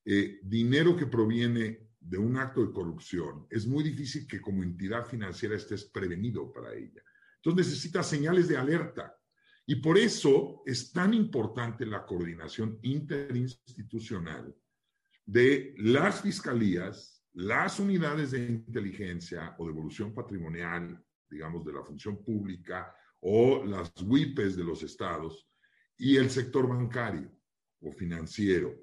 eh, 0.05 0.41
dinero 0.43 0.97
que 0.97 1.07
proviene 1.07 1.89
de 1.99 2.19
un 2.19 2.37
acto 2.37 2.65
de 2.65 2.73
corrupción, 2.73 3.47
es 3.51 3.67
muy 3.67 3.83
difícil 3.83 4.27
que 4.27 4.41
como 4.41 4.63
entidad 4.63 5.07
financiera 5.07 5.57
estés 5.57 5.85
prevenido 5.85 6.53
para 6.53 6.75
ella. 6.75 7.03
Entonces 7.37 7.67
necesitas 7.69 8.07
señales 8.07 8.49
de 8.49 8.57
alerta. 8.57 9.17
Y 9.67 9.77
por 9.77 9.97
eso 9.97 10.63
es 10.67 10.93
tan 10.93 11.15
importante 11.15 11.87
la 11.87 12.05
coordinación 12.05 12.79
interinstitucional 12.83 14.55
de 15.25 15.75
las 15.79 16.23
fiscalías, 16.23 17.20
las 17.35 17.79
unidades 17.79 18.33
de 18.33 18.47
inteligencia 18.47 19.55
o 19.59 19.67
devolución 19.67 20.15
patrimonial, 20.15 21.03
digamos, 21.29 21.65
de 21.65 21.73
la 21.73 21.83
función 21.83 22.23
pública 22.25 22.95
o 23.21 23.65
las 23.65 23.93
WIPES 24.03 24.57
de 24.57 24.65
los 24.65 24.83
estados 24.83 25.49
y 25.97 26.17
el 26.17 26.31
sector 26.31 26.67
bancario 26.69 27.31
o 27.81 27.93
financiero. 27.93 28.75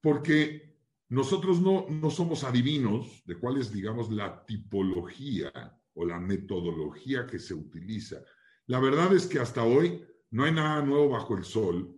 Porque 0.00 0.76
nosotros 1.08 1.60
no, 1.60 1.86
no 1.88 2.10
somos 2.10 2.44
adivinos 2.44 3.22
de 3.24 3.38
cuál 3.38 3.58
es, 3.58 3.72
digamos, 3.72 4.10
la 4.10 4.44
tipología 4.44 5.52
o 5.94 6.04
la 6.04 6.18
metodología 6.18 7.26
que 7.26 7.38
se 7.38 7.54
utiliza. 7.54 8.22
La 8.66 8.80
verdad 8.80 9.14
es 9.14 9.26
que 9.26 9.38
hasta 9.38 9.62
hoy 9.62 10.04
no 10.30 10.44
hay 10.44 10.52
nada 10.52 10.82
nuevo 10.82 11.10
bajo 11.10 11.36
el 11.36 11.44
sol 11.44 11.96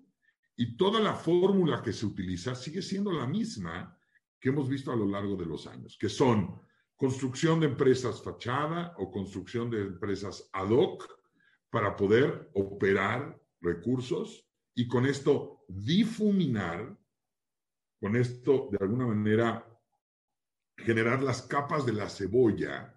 y 0.56 0.76
toda 0.76 1.00
la 1.00 1.14
fórmula 1.14 1.82
que 1.82 1.92
se 1.92 2.06
utiliza 2.06 2.54
sigue 2.54 2.82
siendo 2.82 3.12
la 3.12 3.26
misma 3.26 3.95
que 4.40 4.50
hemos 4.50 4.68
visto 4.68 4.92
a 4.92 4.96
lo 4.96 5.06
largo 5.06 5.36
de 5.36 5.46
los 5.46 5.66
años, 5.66 5.96
que 5.98 6.08
son 6.08 6.60
construcción 6.96 7.60
de 7.60 7.66
empresas 7.66 8.22
fachada 8.22 8.94
o 8.98 9.10
construcción 9.10 9.70
de 9.70 9.82
empresas 9.82 10.48
ad 10.52 10.70
hoc 10.70 11.06
para 11.70 11.94
poder 11.94 12.50
operar 12.54 13.38
recursos 13.60 14.48
y 14.74 14.88
con 14.88 15.06
esto 15.06 15.64
difuminar, 15.68 16.96
con 18.00 18.16
esto 18.16 18.68
de 18.70 18.78
alguna 18.80 19.06
manera 19.06 19.66
generar 20.76 21.22
las 21.22 21.42
capas 21.42 21.84
de 21.86 21.92
la 21.92 22.08
cebolla, 22.08 22.92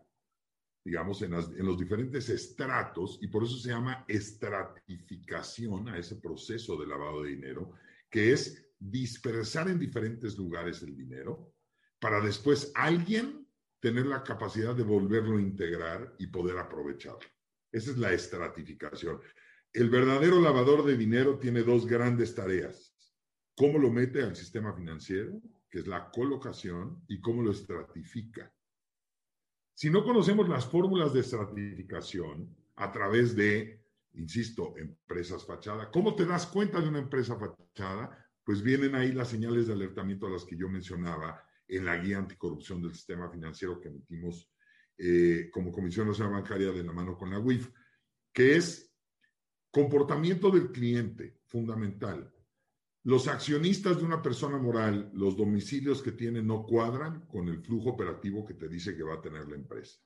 digamos, 0.83 1.21
en, 1.21 1.33
en 1.33 1.65
los 1.65 1.77
diferentes 1.77 2.29
estratos, 2.29 3.19
y 3.21 3.27
por 3.27 3.43
eso 3.43 3.57
se 3.57 3.69
llama 3.69 4.05
estratificación 4.07 5.89
a 5.89 5.97
ese 5.97 6.17
proceso 6.17 6.77
de 6.77 6.87
lavado 6.87 7.23
de 7.23 7.29
dinero, 7.29 7.73
que 8.09 8.33
es 8.33 8.68
dispersar 8.79 9.69
en 9.69 9.77
diferentes 9.77 10.37
lugares 10.37 10.81
el 10.81 10.95
dinero 10.95 11.53
para 11.99 12.21
después 12.21 12.71
alguien 12.75 13.47
tener 13.79 14.05
la 14.05 14.23
capacidad 14.23 14.75
de 14.75 14.83
volverlo 14.83 15.37
a 15.37 15.41
integrar 15.41 16.15
y 16.17 16.27
poder 16.27 16.57
aprovecharlo. 16.57 17.27
Esa 17.71 17.91
es 17.91 17.97
la 17.97 18.13
estratificación. 18.13 19.19
El 19.71 19.89
verdadero 19.89 20.41
lavador 20.41 20.85
de 20.85 20.97
dinero 20.97 21.37
tiene 21.37 21.61
dos 21.61 21.85
grandes 21.85 22.33
tareas. 22.33 22.95
¿Cómo 23.55 23.77
lo 23.77 23.91
mete 23.91 24.23
al 24.23 24.35
sistema 24.35 24.73
financiero? 24.73 25.41
que 25.69 25.79
es 25.79 25.87
la 25.87 26.09
colocación, 26.09 27.03
y 27.07 27.21
cómo 27.21 27.43
lo 27.43 27.51
estratifica. 27.51 28.51
Si 29.73 29.89
no 29.89 30.03
conocemos 30.03 30.49
las 30.49 30.65
fórmulas 30.65 31.13
de 31.13 31.21
estratificación 31.21 32.55
a 32.75 32.91
través 32.91 33.35
de, 33.35 33.85
insisto, 34.13 34.75
empresas 34.77 35.45
fachadas, 35.45 35.89
¿cómo 35.93 36.15
te 36.15 36.25
das 36.25 36.47
cuenta 36.47 36.81
de 36.81 36.89
una 36.89 36.99
empresa 36.99 37.37
fachada? 37.37 38.28
Pues 38.49 38.63
vienen 38.63 38.95
ahí 38.95 39.11
las 39.11 39.29
señales 39.29 39.67
de 39.67 39.73
alertamiento 39.73 40.25
a 40.25 40.31
las 40.31 40.43
que 40.43 40.57
yo 40.57 40.67
mencionaba 40.67 41.39
en 41.67 41.85
la 41.85 41.97
guía 41.97 42.17
anticorrupción 42.17 42.81
del 42.81 42.95
sistema 42.95 43.29
financiero 43.29 43.79
que 43.79 43.89
emitimos 43.89 44.51
eh, 44.97 45.51
como 45.53 45.71
Comisión 45.71 46.07
Nacional 46.07 46.33
Bancaria 46.33 46.71
de 46.71 46.83
la 46.83 46.91
mano 46.91 47.15
con 47.15 47.29
la 47.29 47.37
UIF, 47.37 47.69
que 48.33 48.55
es 48.55 48.91
comportamiento 49.69 50.49
del 50.49 50.71
cliente, 50.71 51.41
fundamental. 51.45 52.33
Los 53.03 53.27
accionistas 53.27 53.99
de 53.99 54.05
una 54.05 54.19
persona 54.19 54.57
moral, 54.57 55.11
los 55.13 55.37
domicilios 55.37 56.01
que 56.01 56.13
tienen 56.13 56.47
no 56.47 56.63
cuadran 56.63 57.27
con 57.27 57.49
el 57.49 57.61
flujo 57.61 57.91
operativo 57.91 58.43
que 58.47 58.55
te 58.55 58.67
dice 58.67 58.97
que 58.97 59.03
va 59.03 59.13
a 59.13 59.21
tener 59.21 59.47
la 59.47 59.57
empresa. 59.57 59.99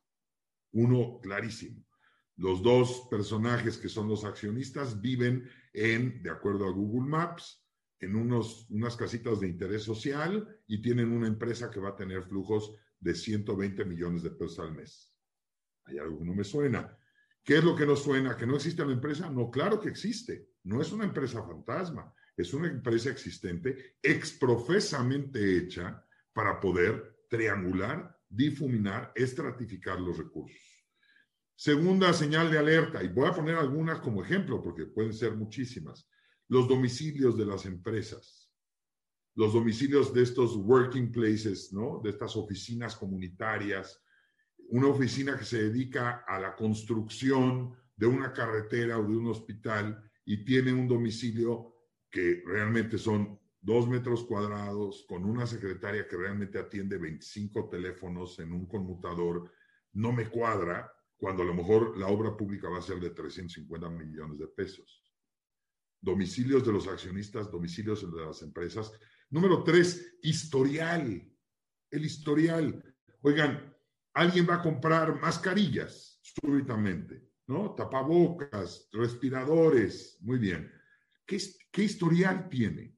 Uno 0.74 1.22
clarísimo. 1.22 1.82
Los 2.36 2.62
dos 2.62 3.08
personajes 3.10 3.78
que 3.78 3.88
son 3.88 4.10
los 4.10 4.26
accionistas 4.26 5.00
viven 5.00 5.50
en, 5.72 6.22
de 6.22 6.30
acuerdo 6.30 6.68
a 6.68 6.72
Google 6.72 7.10
Maps, 7.10 7.63
en 8.04 8.16
unos, 8.16 8.68
unas 8.70 8.96
casitas 8.96 9.40
de 9.40 9.48
interés 9.48 9.84
social 9.84 10.48
y 10.68 10.82
tienen 10.82 11.12
una 11.12 11.28
empresa 11.28 11.70
que 11.72 11.80
va 11.80 11.90
a 11.90 11.96
tener 11.96 12.24
flujos 12.24 12.74
de 13.00 13.16
120 13.16 13.86
millones 13.86 14.24
de 14.24 14.32
pesos 14.32 14.60
al 14.60 14.74
mes. 14.74 15.16
Hay 15.86 15.98
algo 15.98 16.20
que 16.20 16.26
no 16.26 16.34
me 16.34 16.44
suena. 16.44 16.98
¿Qué 17.44 17.58
es 17.58 17.64
lo 17.64 17.76
que 17.76 17.86
no 17.86 17.96
suena? 17.96 18.38
¿Que 18.38 18.48
no 18.48 18.56
existe 18.56 18.86
la 18.86 18.94
empresa? 18.94 19.30
No, 19.30 19.52
claro 19.52 19.80
que 19.80 19.90
existe. 19.90 20.50
No 20.64 20.82
es 20.82 20.92
una 20.92 21.04
empresa 21.04 21.44
fantasma. 21.44 22.14
Es 22.36 22.54
una 22.54 22.68
empresa 22.68 23.10
existente 23.10 23.98
exprofesamente 24.02 25.58
hecha 25.58 26.04
para 26.32 26.60
poder 26.60 27.26
triangular, 27.30 28.18
difuminar, 28.30 29.12
estratificar 29.16 30.00
los 30.00 30.18
recursos. 30.18 30.58
Segunda 31.56 32.12
señal 32.14 32.50
de 32.50 32.58
alerta, 32.58 33.04
y 33.04 33.10
voy 33.10 33.30
a 33.30 33.34
poner 33.34 33.56
algunas 33.56 34.00
como 34.00 34.24
ejemplo 34.24 34.62
porque 34.62 34.86
pueden 34.86 35.14
ser 35.14 35.36
muchísimas. 35.36 36.10
Los 36.48 36.68
domicilios 36.68 37.38
de 37.38 37.46
las 37.46 37.66
empresas 37.66 38.44
los 39.36 39.54
domicilios 39.54 40.14
de 40.14 40.22
estos 40.22 40.56
working 40.56 41.12
places, 41.12 41.74
¿no? 41.74 42.00
De 42.04 42.12
estas 42.12 42.36
oficinas 42.36 42.96
comunitarias, 42.96 44.02
una 44.70 44.88
oficina 44.88 45.38
que 45.38 45.46
se 45.46 45.64
dedica 45.64 46.24
a 46.28 46.40
la 46.40 46.56
construcción 46.56 47.76
de 47.96 48.06
una 48.06 48.32
carretera 48.32 49.00
o 49.00 49.04
de 49.04 49.18
un 49.18 49.28
hospital 49.28 50.12
y 50.26 50.44
tiene 50.46 50.72
un 50.72 50.88
domicilio 50.88 51.76
que 52.10 52.44
realmente 52.46 52.98
son 52.98 53.40
dos 53.60 53.88
metros 53.88 54.24
cuadrados, 54.26 55.06
con 55.08 55.26
una 55.26 55.48
secretaria 55.48 56.08
que 56.08 56.18
realmente 56.18 56.60
atiende 56.60 56.98
25 56.98 57.70
teléfonos 57.70 58.38
en 58.40 58.52
un 58.52 58.68
conmutador, 58.68 59.50
no 59.94 60.12
me 60.12 60.28
cuadra 60.30 60.92
cuando 61.16 61.44
a 61.44 61.46
lo 61.46 61.54
mejor 61.54 61.98
la 61.98 62.08
obra 62.08 62.36
pública 62.36 62.70
va 62.70 62.80
a 62.80 62.82
ser 62.82 63.00
de 63.00 63.12
350 63.12 63.90
millones 63.90 64.38
de 64.38 64.48
pesos. 64.48 65.03
Domicilios 66.04 66.64
de 66.64 66.72
los 66.72 66.88
accionistas, 66.88 67.50
domicilios 67.50 68.02
de 68.02 68.26
las 68.26 68.44
empresas, 68.44 68.92
Número 69.34 69.64
tres, 69.64 70.20
historial. 70.22 71.28
El 71.90 72.06
historial. 72.06 72.96
Oigan, 73.22 73.76
alguien 74.14 74.48
va 74.48 74.56
a 74.58 74.62
comprar 74.62 75.20
mascarillas 75.20 76.20
súbitamente, 76.22 77.32
¿no? 77.48 77.74
Tapabocas, 77.74 78.90
respiradores, 78.92 80.20
muy 80.22 80.38
bien. 80.38 80.72
¿Qué, 81.26 81.84
historial 81.84 82.48
tiene? 82.48 82.96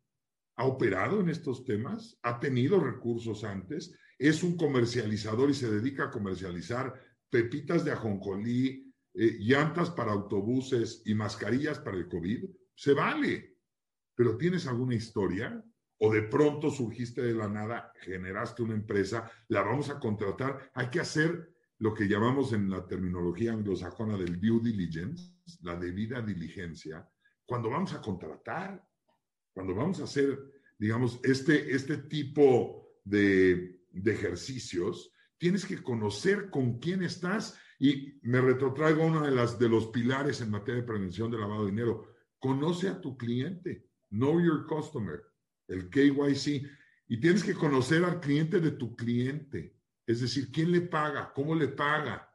¿Ha 0.57 0.65
operado 0.65 1.21
en 1.21 1.29
estos 1.29 1.63
temas? 1.63 2.19
¿Ha 2.21 2.37
tenido 2.37 2.81
recursos 2.81 3.45
antes? 3.45 3.97
¿Es 4.19 4.43
un 4.43 4.57
comercializador 4.57 5.49
y 5.51 5.53
se 5.53 5.71
dedica 5.71 6.07
a 6.07 6.11
comercializar 6.11 7.01
pepitas 7.29 7.85
de 7.85 7.93
ajonjolí, 7.93 8.93
eh, 9.13 9.37
llantas 9.39 9.89
para 9.89 10.11
autobuses 10.11 11.01
y 11.05 11.15
mascarillas 11.15 11.79
para 11.79 11.95
el 11.95 12.09
COVID? 12.09 12.43
Se 12.75 12.93
vale. 12.93 13.57
Pero 14.13 14.37
¿tienes 14.37 14.67
alguna 14.67 14.95
historia? 14.95 15.63
o 15.97 16.11
de 16.11 16.23
pronto 16.23 16.69
surgiste 16.69 17.21
de 17.21 17.33
la 17.33 17.47
nada, 17.47 17.93
generaste 18.01 18.63
una 18.63 18.73
empresa, 18.73 19.31
la 19.47 19.61
vamos 19.61 19.89
a 19.89 19.99
contratar, 19.99 20.71
hay 20.73 20.89
que 20.89 20.99
hacer 20.99 21.55
lo 21.79 21.93
que 21.93 22.07
llamamos 22.07 22.53
en 22.53 22.69
la 22.69 22.85
terminología 22.85 23.53
anglosajona 23.53 24.17
del 24.17 24.39
due 24.39 24.59
diligence, 24.61 25.33
la 25.61 25.75
debida 25.75 26.21
diligencia, 26.21 27.07
cuando 27.45 27.69
vamos 27.69 27.93
a 27.93 28.01
contratar, 28.01 28.85
cuando 29.53 29.73
vamos 29.73 29.99
a 29.99 30.05
hacer, 30.05 30.37
digamos, 30.77 31.19
este, 31.23 31.73
este 31.73 31.97
tipo 31.97 32.99
de, 33.03 33.81
de 33.91 34.13
ejercicios, 34.13 35.11
tienes 35.37 35.65
que 35.65 35.81
conocer 35.81 36.49
con 36.49 36.79
quién 36.79 37.03
estás 37.03 37.57
y 37.79 38.19
me 38.23 38.41
retrotraigo 38.41 39.05
uno 39.05 39.21
de, 39.21 39.31
las, 39.31 39.59
de 39.59 39.69
los 39.69 39.87
pilares 39.87 40.41
en 40.41 40.49
materia 40.49 40.81
de 40.81 40.87
prevención 40.87 41.29
de 41.29 41.37
lavado 41.37 41.65
de 41.65 41.71
dinero. 41.71 42.14
Conoce 42.45 42.87
a 42.87 43.01
tu 43.01 43.17
cliente, 43.17 43.89
know 44.11 44.39
your 44.39 44.67
customer 44.67 45.19
el 45.67 45.89
KYC, 45.89 46.61
y 47.07 47.19
tienes 47.19 47.43
que 47.43 47.55
conocer 47.55 48.03
al 48.03 48.19
cliente 48.19 48.59
de 48.59 48.69
tu 48.69 48.95
cliente, 48.95 49.75
es 50.05 50.21
decir, 50.21 50.51
quién 50.51 50.71
le 50.71 50.81
paga, 50.81 51.33
cómo 51.33 51.55
le 51.55 51.69
paga. 51.69 52.31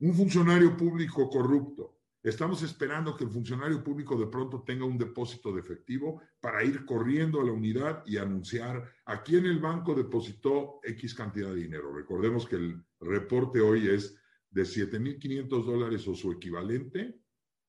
Un 0.00 0.14
funcionario 0.14 0.76
público 0.76 1.30
corrupto. 1.30 2.00
Estamos 2.24 2.64
esperando 2.64 3.16
que 3.16 3.22
el 3.22 3.30
funcionario 3.30 3.84
público 3.84 4.18
de 4.18 4.26
pronto 4.26 4.64
tenga 4.64 4.84
un 4.84 4.98
depósito 4.98 5.52
de 5.52 5.60
efectivo 5.60 6.20
para 6.40 6.64
ir 6.64 6.84
corriendo 6.84 7.40
a 7.40 7.44
la 7.44 7.52
unidad 7.52 8.02
y 8.06 8.16
anunciar 8.16 8.82
a 9.04 9.22
quién 9.22 9.46
el 9.46 9.60
banco 9.60 9.94
depositó 9.94 10.80
X 10.82 11.14
cantidad 11.14 11.50
de 11.50 11.62
dinero. 11.62 11.94
Recordemos 11.94 12.48
que 12.48 12.56
el 12.56 12.84
reporte 12.98 13.60
hoy 13.60 13.86
es 13.86 14.18
de 14.50 14.62
7.500 14.62 15.64
dólares 15.64 16.08
o 16.08 16.16
su 16.16 16.32
equivalente 16.32 17.23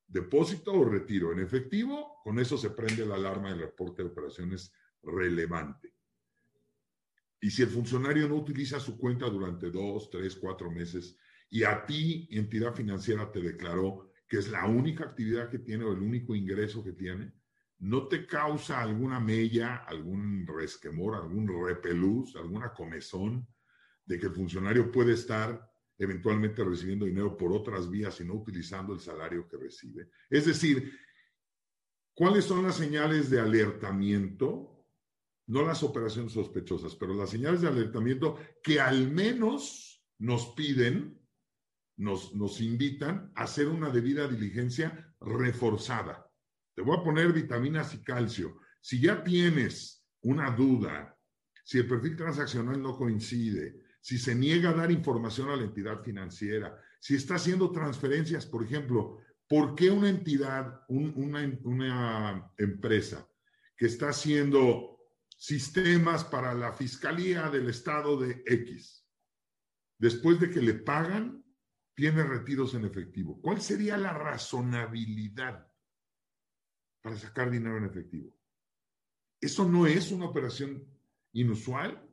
depósito 0.08 0.74
o 0.74 0.86
retiro 0.86 1.32
en 1.32 1.40
efectivo, 1.40 2.20
con 2.24 2.40
eso 2.40 2.58
se 2.58 2.70
prende 2.72 3.06
la 3.06 3.16
alarma 3.16 3.50
del 3.50 3.60
reporte 3.60 4.04
de 4.04 4.10
operaciones 4.10 4.72
relevante. 5.02 5.94
Y 7.42 7.52
si 7.52 7.62
el 7.62 7.70
funcionario 7.70 8.28
no 8.28 8.36
utiliza 8.36 8.80
su 8.80 8.98
cuenta 8.98 9.30
durante 9.30 9.70
dos, 9.70 10.10
tres, 10.10 10.36
cuatro 10.36 10.72
meses 10.72 11.18
y 11.50 11.64
a 11.64 11.86
ti, 11.86 12.28
entidad 12.32 12.74
financiera, 12.74 13.32
te 13.32 13.40
declaró 13.40 14.12
que 14.28 14.38
es 14.38 14.50
la 14.50 14.66
única 14.66 15.04
actividad 15.04 15.50
que 15.50 15.60
tiene 15.60 15.84
o 15.84 15.94
el 15.94 16.00
único 16.00 16.34
ingreso 16.34 16.84
que 16.84 16.94
tiene, 16.94 17.34
no 17.80 18.08
te 18.08 18.26
causa 18.26 18.82
alguna 18.82 19.20
mella, 19.20 19.84
algún 19.88 20.48
resquemor, 20.48 21.16
algún 21.16 21.48
repelús, 21.68 22.36
alguna 22.36 22.74
comezón 22.74 23.48
de 24.06 24.20
que 24.20 24.28
el 24.28 24.34
funcionario 24.34 24.92
puede 24.92 25.14
estar 25.14 25.70
eventualmente 25.98 26.64
recibiendo 26.64 27.06
dinero 27.06 27.38
por 27.38 27.54
otras 27.54 27.90
vías 27.90 28.20
y 28.20 28.26
no 28.26 28.34
utilizando 28.34 28.94
el 28.94 29.00
salario 29.00 29.48
que 29.48 29.58
recibe. 29.58 30.10
Es 30.30 30.46
decir, 30.46 30.94
¿cuáles 32.14 32.46
son 32.46 32.64
las 32.64 32.76
señales 32.76 33.30
de 33.30 33.40
alertamiento? 33.40 34.86
No 35.48 35.64
las 35.64 35.84
operaciones 35.84 36.34
sospechosas, 36.34 36.96
pero 36.96 37.14
las 37.14 37.30
señales 37.30 37.62
de 37.62 37.68
alertamiento 37.68 38.38
que 38.64 38.80
al 38.80 39.10
menos 39.12 40.04
nos 40.20 40.48
piden, 40.54 41.22
nos, 41.98 42.34
nos 42.36 42.60
invitan 42.62 43.32
a 43.36 43.44
hacer 43.44 43.68
una 43.68 43.90
debida 43.90 44.28
diligencia 44.28 45.14
reforzada. 45.22 46.30
Te 46.74 46.82
voy 46.82 46.98
a 46.98 47.04
poner 47.04 47.32
vitaminas 47.32 47.94
y 47.94 48.04
calcio. 48.04 48.60
Si 48.82 49.00
ya 49.00 49.24
tienes 49.24 50.06
una 50.22 50.52
duda, 50.52 51.18
si 51.64 51.78
el 51.78 51.88
perfil 51.88 52.18
transaccional 52.18 52.82
no 52.82 52.98
coincide, 52.98 53.85
si 54.06 54.20
se 54.20 54.36
niega 54.36 54.70
a 54.70 54.74
dar 54.74 54.92
información 54.92 55.50
a 55.50 55.56
la 55.56 55.64
entidad 55.64 56.04
financiera, 56.04 56.80
si 57.00 57.16
está 57.16 57.38
haciendo 57.38 57.72
transferencias, 57.72 58.46
por 58.46 58.64
ejemplo, 58.64 59.18
¿por 59.50 59.74
qué 59.74 59.90
una 59.90 60.10
entidad, 60.10 60.84
una, 60.90 61.60
una 61.64 62.54
empresa 62.56 63.28
que 63.76 63.88
está 63.88 64.10
haciendo 64.10 65.00
sistemas 65.36 66.24
para 66.24 66.54
la 66.54 66.72
Fiscalía 66.72 67.50
del 67.50 67.68
Estado 67.68 68.16
de 68.20 68.44
X, 68.46 69.04
después 69.98 70.40
de 70.40 70.52
que 70.52 70.62
le 70.62 70.76
pagan, 70.76 71.44
tiene 71.96 72.22
retiros 72.22 72.76
en 72.76 72.86
efectivo? 72.86 73.42
¿Cuál 73.42 73.60
sería 73.60 73.98
la 73.98 74.14
razonabilidad 74.14 75.68
para 77.02 77.18
sacar 77.18 77.50
dinero 77.50 77.80
en 77.80 77.86
efectivo? 77.86 78.38
¿Eso 79.42 79.68
no 79.68 79.88
es 79.88 80.12
una 80.12 80.26
operación 80.28 80.86
inusual? 81.34 82.08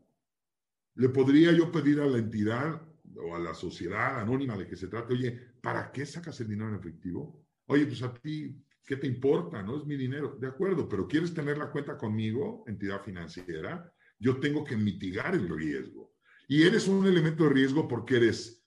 Le 0.94 1.08
podría 1.08 1.52
yo 1.52 1.70
pedir 1.70 2.00
a 2.00 2.06
la 2.06 2.18
entidad 2.18 2.82
o 3.16 3.34
a 3.34 3.38
la 3.38 3.54
sociedad 3.54 4.20
anónima 4.20 4.56
de 4.56 4.66
que 4.66 4.76
se 4.76 4.88
trate, 4.88 5.14
oye, 5.14 5.54
¿para 5.60 5.90
qué 5.92 6.04
sacas 6.06 6.40
el 6.40 6.48
dinero 6.48 6.70
en 6.70 6.76
efectivo? 6.76 7.46
Oye, 7.66 7.86
pues 7.86 8.02
a 8.02 8.12
ti, 8.12 8.56
¿qué 8.84 8.96
te 8.96 9.06
importa? 9.06 9.62
No 9.62 9.78
es 9.78 9.86
mi 9.86 9.96
dinero. 9.96 10.36
De 10.40 10.48
acuerdo, 10.48 10.88
pero 10.88 11.06
¿quieres 11.06 11.32
tener 11.32 11.58
la 11.58 11.70
cuenta 11.70 11.96
conmigo, 11.96 12.64
entidad 12.66 13.02
financiera? 13.02 13.92
Yo 14.18 14.38
tengo 14.38 14.64
que 14.64 14.76
mitigar 14.76 15.34
el 15.34 15.48
riesgo. 15.48 16.14
Y 16.48 16.62
eres 16.62 16.88
un 16.88 17.06
elemento 17.06 17.44
de 17.44 17.50
riesgo 17.50 17.88
porque 17.88 18.16
eres 18.16 18.62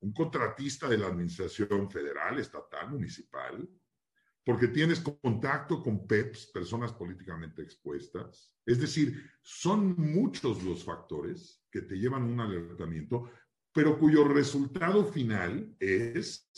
un 0.00 0.12
contratista 0.12 0.88
de 0.88 0.98
la 0.98 1.08
administración 1.08 1.90
federal, 1.90 2.38
estatal, 2.38 2.90
municipal, 2.90 3.68
porque 4.44 4.68
tienes 4.68 5.00
contacto 5.00 5.82
con 5.82 6.06
PEPs, 6.06 6.46
personas 6.46 6.92
políticamente 6.92 7.62
expuestas. 7.62 8.52
Es 8.64 8.80
decir, 8.80 9.22
son 9.42 9.94
muchos 9.96 10.62
los 10.62 10.84
factores 10.84 11.62
que 11.70 11.82
te 11.82 11.96
llevan 11.96 12.22
a 12.22 12.26
un 12.26 12.40
alertamiento, 12.40 13.30
pero 13.72 13.98
cuyo 13.98 14.24
resultado 14.24 15.04
final 15.04 15.74
es 15.78 16.50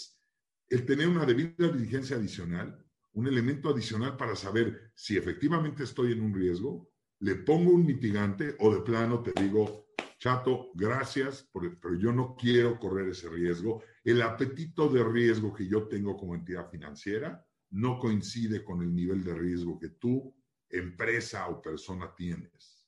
el 0.68 0.86
tener 0.86 1.08
una 1.08 1.26
debida 1.26 1.68
diligencia 1.68 2.16
adicional, 2.16 2.82
un 3.12 3.26
elemento 3.26 3.68
adicional 3.68 4.16
para 4.16 4.34
saber 4.36 4.92
si 4.94 5.16
efectivamente 5.16 5.84
estoy 5.84 6.12
en 6.12 6.22
un 6.22 6.34
riesgo, 6.34 6.88
le 7.18 7.34
pongo 7.36 7.72
un 7.72 7.84
mitigante 7.84 8.56
o 8.60 8.74
de 8.74 8.80
plano 8.80 9.22
te 9.22 9.38
digo, 9.42 9.86
chato, 10.18 10.70
gracias, 10.74 11.48
pero 11.52 11.94
yo 11.96 12.12
no 12.12 12.36
quiero 12.36 12.78
correr 12.78 13.08
ese 13.08 13.28
riesgo. 13.28 13.82
El 14.02 14.22
apetito 14.22 14.88
de 14.88 15.04
riesgo 15.04 15.52
que 15.52 15.68
yo 15.68 15.88
tengo 15.88 16.16
como 16.16 16.34
entidad 16.34 16.70
financiera 16.70 17.44
no 17.72 17.98
coincide 17.98 18.64
con 18.64 18.82
el 18.82 18.94
nivel 18.94 19.24
de 19.24 19.34
riesgo 19.34 19.78
que 19.78 19.88
tú, 19.88 20.34
empresa 20.68 21.48
o 21.48 21.60
persona, 21.60 22.14
tienes. 22.14 22.86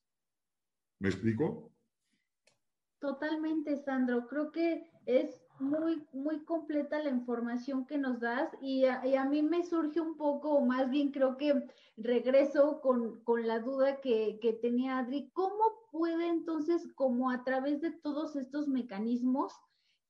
¿Me 1.01 1.09
explico? 1.09 1.73
Totalmente, 2.99 3.77
Sandro. 3.79 4.27
Creo 4.29 4.53
que 4.53 4.91
es 5.07 5.41
muy, 5.59 6.07
muy 6.13 6.45
completa 6.45 7.03
la 7.03 7.11
información 7.11 7.87
que 7.87 7.99
nos 7.99 8.21
das 8.21 8.51
y 8.61 8.85
a, 8.85 9.25
mí 9.25 9.43
me 9.43 9.65
surge 9.65 10.01
un 10.01 10.17
poco, 10.17 10.53
o 10.53 10.65
más 10.65 10.91
bien 10.91 11.13
creo 11.13 11.37
que 11.37 11.67
regreso 11.97 12.81
con, 12.81 13.23
la 13.47 13.61
duda 13.61 14.01
que, 14.01 14.39
que, 14.41 14.53
tenía 14.53 14.99
Adri, 14.99 15.31
¿cómo 15.33 15.89
puede 15.93 16.29
entonces, 16.29 16.87
como 16.95 17.31
a 17.31 17.45
través 17.45 17.81
de 17.81 17.91
todos 17.91 18.37
estos 18.37 18.69
mecanismos, 18.69 19.55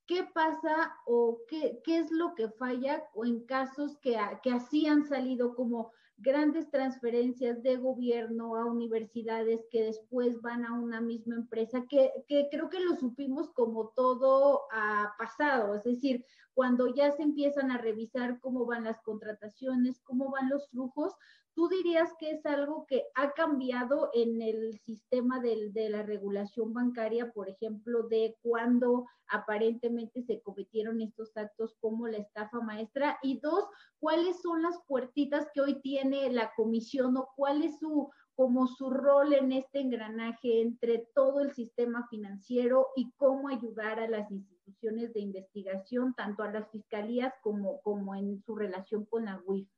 qué 0.07 0.23
pasa 0.33 0.95
o 1.05 1.39
qué, 1.47 1.81
qué 1.83 1.99
es 1.99 2.11
lo 2.11 2.35
que 2.35 2.49
falla 2.49 3.03
o 3.13 3.25
en 3.25 3.45
casos 3.45 3.97
que, 3.97 4.17
que 4.43 4.51
así 4.51 4.87
han 4.87 5.07
salido 5.07 5.55
como 5.55 5.91
grandes 6.17 6.69
transferencias 6.71 7.61
de 7.61 7.75
gobierno 7.75 8.55
a 8.55 8.65
universidades 8.65 9.65
que 9.69 9.83
después 9.83 10.41
van 10.41 10.63
a 10.65 10.73
una 10.73 11.01
misma 11.01 11.35
empresa, 11.35 11.85
que, 11.89 12.11
que 12.27 12.47
creo 12.49 12.69
que 12.69 12.79
lo 12.79 12.95
supimos 12.95 13.49
como 13.49 13.89
todo 13.89 14.61
ha 14.71 15.13
pasado, 15.17 15.75
es 15.75 15.83
decir, 15.83 16.25
cuando 16.53 16.87
ya 16.93 17.11
se 17.11 17.23
empiezan 17.23 17.69
a 17.69 17.77
revisar 17.77 18.39
cómo 18.39 18.65
van 18.65 18.85
las 18.85 19.01
contrataciones, 19.01 19.99
cómo 20.01 20.31
van 20.31 20.49
los 20.49 20.69
flujos, 20.69 21.13
¿Tú 21.55 21.69
dirías 21.69 22.13
que 22.19 22.31
es 22.31 22.45
algo 22.45 22.85
que 22.85 23.05
ha 23.15 23.31
cambiado 23.31 24.09
en 24.13 24.41
el 24.41 24.77
sistema 24.79 25.39
de 25.39 25.89
la 25.89 26.03
regulación 26.03 26.73
bancaria, 26.73 27.31
por 27.31 27.47
ejemplo, 27.47 28.03
de 28.09 28.35
cuando 28.41 29.05
aparentemente 29.29 30.21
se 30.21 30.41
cometieron 30.41 30.99
estos 30.99 31.35
actos 31.37 31.77
como 31.79 32.09
la 32.09 32.17
estafa 32.17 32.59
maestra? 32.59 33.17
Y 33.23 33.39
dos, 33.39 33.69
¿cuáles 33.99 34.41
son 34.41 34.63
las 34.63 34.77
puertitas 34.85 35.47
que 35.53 35.61
hoy 35.61 35.81
tiene 35.81 36.29
la 36.29 36.51
comisión 36.57 37.15
o 37.15 37.29
cuál 37.37 37.63
es 37.63 37.79
su 37.79 38.09
como 38.35 38.67
su 38.67 38.89
rol 38.89 39.33
en 39.33 39.53
este 39.53 39.79
engranaje 39.79 40.61
entre 40.61 41.07
todo 41.15 41.39
el 41.39 41.53
sistema 41.53 42.05
financiero 42.09 42.87
y 42.97 43.13
cómo 43.15 43.47
ayudar 43.47 44.01
a 44.01 44.09
las 44.09 44.29
instituciones 44.29 45.13
de 45.13 45.21
investigación, 45.21 46.13
tanto 46.15 46.43
a 46.43 46.51
las 46.51 46.69
fiscalías 46.69 47.33
como, 47.41 47.79
como 47.81 48.13
en 48.13 48.41
su 48.41 48.57
relación 48.57 49.05
con 49.05 49.23
la 49.23 49.41
UIF? 49.45 49.69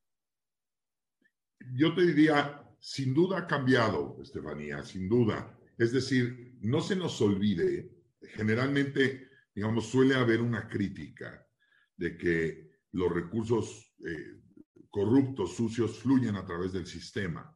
Yo 1.74 1.94
te 1.94 2.06
diría, 2.06 2.64
sin 2.80 3.14
duda 3.14 3.40
ha 3.40 3.48
cambiado, 3.48 4.18
Estefanía, 4.22 4.84
sin 4.84 5.08
duda. 5.10 5.58
Es 5.78 5.92
decir, 5.92 6.58
no 6.62 6.82
se 6.82 6.96
nos 6.96 7.22
olvide, 7.22 7.92
generalmente 8.22 9.28
digamos, 9.58 9.88
suele 9.88 10.14
haber 10.14 10.40
una 10.40 10.68
crítica 10.68 11.44
de 11.96 12.16
que 12.16 12.78
los 12.92 13.12
recursos 13.12 13.92
eh, 14.06 14.40
corruptos, 14.92 15.56
sucios, 15.56 15.98
fluyen 15.98 16.36
a 16.36 16.46
través 16.46 16.74
del 16.74 16.86
sistema. 16.86 17.52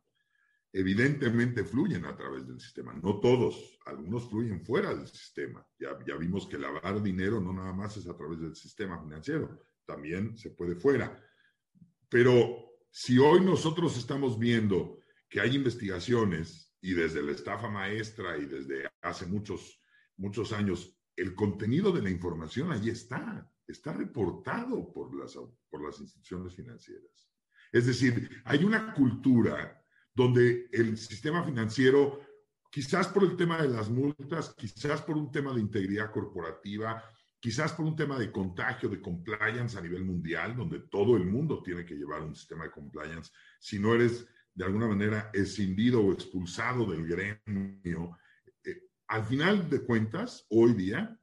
Evidentemente 0.74 1.64
fluyen 1.64 2.06
a 2.06 2.18
través 2.18 2.48
del 2.48 2.60
sistema, 2.60 2.94
no 3.04 3.20
todos, 3.20 3.78
algunos 3.86 4.28
fluyen 4.28 4.66
fuera 4.66 4.96
del 4.96 5.08
sistema. 5.08 5.64
Ya, 5.78 5.90
ya 6.08 6.16
vimos 6.16 6.48
que 6.48 6.58
lavar 6.58 7.04
dinero 7.04 7.40
no 7.40 7.54
nada 7.54 7.72
más 7.72 7.96
es 7.98 8.08
a 8.08 8.18
través 8.18 8.40
del 8.40 8.56
sistema 8.56 9.00
financiero, 9.00 9.68
también 9.86 10.36
se 10.40 10.50
puede 10.50 10.76
fuera. 10.76 11.24
Pero 12.10 12.71
si 12.92 13.18
hoy 13.18 13.40
nosotros 13.42 13.98
estamos 13.98 14.38
viendo 14.38 15.00
que 15.30 15.40
hay 15.40 15.56
investigaciones 15.56 16.74
y 16.82 16.94
desde 16.94 17.24
la 17.24 17.32
estafa 17.32 17.70
maestra 17.70 18.38
y 18.38 18.46
desde 18.46 18.90
hace 19.02 19.26
muchos, 19.26 19.80
muchos 20.18 20.52
años, 20.52 20.94
el 21.16 21.34
contenido 21.34 21.92
de 21.94 22.02
la 22.02 22.10
información 22.10 22.72
ahí 22.72 22.90
está, 22.90 23.50
está 23.66 23.94
reportado 23.94 24.92
por 24.92 25.16
las, 25.16 25.36
por 25.70 25.86
las 25.86 26.00
instituciones 26.02 26.54
financieras. 26.54 27.30
Es 27.72 27.86
decir, 27.86 28.30
hay 28.44 28.66
una 28.66 28.94
cultura 28.94 29.82
donde 30.14 30.68
el 30.74 30.98
sistema 30.98 31.44
financiero, 31.44 32.20
quizás 32.70 33.08
por 33.08 33.24
el 33.24 33.38
tema 33.38 33.62
de 33.62 33.70
las 33.70 33.90
multas, 33.90 34.54
quizás 34.56 35.02
por 35.02 35.16
un 35.16 35.32
tema 35.32 35.54
de 35.54 35.62
integridad 35.62 36.12
corporativa, 36.12 37.02
quizás 37.42 37.74
por 37.74 37.86
un 37.86 37.96
tema 37.96 38.20
de 38.20 38.32
contagio, 38.32 38.88
de 38.88 39.02
compliance 39.02 39.78
a 39.78 39.82
nivel 39.82 40.06
mundial, 40.06 40.56
donde 40.56 40.80
todo 40.82 41.18
el 41.18 41.26
mundo 41.26 41.62
tiene 41.64 41.84
que 41.84 41.96
llevar 41.96 42.22
un 42.22 42.36
sistema 42.36 42.66
de 42.66 42.72
compliance. 42.72 43.32
Si 43.60 43.80
no 43.80 43.96
eres 43.96 44.28
de 44.54 44.64
alguna 44.64 44.88
manera 44.88 45.32
escindido 45.34 46.02
o 46.02 46.14
expulsado 46.14 46.86
del 46.86 47.08
gremio, 47.08 48.18
eh, 48.64 48.84
al 49.08 49.26
final 49.26 49.70
de 49.70 49.82
cuentas, 49.82 50.46
hoy 50.52 50.74
día, 50.74 51.18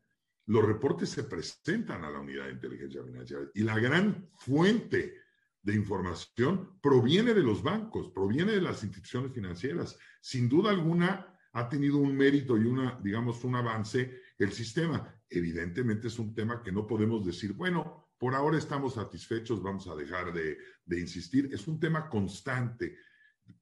los 0.47 0.65
reportes 0.65 1.11
se 1.11 1.23
presentan 1.23 2.05
a 2.05 2.11
la 2.11 2.19
unidad 2.19 2.47
de 2.47 2.53
inteligencia 2.53 3.05
financiera 3.05 3.45
y 3.55 3.63
la 3.63 3.79
gran 3.79 4.29
fuente 4.35 5.15
de 5.63 5.75
información 5.75 6.81
proviene 6.81 7.33
de 7.33 7.43
los 7.43 7.63
bancos, 7.63 8.11
proviene 8.11 8.53
de 8.53 8.63
las 8.63 8.83
instituciones 8.83 9.33
financieras. 9.33 9.97
Sin 10.21 10.49
duda 10.49 10.71
alguna 10.71 11.39
ha 11.53 11.69
tenido 11.69 11.99
un 11.99 12.17
mérito 12.17 12.57
y 12.57 12.65
una, 12.65 12.99
digamos, 13.03 13.45
un 13.45 13.55
avance 13.55 14.21
el 14.39 14.53
sistema. 14.53 15.15
Evidentemente 15.29 16.09
es 16.09 16.19
un 16.19 16.35
tema 16.35 16.63
que 16.63 16.73
no 16.73 16.87
podemos 16.87 17.25
decir, 17.25 17.53
bueno, 17.53 18.09
por 18.19 18.35
ahora 18.35 18.59
estamos 18.59 18.95
satisfechos, 18.95 19.63
vamos 19.63 19.87
a 19.89 19.95
dejar 19.95 20.33
de, 20.33 20.59
insistir. 20.99 21.51
Es 21.53 21.69
un 21.69 21.79
tema 21.79 22.09
constante 22.09 22.97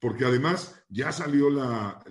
porque 0.00 0.24
además 0.24 0.84
ya 0.88 1.12
salió 1.12 1.48
la, 1.48 2.02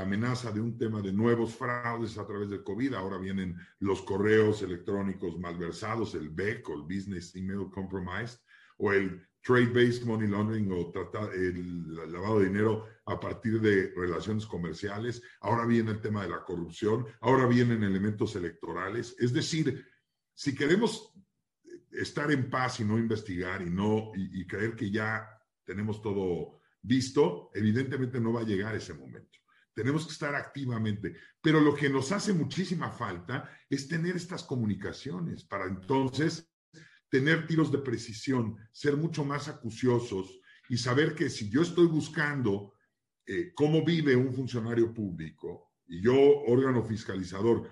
amenaza 0.00 0.50
de 0.50 0.60
un 0.60 0.76
tema 0.76 1.00
de 1.00 1.12
nuevos 1.12 1.54
fraudes 1.54 2.18
a 2.18 2.26
través 2.26 2.50
del 2.50 2.64
COVID, 2.64 2.94
ahora 2.94 3.18
vienen 3.18 3.56
los 3.78 4.02
correos 4.02 4.62
electrónicos 4.62 5.38
malversados, 5.38 6.16
el 6.16 6.30
BEC 6.30 6.68
o 6.68 6.74
el 6.74 6.82
Business 6.82 7.36
Email 7.36 7.70
Compromised, 7.70 8.40
o 8.78 8.92
el 8.92 9.24
Trade-Based 9.44 10.04
Money 10.04 10.26
Laundering 10.26 10.72
o 10.72 10.92
el 11.34 12.12
lavado 12.12 12.40
de 12.40 12.46
dinero 12.46 12.86
a 13.04 13.20
partir 13.20 13.60
de 13.60 13.92
relaciones 13.94 14.46
comerciales, 14.46 15.22
ahora 15.40 15.66
viene 15.66 15.90
el 15.90 16.00
tema 16.00 16.22
de 16.22 16.30
la 16.30 16.42
corrupción, 16.42 17.06
ahora 17.20 17.46
vienen 17.46 17.82
elementos 17.82 18.34
electorales, 18.36 19.14
es 19.18 19.34
decir, 19.34 19.86
si 20.32 20.54
queremos 20.54 21.12
estar 21.92 22.32
en 22.32 22.48
paz 22.48 22.80
y 22.80 22.84
no 22.84 22.98
investigar 22.98 23.60
y 23.60 23.70
no 23.70 24.12
y 24.14 24.46
creer 24.46 24.74
que 24.74 24.90
ya 24.90 25.28
tenemos 25.62 26.00
todo 26.00 26.60
visto, 26.80 27.50
evidentemente 27.54 28.20
no 28.20 28.32
va 28.32 28.40
a 28.40 28.44
llegar 28.44 28.74
ese 28.74 28.94
momento. 28.94 29.38
Tenemos 29.74 30.06
que 30.06 30.12
estar 30.12 30.34
activamente, 30.34 31.16
pero 31.40 31.60
lo 31.60 31.74
que 31.74 31.90
nos 31.90 32.12
hace 32.12 32.32
muchísima 32.32 32.90
falta 32.90 33.50
es 33.68 33.88
tener 33.88 34.16
estas 34.16 34.44
comunicaciones 34.44 35.44
para 35.44 35.66
entonces 35.66 36.53
tener 37.14 37.46
tiros 37.46 37.70
de 37.70 37.78
precisión, 37.78 38.56
ser 38.72 38.96
mucho 38.96 39.24
más 39.24 39.46
acuciosos 39.46 40.40
y 40.68 40.76
saber 40.76 41.14
que 41.14 41.30
si 41.30 41.48
yo 41.48 41.62
estoy 41.62 41.86
buscando 41.86 42.74
eh, 43.24 43.52
cómo 43.54 43.84
vive 43.84 44.16
un 44.16 44.34
funcionario 44.34 44.92
público 44.92 45.70
y 45.86 46.02
yo, 46.02 46.12
órgano 46.48 46.82
fiscalizador, 46.82 47.70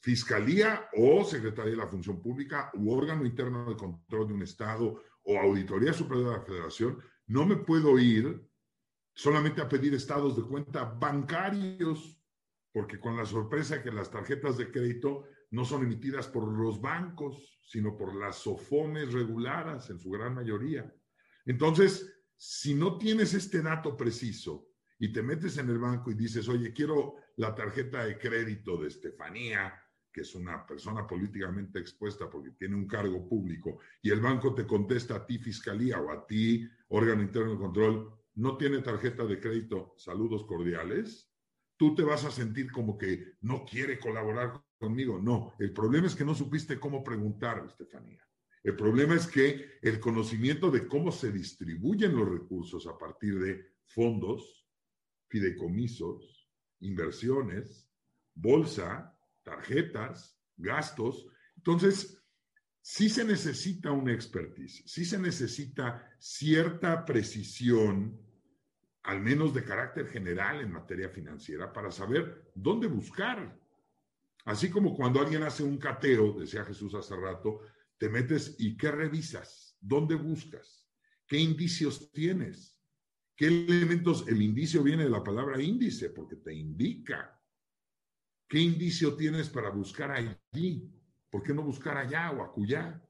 fiscalía 0.00 0.88
o 0.94 1.24
secretaría 1.24 1.72
de 1.72 1.76
la 1.76 1.86
función 1.86 2.22
pública 2.22 2.70
u 2.72 2.90
órgano 2.90 3.26
interno 3.26 3.68
de 3.68 3.76
control 3.76 4.28
de 4.28 4.32
un 4.32 4.42
Estado 4.42 4.98
o 5.24 5.38
auditoría 5.38 5.92
superior 5.92 6.30
de 6.30 6.38
la 6.38 6.44
federación, 6.46 6.98
no 7.26 7.44
me 7.44 7.56
puedo 7.56 7.98
ir 7.98 8.48
solamente 9.14 9.60
a 9.60 9.68
pedir 9.68 9.92
estados 9.92 10.36
de 10.36 10.42
cuenta 10.42 10.84
bancarios, 10.84 12.18
porque 12.72 12.98
con 12.98 13.14
la 13.14 13.26
sorpresa 13.26 13.82
que 13.82 13.92
las 13.92 14.10
tarjetas 14.10 14.56
de 14.56 14.70
crédito 14.70 15.26
no 15.54 15.64
son 15.64 15.84
emitidas 15.84 16.26
por 16.26 16.48
los 16.48 16.80
bancos, 16.80 17.60
sino 17.62 17.96
por 17.96 18.14
las 18.14 18.36
SOFOMES 18.38 19.12
reguladas 19.12 19.88
en 19.88 20.00
su 20.00 20.10
gran 20.10 20.34
mayoría. 20.34 20.92
Entonces, 21.46 22.12
si 22.36 22.74
no 22.74 22.98
tienes 22.98 23.34
este 23.34 23.62
dato 23.62 23.96
preciso 23.96 24.68
y 24.98 25.12
te 25.12 25.22
metes 25.22 25.56
en 25.58 25.68
el 25.68 25.78
banco 25.78 26.10
y 26.10 26.14
dices, 26.14 26.48
oye, 26.48 26.72
quiero 26.72 27.14
la 27.36 27.54
tarjeta 27.54 28.04
de 28.04 28.18
crédito 28.18 28.76
de 28.76 28.88
Estefanía, 28.88 29.72
que 30.12 30.22
es 30.22 30.34
una 30.34 30.66
persona 30.66 31.06
políticamente 31.06 31.78
expuesta 31.78 32.28
porque 32.28 32.50
tiene 32.50 32.74
un 32.74 32.88
cargo 32.88 33.28
público, 33.28 33.78
y 34.02 34.10
el 34.10 34.20
banco 34.20 34.54
te 34.54 34.66
contesta 34.66 35.16
a 35.16 35.26
ti, 35.26 35.38
fiscalía, 35.38 36.00
o 36.00 36.10
a 36.10 36.26
ti, 36.26 36.68
órgano 36.88 37.22
interno 37.22 37.52
de 37.52 37.58
control, 37.58 38.12
no 38.34 38.56
tiene 38.56 38.80
tarjeta 38.80 39.24
de 39.24 39.38
crédito, 39.38 39.94
saludos 39.98 40.44
cordiales, 40.46 41.30
tú 41.76 41.94
te 41.94 42.02
vas 42.02 42.24
a 42.24 42.32
sentir 42.32 42.72
como 42.72 42.98
que 42.98 43.34
no 43.40 43.64
quiere 43.64 44.00
colaborar 44.00 44.63
conmigo. 44.78 45.20
No, 45.20 45.54
el 45.58 45.72
problema 45.72 46.06
es 46.06 46.14
que 46.14 46.24
no 46.24 46.34
supiste 46.34 46.78
cómo 46.78 47.02
preguntar, 47.02 47.64
Estefanía. 47.66 48.24
El 48.62 48.76
problema 48.76 49.14
es 49.14 49.26
que 49.26 49.78
el 49.82 50.00
conocimiento 50.00 50.70
de 50.70 50.88
cómo 50.88 51.12
se 51.12 51.30
distribuyen 51.30 52.16
los 52.16 52.28
recursos 52.28 52.86
a 52.86 52.96
partir 52.96 53.38
de 53.38 53.74
fondos, 53.84 54.66
fideicomisos, 55.28 56.48
inversiones, 56.80 57.90
bolsa, 58.34 59.14
tarjetas, 59.42 60.40
gastos. 60.56 61.26
Entonces, 61.56 62.22
sí 62.80 63.08
se 63.08 63.24
necesita 63.24 63.92
una 63.92 64.12
expertise, 64.12 64.82
sí 64.86 65.04
se 65.04 65.18
necesita 65.18 66.10
cierta 66.18 67.04
precisión, 67.04 68.20
al 69.02 69.20
menos 69.20 69.52
de 69.52 69.64
carácter 69.64 70.08
general 70.08 70.60
en 70.62 70.72
materia 70.72 71.10
financiera, 71.10 71.72
para 71.72 71.90
saber 71.90 72.50
dónde 72.54 72.86
buscar. 72.86 73.58
Así 74.44 74.70
como 74.70 74.94
cuando 74.94 75.20
alguien 75.20 75.42
hace 75.42 75.62
un 75.62 75.78
cateo, 75.78 76.32
decía 76.38 76.64
Jesús 76.64 76.94
hace 76.94 77.16
rato, 77.16 77.60
te 77.96 78.08
metes 78.08 78.56
y 78.58 78.76
qué 78.76 78.90
revisas, 78.90 79.76
dónde 79.80 80.14
buscas, 80.14 80.86
qué 81.26 81.38
indicios 81.38 82.12
tienes, 82.12 82.78
qué 83.36 83.46
elementos, 83.46 84.28
el 84.28 84.42
indicio 84.42 84.82
viene 84.82 85.04
de 85.04 85.10
la 85.10 85.24
palabra 85.24 85.60
índice, 85.62 86.10
porque 86.10 86.36
te 86.36 86.52
indica. 86.52 87.40
¿Qué 88.46 88.60
indicio 88.60 89.16
tienes 89.16 89.48
para 89.48 89.70
buscar 89.70 90.10
allí? 90.10 90.92
¿Por 91.30 91.42
qué 91.42 91.54
no 91.54 91.62
buscar 91.62 91.96
allá 91.96 92.30
o 92.30 92.42
acullá? 92.42 93.02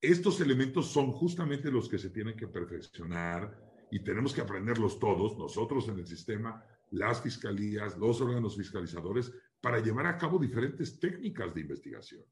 Estos 0.00 0.40
elementos 0.40 0.86
son 0.90 1.12
justamente 1.12 1.70
los 1.70 1.88
que 1.88 1.98
se 1.98 2.10
tienen 2.10 2.36
que 2.36 2.46
perfeccionar 2.46 3.72
y 3.90 4.02
tenemos 4.02 4.32
que 4.32 4.40
aprenderlos 4.40 4.98
todos, 4.98 5.36
nosotros 5.36 5.88
en 5.88 5.98
el 5.98 6.06
sistema, 6.06 6.64
las 6.90 7.20
fiscalías, 7.20 7.98
los 7.98 8.20
órganos 8.20 8.56
fiscalizadores, 8.56 9.32
para 9.62 9.78
llevar 9.80 10.06
a 10.06 10.18
cabo 10.18 10.38
diferentes 10.38 10.98
técnicas 10.98 11.54
de 11.54 11.60
investigación. 11.62 12.24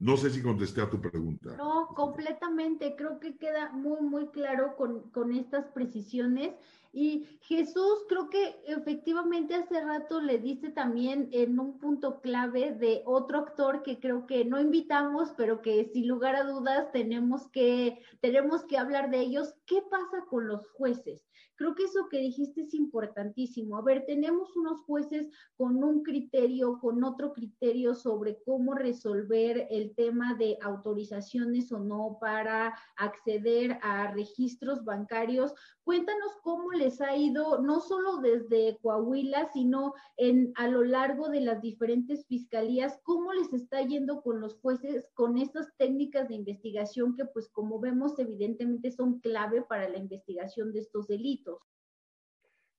No 0.00 0.16
sé 0.16 0.28
si 0.30 0.42
contesté 0.42 0.80
a 0.80 0.90
tu 0.90 1.00
pregunta. 1.00 1.56
No, 1.56 1.88
completamente. 1.94 2.96
Creo 2.96 3.20
que 3.20 3.36
queda 3.38 3.70
muy, 3.70 4.00
muy 4.00 4.28
claro 4.28 4.76
con, 4.76 5.10
con 5.12 5.32
estas 5.32 5.66
precisiones. 5.68 6.54
Y 6.92 7.38
Jesús, 7.42 8.04
creo 8.08 8.28
que 8.28 8.56
efectivamente 8.66 9.54
hace 9.54 9.80
rato 9.80 10.20
le 10.20 10.38
dice 10.38 10.70
también 10.70 11.28
en 11.32 11.58
un 11.58 11.78
punto 11.78 12.20
clave 12.20 12.72
de 12.72 13.02
otro 13.06 13.38
actor 13.38 13.82
que 13.82 13.98
creo 14.00 14.26
que 14.26 14.44
no 14.44 14.60
invitamos, 14.60 15.32
pero 15.36 15.62
que 15.62 15.90
sin 15.92 16.08
lugar 16.08 16.36
a 16.36 16.44
dudas 16.44 16.90
tenemos 16.92 17.48
que, 17.50 17.98
tenemos 18.20 18.64
que 18.64 18.78
hablar 18.78 19.10
de 19.10 19.20
ellos. 19.20 19.54
¿Qué 19.64 19.80
pasa 19.90 20.24
con 20.28 20.48
los 20.48 20.68
jueces? 20.72 21.24
Creo 21.56 21.74
que 21.74 21.84
eso 21.84 22.08
que 22.10 22.18
dijiste 22.18 22.62
es 22.62 22.74
importantísimo. 22.74 23.76
A 23.76 23.82
ver, 23.82 24.04
tenemos 24.06 24.56
unos 24.56 24.80
jueces 24.82 25.28
con 25.56 25.82
un 25.84 26.02
criterio, 26.02 26.78
con 26.80 27.04
otro 27.04 27.32
criterio 27.32 27.94
sobre 27.94 28.42
cómo 28.44 28.74
resolver 28.74 29.68
el 29.70 29.94
tema 29.94 30.34
de 30.34 30.58
autorizaciones 30.62 31.70
o 31.70 31.78
no 31.78 32.18
para 32.20 32.74
acceder 32.96 33.78
a 33.82 34.12
registros 34.12 34.84
bancarios. 34.84 35.54
Cuéntanos 35.84 36.32
cómo 36.42 36.72
les 36.72 37.00
ha 37.00 37.16
ido, 37.16 37.60
no 37.60 37.80
solo 37.80 38.16
desde 38.16 38.78
Coahuila, 38.82 39.50
sino 39.52 39.94
en, 40.16 40.52
a 40.56 40.66
lo 40.66 40.82
largo 40.82 41.28
de 41.28 41.40
las 41.40 41.60
diferentes 41.60 42.26
fiscalías, 42.26 42.98
cómo 43.04 43.32
les 43.32 43.52
está 43.52 43.82
yendo 43.82 44.22
con 44.22 44.40
los 44.40 44.54
jueces, 44.60 45.10
con 45.14 45.38
estas 45.38 45.68
técnicas 45.76 46.28
de 46.28 46.34
investigación 46.34 47.14
que, 47.16 47.26
pues, 47.26 47.48
como 47.48 47.78
vemos, 47.78 48.18
evidentemente 48.18 48.90
son 48.90 49.20
clave 49.20 49.62
para 49.62 49.88
la 49.88 49.98
investigación 49.98 50.72
de 50.72 50.80
estos 50.80 51.06
delitos. 51.06 51.43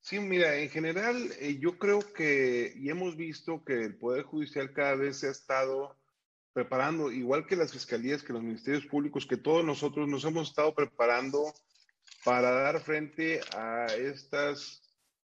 Sí, 0.06 0.20
mira, 0.20 0.56
en 0.58 0.70
general 0.70 1.32
eh, 1.40 1.58
yo 1.60 1.80
creo 1.80 2.00
que, 2.14 2.74
y 2.76 2.90
hemos 2.90 3.18
visto 3.18 3.64
que 3.66 3.74
el 3.86 3.98
Poder 3.98 4.24
Judicial 4.24 4.72
cada 4.72 4.94
vez 4.94 5.18
se 5.18 5.28
ha 5.28 5.32
estado 5.32 5.98
preparando, 6.54 7.12
igual 7.12 7.48
que 7.48 7.56
las 7.56 7.74
fiscalías, 7.74 8.22
que 8.22 8.32
los 8.32 8.44
ministerios 8.44 8.86
públicos, 8.86 9.26
que 9.26 9.36
todos 9.36 9.66
nosotros 9.66 10.08
nos 10.08 10.24
hemos 10.24 10.50
estado 10.50 10.76
preparando 10.76 11.52
para 12.24 12.52
dar 12.52 12.80
frente 12.82 13.42
a 13.56 13.88
estas, 13.88 14.82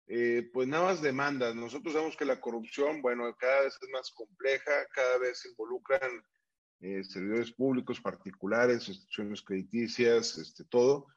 eh, 0.07 0.49
pues 0.53 0.67
más 0.67 1.01
demandas. 1.01 1.55
Nosotros 1.55 1.93
sabemos 1.93 2.17
que 2.17 2.25
la 2.25 2.41
corrupción, 2.41 3.01
bueno, 3.01 3.33
cada 3.35 3.61
vez 3.61 3.77
es 3.81 3.89
más 3.89 4.11
compleja, 4.11 4.71
cada 4.93 5.17
vez 5.17 5.39
se 5.39 5.49
involucran 5.49 6.23
eh, 6.81 7.03
servidores 7.03 7.51
públicos, 7.51 7.99
particulares, 7.99 8.87
instituciones 8.87 9.41
crediticias, 9.41 10.37
este, 10.37 10.65
todo. 10.65 11.07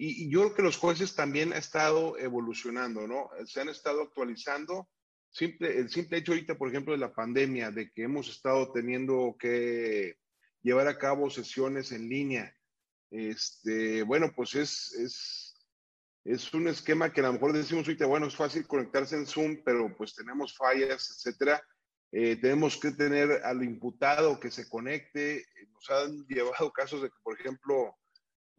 Y, 0.00 0.26
y, 0.26 0.30
yo 0.30 0.42
creo 0.42 0.54
que 0.54 0.62
los 0.62 0.76
jueces 0.76 1.14
también 1.14 1.52
han 1.52 1.58
estado 1.58 2.16
evolucionando, 2.18 3.08
¿no? 3.08 3.30
Se 3.46 3.60
han 3.60 3.68
estado 3.68 4.02
actualizando 4.02 4.88
Simple, 5.30 5.78
el 5.78 5.90
simple 5.90 6.18
hecho 6.18 6.32
ahorita, 6.32 6.56
por 6.56 6.68
ejemplo, 6.68 6.92
de 6.92 6.98
la 6.98 7.12
pandemia, 7.12 7.70
de 7.70 7.90
que 7.90 8.04
hemos 8.04 8.28
estado 8.28 8.72
teniendo 8.72 9.36
que 9.38 10.16
llevar 10.62 10.88
a 10.88 10.98
cabo 10.98 11.30
sesiones 11.30 11.92
en 11.92 12.08
línea, 12.08 12.54
este, 13.10 14.02
bueno, 14.02 14.32
pues 14.34 14.54
es, 14.54 14.92
es, 14.94 15.66
es 16.24 16.52
un 16.54 16.68
esquema 16.68 17.12
que 17.12 17.20
a 17.20 17.24
lo 17.24 17.34
mejor 17.34 17.52
decimos 17.52 17.86
ahorita, 17.86 18.06
bueno, 18.06 18.26
es 18.26 18.36
fácil 18.36 18.66
conectarse 18.66 19.16
en 19.16 19.26
Zoom, 19.26 19.62
pero 19.64 19.94
pues 19.96 20.14
tenemos 20.14 20.56
fallas, 20.56 21.10
etcétera. 21.10 21.62
Eh, 22.10 22.36
tenemos 22.36 22.78
que 22.78 22.92
tener 22.92 23.42
al 23.44 23.62
imputado 23.62 24.40
que 24.40 24.50
se 24.50 24.68
conecte. 24.68 25.44
Nos 25.72 25.90
han 25.90 26.26
llevado 26.28 26.72
casos 26.72 27.02
de 27.02 27.08
que, 27.08 27.16
por 27.22 27.38
ejemplo, 27.38 27.94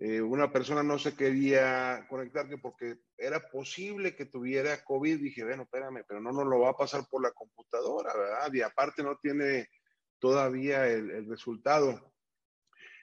eh, 0.01 0.21
una 0.21 0.49
persona 0.49 0.81
no 0.81 0.97
se 0.97 1.13
quería 1.13 2.05
conectar 2.07 2.47
que 2.47 2.57
porque 2.57 2.99
era 3.17 3.49
posible 3.49 4.15
que 4.15 4.25
tuviera 4.25 4.81
COVID. 4.85 5.19
Dije, 5.19 5.43
bueno, 5.43 5.63
espérame, 5.63 6.05
pero 6.07 6.21
no 6.21 6.31
nos 6.31 6.47
lo 6.47 6.61
va 6.61 6.69
a 6.69 6.77
pasar 6.77 7.05
por 7.09 7.21
la 7.21 7.31
computadora, 7.31 8.15
¿verdad? 8.15 8.53
Y 8.53 8.61
aparte 8.61 9.03
no 9.03 9.17
tiene 9.17 9.67
todavía 10.17 10.87
el, 10.87 11.27
resultado. 11.27 12.13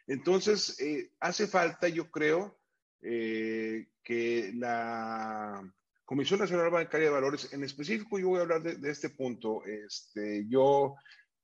Entonces, 0.07 0.81
eh, 0.81 1.11
hace 1.21 1.47
falta, 1.47 1.87
yo 1.89 2.11
creo, 2.11 2.59
eh, 3.03 3.89
que 4.03 4.53
la 4.55 5.71
Comisión 6.07 6.41
Nacional 6.41 6.71
Bancaria 6.71 7.09
de 7.09 7.13
Valores, 7.13 7.53
en 7.53 7.63
específico, 7.63 8.19
yo 8.19 8.29
voy 8.29 8.39
a 8.39 8.43
hablar 8.43 8.63
de, 8.63 8.77
de 8.77 8.91
este 8.91 9.11
punto. 9.11 9.63
Este, 9.67 10.47
yo 10.49 10.97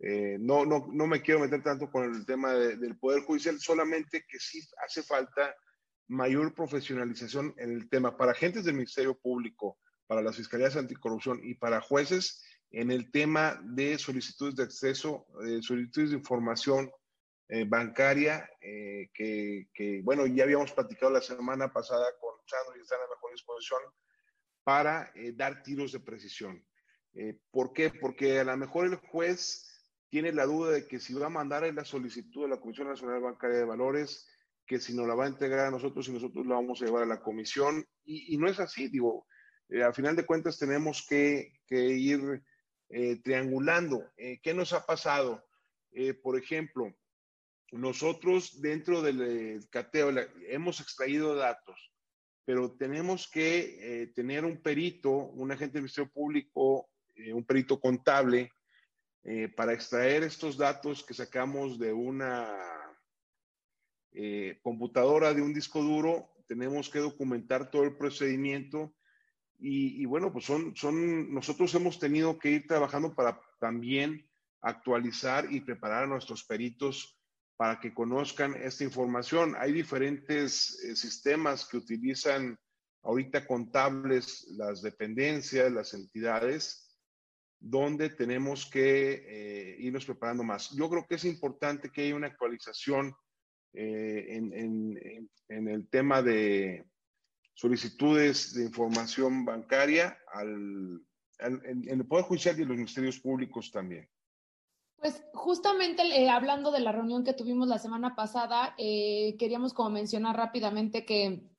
eh, 0.05 0.37
no, 0.41 0.67
no, 0.67 0.89
no, 0.93 1.07
me 1.07 1.23
quiero 1.23 1.39
meter 1.39 1.63
tanto 1.63 1.89
con 1.89 2.13
el 2.13 2.27
tema 2.27 2.53
del 2.55 2.99
Poder 2.99 3.23
Judicial, 3.23 3.61
solamente 3.61 4.25
que 4.29 4.41
sí 4.41 4.61
hace 4.85 5.01
falta 5.05 5.55
mayor 6.09 6.53
profesionalización 6.55 7.55
en 7.57 7.71
el 7.71 7.89
tema 7.89 8.17
para 8.17 8.33
agentes 8.33 8.65
del 8.65 8.75
Ministerio 8.75 9.17
Público, 9.17 9.79
para 10.09 10.21
las 10.21 10.37
Fiscalías 10.37 10.75
Anticorrupción 10.75 11.41
y 11.45 11.55
para 11.55 11.81
jueces 11.81 12.45
en 12.73 12.91
el 12.91 13.13
tema 13.13 13.61
de 13.63 13.97
solicitudes 13.97 14.57
de 14.57 14.65
acceso, 14.65 15.25
eh, 15.47 15.61
solicitudes 15.63 16.11
de 16.11 16.17
información 16.17 16.91
eh, 17.49 17.65
bancaria, 17.65 18.51
que, 18.61 19.69
que, 19.73 20.01
bueno, 20.03 20.27
ya 20.27 20.43
habíamos 20.43 20.73
platicado 20.73 21.13
la 21.13 21.21
semana 21.21 21.73
pasada 21.73 22.07
con 22.21 22.35
Sandro 22.47 22.77
y 22.77 22.81
están 22.81 22.99
en 23.05 23.11
mejor 23.11 23.31
disposición 23.31 23.81
para 24.65 25.13
dar 25.35 25.63
tiros 25.63 25.93
de 25.93 26.01
precisión. 26.01 26.65
¿Por 27.51 27.73
qué? 27.73 27.91
Porque 27.91 28.41
a 28.41 28.45
lo 28.45 28.57
mejor 28.57 28.87
el 28.87 28.97
juez 28.97 29.72
tiene 30.13 30.31
la 30.31 30.45
duda 30.45 30.73
de 30.73 30.87
que 30.87 31.01
si 31.01 31.15
va 31.15 31.29
a 31.29 31.31
mandar 31.31 31.63
la 31.73 31.87
solicitud 31.87 32.45
a 32.45 32.49
la 32.49 32.61
Comisión 32.61 32.87
Nacional 32.87 33.23
Bancaria 33.23 33.57
de 33.57 33.65
Valores, 33.65 34.29
que 34.67 34.79
si 34.79 34.95
nos 34.95 35.09
la 35.09 35.15
va 35.15 35.25
a 35.25 35.29
entregar 35.29 35.61
a 35.61 35.71
nosotros 35.71 36.07
y 36.07 36.13
nosotros 36.13 36.47
la 36.47 36.57
vamos 36.57 36.83
a 36.83 36.85
llevar 36.85 37.05
a 37.05 37.07
la 37.07 37.23
comisión. 37.23 37.83
Y, 38.05 38.37
no 38.37 38.47
es 38.47 38.61
así, 38.61 38.89
digo, 38.89 39.27
eh, 39.71 39.83
al 39.83 39.95
final 39.95 40.15
de 40.15 40.27
cuentas 40.27 40.59
tenemos 40.59 41.07
que, 41.09 41.55
ir 41.71 42.43
eh, 42.91 43.23
triangulando. 43.25 44.05
Eh, 44.19 44.39
¿Qué 44.43 44.53
nos 44.53 44.75
ha 44.75 44.85
pasado? 44.85 45.43
por 46.23 46.39
ejemplo, 46.39 46.95
nosotros 47.71 48.61
dentro 48.61 49.01
del 49.03 49.67
cateo 49.71 50.11
hemos 50.49 50.81
extraído 50.81 51.35
datos, 51.35 51.93
pero 52.47 52.73
tenemos 52.73 53.31
que 53.31 54.11
tener 54.15 54.47
un 54.47 54.63
perito, 54.63 55.11
un 55.11 55.53
agente 55.53 55.75
del 55.75 55.83
Ministerio 55.83 56.11
Público, 56.11 56.89
un 57.35 57.45
perito 57.45 57.79
contable, 57.79 58.51
eh, 59.25 59.49
para 59.49 59.73
extraer 59.73 60.23
estos 60.23 60.57
datos 60.57 61.05
que 61.05 61.15
sacamos 61.15 61.79
de 61.79 61.93
una 61.93 62.49
eh, 64.13 64.59
computadora, 64.63 65.33
de 65.33 65.43
un 65.43 65.55
disco 65.55 65.83
duro, 65.83 66.35
tenemos 66.47 66.91
que 66.91 66.99
documentar 66.99 67.71
todo 67.71 67.85
el 67.85 67.97
procedimiento 67.97 68.95
y, 69.65 70.05
bueno, 70.07 70.33
pues 70.33 70.45
son, 70.45 70.75
son, 70.75 71.33
nosotros 71.33 71.73
hemos 71.77 72.01
tenido 72.01 72.37
que 72.37 72.51
ir 72.51 72.67
trabajando 72.67 73.15
para 73.15 73.41
también 73.61 74.29
actualizar 74.61 75.53
y 75.53 75.61
preparar 75.61 76.03
a 76.03 76.09
nuestros 76.09 76.43
peritos 76.43 77.17
para 77.57 77.79
que 77.79 77.95
conozcan 77.95 78.57
esta 78.57 78.83
información. 78.83 79.55
Hay 79.57 79.71
diferentes 79.71 80.83
eh, 80.83 80.97
sistemas 80.97 81.65
que 81.65 81.77
utilizan 81.77 82.59
ahorita 83.05 83.47
contables 83.47 84.49
las 84.57 84.83
dependencias, 84.83 85.71
las 85.71 85.95
entidades, 85.95 86.82
donde 87.63 88.11
tenemos 88.11 88.67
que 88.67 89.25
eh, 89.25 89.77
irnos 89.79 90.05
preparando 90.05 90.43
más. 90.43 90.71
Yo 90.71 90.91
creo 90.91 91.07
que 91.07 91.15
es 91.15 91.25
importante 91.25 91.91
que 91.91 92.03
haya 92.03 92.17
una 92.17 92.27
actualización 92.27 93.15
eh, 93.73 94.27
en, 94.31 95.29
el 95.49 95.89
tema 95.89 96.23
de 96.23 96.85
solicitudes 97.55 98.53
de 98.55 98.65
información 98.65 99.45
bancaria 99.45 100.19
al, 100.33 101.01
en, 101.39 101.89
el 101.89 102.07
Poder 102.07 102.25
Judicial 102.25 102.59
y 102.59 102.63
en 102.63 102.69
los 102.69 102.77
ministerios 102.77 103.21
públicos 103.21 103.71
también. 103.71 104.09
Pues 104.97 105.23
justamente 105.33 106.03
eh, 106.03 106.29
hablando 106.29 106.73
de 106.73 106.81
la 106.81 106.91
reunión 106.91 107.23
que 107.23 107.33
tuvimos 107.33 107.69
la 107.69 107.79
semana 107.79 108.17
pasada, 108.17 108.75
queríamos 108.77 109.73
como 109.73 109.91
mencionar 109.91 110.37
rápidamente 110.37 111.05
que 111.05 111.52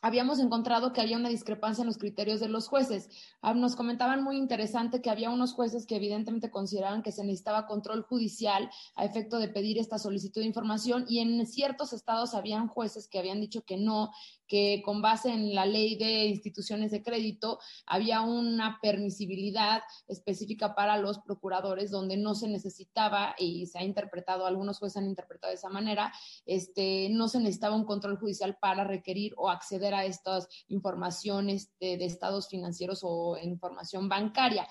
habíamos 0.00 0.38
encontrado 0.38 0.92
que 0.92 1.00
había 1.00 1.16
una 1.16 1.28
discrepancia 1.28 1.82
en 1.82 1.88
los 1.88 1.98
criterios 1.98 2.40
de 2.40 2.48
los 2.48 2.68
jueces. 2.68 3.08
Ah, 3.40 3.54
nos 3.54 3.76
comentaban 3.76 4.22
muy 4.22 4.36
interesante 4.36 5.02
que 5.02 5.10
había 5.10 5.30
unos 5.30 5.52
jueces 5.52 5.86
que 5.86 5.96
evidentemente 5.96 6.50
consideraban 6.50 7.02
que 7.02 7.12
se 7.12 7.24
necesitaba 7.24 7.66
control 7.66 8.02
judicial 8.02 8.70
a 8.94 9.04
efecto 9.04 9.38
de 9.38 9.48
pedir 9.48 9.78
esta 9.78 9.98
solicitud 9.98 10.40
de 10.40 10.46
información 10.46 11.04
y 11.08 11.18
en 11.20 11.46
ciertos 11.46 11.92
estados 11.92 12.34
habían 12.34 12.68
jueces 12.68 13.08
que 13.08 13.18
habían 13.18 13.40
dicho 13.40 13.62
que 13.62 13.76
no, 13.76 14.10
que 14.46 14.82
con 14.84 15.02
base 15.02 15.30
en 15.30 15.54
la 15.54 15.66
ley 15.66 15.96
de 15.96 16.26
instituciones 16.26 16.90
de 16.90 17.02
crédito 17.02 17.58
había 17.86 18.22
una 18.22 18.78
permisibilidad 18.80 19.82
específica 20.06 20.74
para 20.74 20.96
los 20.96 21.18
procuradores 21.18 21.90
donde 21.90 22.16
no 22.16 22.34
se 22.34 22.48
necesitaba 22.48 23.34
y 23.38 23.66
se 23.66 23.78
ha 23.78 23.84
interpretado, 23.84 24.46
algunos 24.46 24.78
jueces 24.78 24.96
han 24.96 25.08
interpretado 25.08 25.50
de 25.50 25.56
esa 25.56 25.68
manera, 25.68 26.12
este, 26.46 27.08
no 27.10 27.28
se 27.28 27.38
necesitaba 27.38 27.76
un 27.76 27.84
control 27.84 28.18
judicial 28.18 28.56
para 28.60 28.84
requerir 28.84 29.34
o 29.36 29.50
acceder 29.50 29.87
a 29.94 30.04
estas 30.04 30.48
informaciones 30.68 31.70
de, 31.80 31.96
de 31.96 32.04
estados 32.04 32.48
financieros 32.48 33.00
o 33.02 33.36
información 33.42 34.08
bancaria. 34.08 34.68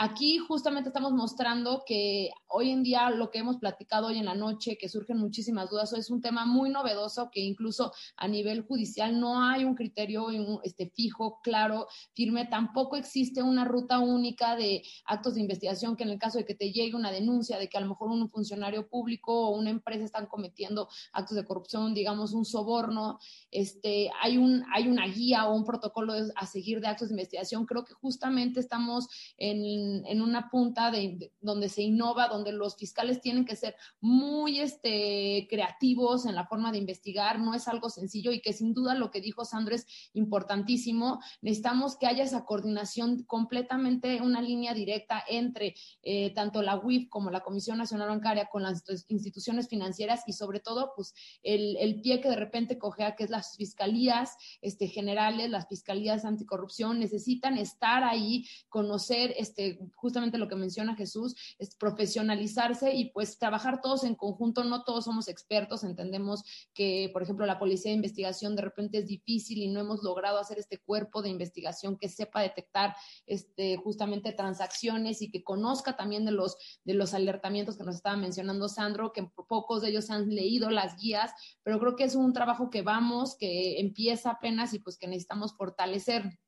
Aquí 0.00 0.38
justamente 0.38 0.90
estamos 0.90 1.10
mostrando 1.10 1.82
que 1.84 2.30
hoy 2.46 2.70
en 2.70 2.84
día 2.84 3.10
lo 3.10 3.32
que 3.32 3.40
hemos 3.40 3.56
platicado 3.56 4.06
hoy 4.06 4.18
en 4.18 4.26
la 4.26 4.36
noche, 4.36 4.78
que 4.78 4.88
surgen 4.88 5.18
muchísimas 5.18 5.70
dudas, 5.70 5.92
es 5.92 6.08
un 6.08 6.20
tema 6.20 6.46
muy 6.46 6.70
novedoso 6.70 7.30
que 7.32 7.40
incluso 7.40 7.92
a 8.16 8.28
nivel 8.28 8.62
judicial 8.62 9.18
no 9.18 9.42
hay 9.42 9.64
un 9.64 9.74
criterio 9.74 10.28
este, 10.62 10.88
fijo, 10.88 11.40
claro, 11.42 11.88
firme. 12.14 12.46
Tampoco 12.46 12.94
existe 12.94 13.42
una 13.42 13.64
ruta 13.64 13.98
única 13.98 14.54
de 14.54 14.84
actos 15.04 15.34
de 15.34 15.40
investigación 15.40 15.96
que 15.96 16.04
en 16.04 16.10
el 16.10 16.18
caso 16.20 16.38
de 16.38 16.44
que 16.44 16.54
te 16.54 16.70
llegue 16.70 16.94
una 16.94 17.10
denuncia 17.10 17.58
de 17.58 17.68
que 17.68 17.76
a 17.76 17.80
lo 17.80 17.88
mejor 17.88 18.12
un 18.12 18.30
funcionario 18.30 18.88
público 18.88 19.48
o 19.48 19.58
una 19.58 19.70
empresa 19.70 20.04
están 20.04 20.26
cometiendo 20.26 20.88
actos 21.12 21.36
de 21.36 21.44
corrupción, 21.44 21.92
digamos 21.92 22.34
un 22.34 22.44
soborno, 22.44 23.18
este, 23.50 24.12
hay, 24.22 24.38
un, 24.38 24.64
hay 24.72 24.86
una 24.86 25.08
guía 25.08 25.48
o 25.48 25.56
un 25.56 25.64
protocolo 25.64 26.12
a 26.36 26.46
seguir 26.46 26.80
de 26.80 26.86
actos 26.86 27.08
de 27.08 27.14
investigación. 27.14 27.66
Creo 27.66 27.84
que 27.84 27.94
justamente 27.94 28.60
estamos 28.60 29.08
en 29.38 29.87
en, 30.06 30.22
una 30.22 30.50
punta 30.50 30.90
de, 30.90 31.32
donde 31.40 31.68
se 31.68 31.82
innova, 31.82 32.28
donde 32.28 32.52
los 32.52 32.76
fiscales 32.76 33.20
tienen 33.20 33.44
que 33.44 33.56
ser 33.56 33.76
muy 34.00 34.60
este, 34.60 35.46
creativos 35.48 36.26
en 36.26 36.34
la 36.34 36.46
forma 36.46 36.72
de 36.72 36.78
investigar, 36.78 37.38
no 37.38 37.54
es 37.54 37.68
algo 37.68 37.90
sencillo 37.90 38.32
y 38.32 38.40
que 38.40 38.52
sin 38.52 38.74
duda 38.74 38.94
lo 38.94 39.10
que 39.10 39.20
dijo 39.20 39.44
Sandro 39.44 39.74
es 39.74 39.86
importantísimo. 40.12 41.20
Necesitamos 41.42 41.96
que 41.96 42.06
haya 42.06 42.24
esa 42.24 42.44
coordinación 42.44 43.24
completamente, 43.24 44.20
una 44.22 44.42
línea 44.42 44.74
directa 44.74 45.22
entre 45.28 45.74
eh, 46.02 46.32
tanto 46.34 46.62
la 46.62 46.78
UIF 46.78 47.08
como 47.08 47.30
la 47.30 47.40
Comisión 47.40 47.78
Nacional 47.78 48.08
Bancaria 48.08 48.48
con 48.50 48.62
las 48.62 48.84
instituciones 49.08 49.68
financieras 49.68 50.22
y 50.26 50.32
sobre 50.32 50.60
todo, 50.60 50.92
pues 50.94 51.14
el, 51.42 51.76
el 51.78 52.00
pie 52.00 52.20
que 52.20 52.28
de 52.28 52.36
repente 52.36 52.78
cogea, 52.78 53.16
que 53.16 53.24
es 53.24 53.30
las 53.30 53.56
fiscalías 53.56 54.36
este, 54.60 54.88
generales, 54.88 55.50
las 55.50 55.68
fiscalías 55.68 56.24
anticorrupción, 56.24 56.98
necesitan 56.98 57.58
estar 57.58 58.04
ahí, 58.04 58.46
conocer 58.68 59.34
este, 59.36 59.67
que 59.76 59.90
justamente 59.94 60.38
lo 60.38 60.48
que 60.48 60.56
menciona 60.56 60.96
Jesús 60.96 61.34
es 61.58 61.74
profesionalizarse 61.76 62.94
y 62.94 63.10
pues 63.10 63.38
trabajar 63.38 63.80
todos 63.80 64.04
en 64.04 64.14
conjunto, 64.14 64.64
no 64.64 64.84
todos 64.84 65.04
somos 65.04 65.28
expertos, 65.28 65.84
entendemos 65.84 66.42
que, 66.74 67.10
por 67.12 67.22
ejemplo, 67.22 67.46
la 67.46 67.58
policía 67.58 67.90
de 67.90 67.96
investigación 67.96 68.56
de 68.56 68.62
repente 68.62 68.98
es 68.98 69.06
difícil 69.06 69.58
y 69.58 69.68
no 69.68 69.80
hemos 69.80 70.02
logrado 70.02 70.38
hacer 70.38 70.58
este 70.58 70.78
cuerpo 70.78 71.22
de 71.22 71.30
investigación 71.30 71.96
que 71.96 72.08
sepa 72.08 72.42
detectar 72.42 72.94
este, 73.26 73.76
justamente 73.76 74.32
transacciones 74.32 75.22
y 75.22 75.30
que 75.30 75.44
conozca 75.44 75.96
también 75.96 76.24
de 76.24 76.32
los, 76.32 76.56
de 76.84 76.94
los 76.94 77.14
alertamientos 77.14 77.76
que 77.76 77.84
nos 77.84 77.96
estaba 77.96 78.16
mencionando 78.16 78.68
Sandro, 78.68 79.12
que 79.12 79.30
pocos 79.48 79.82
de 79.82 79.90
ellos 79.90 80.10
han 80.10 80.28
leído 80.28 80.70
las 80.70 80.96
guías, 80.96 81.32
pero 81.62 81.78
creo 81.78 81.96
que 81.96 82.04
es 82.04 82.14
un 82.14 82.32
trabajo 82.32 82.70
que 82.70 82.82
vamos, 82.82 83.36
que 83.36 83.80
empieza 83.80 84.30
apenas 84.30 84.74
y 84.74 84.78
pues 84.78 84.98
que 84.98 85.08
necesitamos 85.08 85.56
fortalecer. 85.56 86.38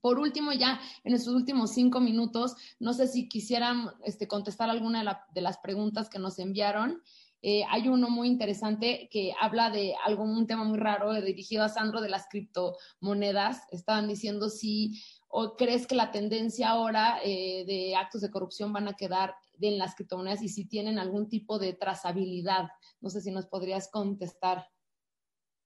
Por 0.00 0.18
último, 0.18 0.52
ya 0.52 0.80
en 1.04 1.14
estos 1.14 1.34
últimos 1.34 1.72
cinco 1.72 2.00
minutos, 2.00 2.56
no 2.78 2.92
sé 2.92 3.06
si 3.06 3.28
quisieran 3.28 3.90
este, 4.04 4.28
contestar 4.28 4.70
alguna 4.70 5.24
de, 5.34 5.40
las 5.40 5.58
preguntas 5.58 6.08
que 6.08 6.18
nos 6.18 6.38
enviaron. 6.38 7.02
Eh, 7.42 7.62
hay 7.68 7.88
uno 7.88 8.10
muy 8.10 8.28
interesante 8.28 9.08
que 9.10 9.32
habla 9.40 9.70
de 9.70 9.94
algo, 10.04 10.24
un 10.24 10.46
tema 10.46 10.64
muy 10.64 10.78
raro 10.78 11.12
dirigido 11.20 11.62
a 11.62 11.68
Sandro 11.68 12.00
de 12.00 12.08
las 12.08 12.26
criptomonedas. 12.28 13.62
Estaban 13.70 14.08
diciendo 14.08 14.48
si 14.48 15.00
o 15.28 15.54
crees 15.56 15.86
que 15.86 15.94
la 15.94 16.10
tendencia 16.10 16.70
ahora 16.70 17.18
eh, 17.22 17.64
de 17.66 17.94
actos 17.94 18.22
de 18.22 18.30
corrupción 18.30 18.72
van 18.72 18.88
a 18.88 18.94
quedar 18.94 19.34
en 19.60 19.78
las 19.78 19.94
criptomonedas 19.94 20.42
y 20.42 20.48
si 20.48 20.66
tienen 20.66 20.98
algún 20.98 21.28
tipo 21.28 21.58
de 21.58 21.72
trazabilidad. 21.72 22.68
No 23.00 23.10
sé 23.10 23.20
si 23.20 23.30
nos 23.30 23.46
podrías 23.46 23.88
contestar. 23.90 24.66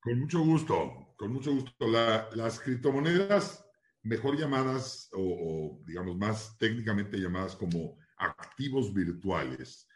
Con 0.00 0.20
mucho 0.20 0.40
gusto, 0.40 1.14
con 1.16 1.32
mucho 1.32 1.52
gusto. 1.52 1.72
las 1.86 2.60
criptomonedas, 2.60 3.64
mejor 4.02 4.38
llamadas 4.38 5.08
o, 5.12 5.80
digamos 5.86 6.16
más 6.16 6.56
técnicamente 6.58 7.18
llamadas 7.18 7.56
como 7.56 7.98
activos 8.16 8.92
virtuales. 8.92 9.86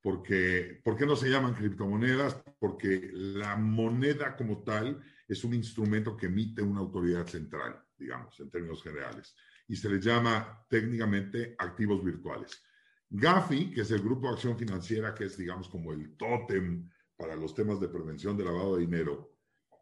Porque, 0.00 0.80
¿Por 0.84 0.96
qué 0.96 1.06
no 1.06 1.16
se 1.16 1.28
llaman 1.28 1.54
criptomonedas? 1.54 2.40
Porque 2.58 3.10
la 3.12 3.56
moneda 3.56 4.36
como 4.36 4.62
tal 4.62 5.02
es 5.26 5.44
un 5.44 5.54
instrumento 5.54 6.16
que 6.16 6.26
emite 6.26 6.62
una 6.62 6.80
autoridad 6.80 7.26
central, 7.26 7.82
digamos, 7.96 8.38
en 8.40 8.50
términos 8.50 8.82
generales, 8.82 9.34
y 9.66 9.76
se 9.76 9.90
le 9.90 10.00
llama 10.00 10.64
técnicamente 10.68 11.56
activos 11.58 12.02
virtuales. 12.04 12.62
GAFI, 13.10 13.72
que 13.72 13.80
es 13.82 13.90
el 13.90 14.02
Grupo 14.02 14.28
de 14.28 14.34
Acción 14.34 14.56
Financiera, 14.56 15.14
que 15.14 15.24
es, 15.24 15.36
digamos, 15.36 15.68
como 15.68 15.92
el 15.92 16.16
tótem 16.16 16.88
para 17.16 17.34
los 17.36 17.54
temas 17.54 17.80
de 17.80 17.88
prevención 17.88 18.36
de 18.36 18.44
lavado 18.44 18.76
de 18.76 18.82
dinero, 18.82 19.34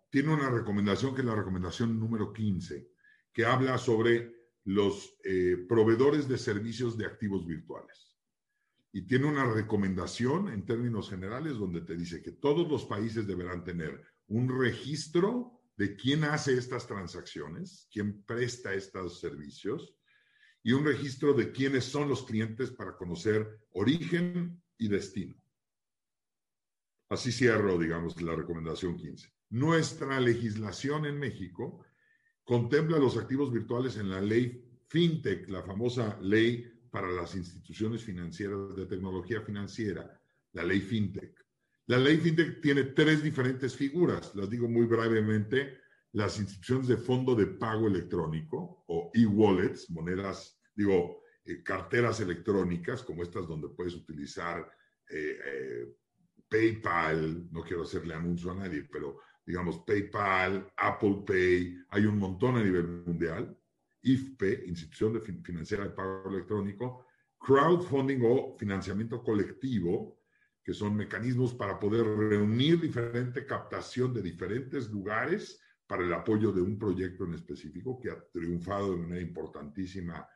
tiene 0.08 0.32
una 0.32 0.48
recomendación 0.48 1.14
que 1.14 1.20
es 1.20 1.26
la 1.26 1.34
recomendación 1.34 1.98
número 1.98 2.32
15, 2.32 2.88
que 3.36 3.44
habla 3.44 3.76
sobre 3.76 4.34
los 4.64 5.14
eh, 5.22 5.66
proveedores 5.68 6.26
de 6.26 6.38
servicios 6.38 6.96
de 6.96 7.04
activos 7.04 7.46
virtuales. 7.46 8.16
Y 8.92 9.02
tiene 9.02 9.26
una 9.26 9.44
recomendación 9.44 10.48
en 10.48 10.64
términos 10.64 11.10
generales 11.10 11.58
donde 11.58 11.82
te 11.82 11.98
dice 11.98 12.22
que 12.22 12.32
todos 12.32 12.66
los 12.66 12.86
países 12.86 13.26
deberán 13.26 13.62
tener 13.62 14.02
un 14.28 14.58
registro 14.58 15.60
de 15.76 15.96
quién 15.96 16.24
hace 16.24 16.56
estas 16.56 16.86
transacciones, 16.86 17.86
quién 17.92 18.22
presta 18.22 18.72
estos 18.72 19.20
servicios 19.20 19.94
y 20.62 20.72
un 20.72 20.86
registro 20.86 21.34
de 21.34 21.52
quiénes 21.52 21.84
son 21.84 22.08
los 22.08 22.24
clientes 22.24 22.70
para 22.70 22.96
conocer 22.96 23.60
origen 23.72 24.62
y 24.78 24.88
destino. 24.88 25.36
Así 27.10 27.30
cierro, 27.30 27.76
digamos, 27.76 28.22
la 28.22 28.34
recomendación 28.34 28.96
15. 28.96 29.30
Nuestra 29.50 30.20
legislación 30.20 31.04
en 31.04 31.18
México 31.18 31.84
contempla 32.46 32.98
los 32.98 33.16
activos 33.18 33.52
virtuales 33.52 33.96
en 33.96 34.08
la 34.08 34.20
ley 34.20 34.64
FinTech, 34.86 35.48
la 35.48 35.62
famosa 35.64 36.16
ley 36.22 36.64
para 36.90 37.10
las 37.10 37.34
instituciones 37.34 38.04
financieras 38.04 38.74
de 38.76 38.86
tecnología 38.86 39.42
financiera, 39.42 40.18
la 40.52 40.62
ley 40.62 40.80
FinTech. 40.80 41.44
La 41.88 41.98
ley 41.98 42.18
FinTech 42.18 42.60
tiene 42.62 42.84
tres 42.84 43.22
diferentes 43.22 43.74
figuras, 43.74 44.32
las 44.36 44.48
digo 44.48 44.68
muy 44.68 44.86
brevemente, 44.86 45.80
las 46.12 46.38
instituciones 46.38 46.86
de 46.86 46.96
fondo 46.96 47.34
de 47.34 47.46
pago 47.46 47.88
electrónico 47.88 48.84
o 48.86 49.10
e-wallets, 49.12 49.90
monedas, 49.90 50.58
digo, 50.74 51.22
eh, 51.44 51.64
carteras 51.64 52.20
electrónicas 52.20 53.02
como 53.02 53.24
estas 53.24 53.46
donde 53.48 53.68
puedes 53.70 53.94
utilizar 53.94 54.70
eh, 55.10 55.38
eh, 55.44 55.96
PayPal, 56.48 57.50
no 57.50 57.62
quiero 57.62 57.82
hacerle 57.82 58.14
anuncio 58.14 58.52
a 58.52 58.54
nadie, 58.54 58.84
pero 58.84 59.18
digamos, 59.46 59.78
PayPal, 59.78 60.72
Apple 60.76 61.22
Pay, 61.24 61.78
hay 61.90 62.04
un 62.04 62.18
montón 62.18 62.56
a 62.56 62.64
nivel 62.64 63.04
mundial, 63.06 63.56
IFPE, 64.02 64.64
Institución 64.66 65.20
Financiera 65.42 65.84
de 65.84 65.90
Pago 65.90 66.28
Electrónico, 66.28 67.06
crowdfunding 67.38 68.20
o 68.24 68.56
financiamiento 68.58 69.22
colectivo, 69.22 70.20
que 70.64 70.74
son 70.74 70.96
mecanismos 70.96 71.54
para 71.54 71.78
poder 71.78 72.04
reunir 72.04 72.80
diferente 72.80 73.46
captación 73.46 74.12
de 74.12 74.22
diferentes 74.22 74.90
lugares 74.90 75.60
para 75.86 76.02
el 76.02 76.12
apoyo 76.12 76.50
de 76.50 76.60
un 76.60 76.76
proyecto 76.76 77.24
en 77.24 77.34
específico 77.34 78.00
que 78.00 78.10
ha 78.10 78.20
triunfado 78.32 78.92
de 78.92 78.96
manera 78.96 79.20
importantísima 79.20 80.28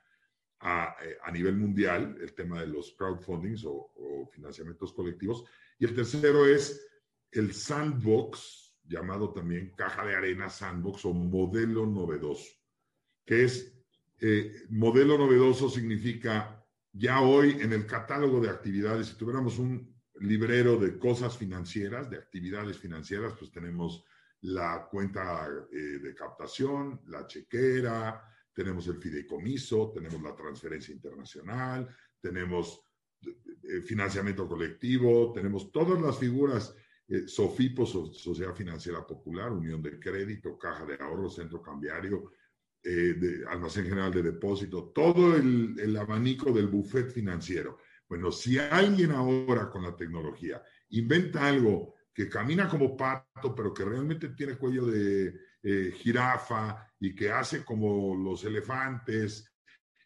a, 0.60 0.96
eh, 1.02 1.16
nivel 1.32 1.56
mundial, 1.56 2.16
el 2.20 2.32
tema 2.32 2.60
de 2.60 2.68
los 2.68 2.92
crowdfundings 2.92 3.64
o 3.66 4.30
financiamientos 4.32 4.92
colectivos. 4.92 5.44
Y 5.80 5.84
el 5.86 5.94
tercero 5.96 6.46
es 6.46 6.86
el 7.32 7.52
sandbox, 7.52 8.69
llamado 8.90 9.32
también 9.32 9.72
caja 9.76 10.04
de 10.04 10.16
arena 10.16 10.50
sandbox 10.50 11.04
o 11.04 11.14
modelo 11.14 11.86
novedoso, 11.86 12.50
que 13.24 13.44
es, 13.44 13.72
eh, 14.18 14.64
modelo 14.68 15.16
novedoso 15.16 15.70
significa 15.70 16.66
ya 16.92 17.20
hoy 17.20 17.52
en 17.60 17.72
el 17.72 17.86
catálogo 17.86 18.40
de 18.40 18.50
actividades, 18.50 19.06
si 19.06 19.14
tuviéramos 19.14 19.58
un 19.58 19.94
librero 20.16 20.76
de 20.76 20.98
cosas 20.98 21.38
financieras, 21.38 22.10
de 22.10 22.18
actividades 22.18 22.76
financieras, 22.78 23.32
pues 23.38 23.52
tenemos 23.52 24.04
la 24.42 24.88
cuenta 24.90 25.48
eh, 25.72 25.76
de 25.76 26.14
captación, 26.14 27.00
la 27.06 27.26
chequera, 27.26 28.22
tenemos 28.52 28.88
el 28.88 28.96
fideicomiso, 28.96 29.92
tenemos 29.94 30.20
la 30.20 30.34
transferencia 30.34 30.92
internacional, 30.92 31.88
tenemos 32.20 32.82
eh, 33.22 33.80
financiamiento 33.82 34.48
colectivo, 34.48 35.32
tenemos 35.32 35.70
todas 35.70 36.00
las 36.00 36.18
figuras 36.18 36.74
eh, 37.10 37.26
SOFIPO, 37.26 37.86
Sociedad 37.86 38.54
Financiera 38.54 39.04
Popular, 39.04 39.50
Unión 39.50 39.82
de 39.82 39.98
Crédito, 39.98 40.56
Caja 40.56 40.86
de 40.86 40.94
Ahorro, 40.94 41.28
Centro 41.28 41.60
Cambiario, 41.60 42.34
eh, 42.84 43.42
Almacén 43.48 43.86
General 43.86 44.12
de 44.12 44.22
Depósito, 44.22 44.92
todo 44.94 45.34
el, 45.36 45.96
abanico 45.96 46.52
del 46.52 46.68
buffet 46.68 47.10
financiero. 47.10 47.78
Bueno, 48.08 48.30
si 48.30 48.60
alguien 48.60 49.10
ahora 49.10 49.68
con 49.68 49.82
la 49.82 49.96
tecnología 49.96 50.62
inventa 50.90 51.48
algo 51.48 51.96
que 52.14 52.28
camina 52.28 52.68
como 52.68 52.96
pato, 52.96 53.56
pero 53.56 53.74
que 53.74 53.84
realmente 53.84 54.28
tiene 54.28 54.56
cuello 54.56 54.86
de 54.86 55.34
eh, 55.64 55.92
jirafa 55.92 56.94
y 57.00 57.12
que 57.12 57.32
hace 57.32 57.64
como 57.64 58.14
los 58.14 58.44
elefantes 58.44 59.52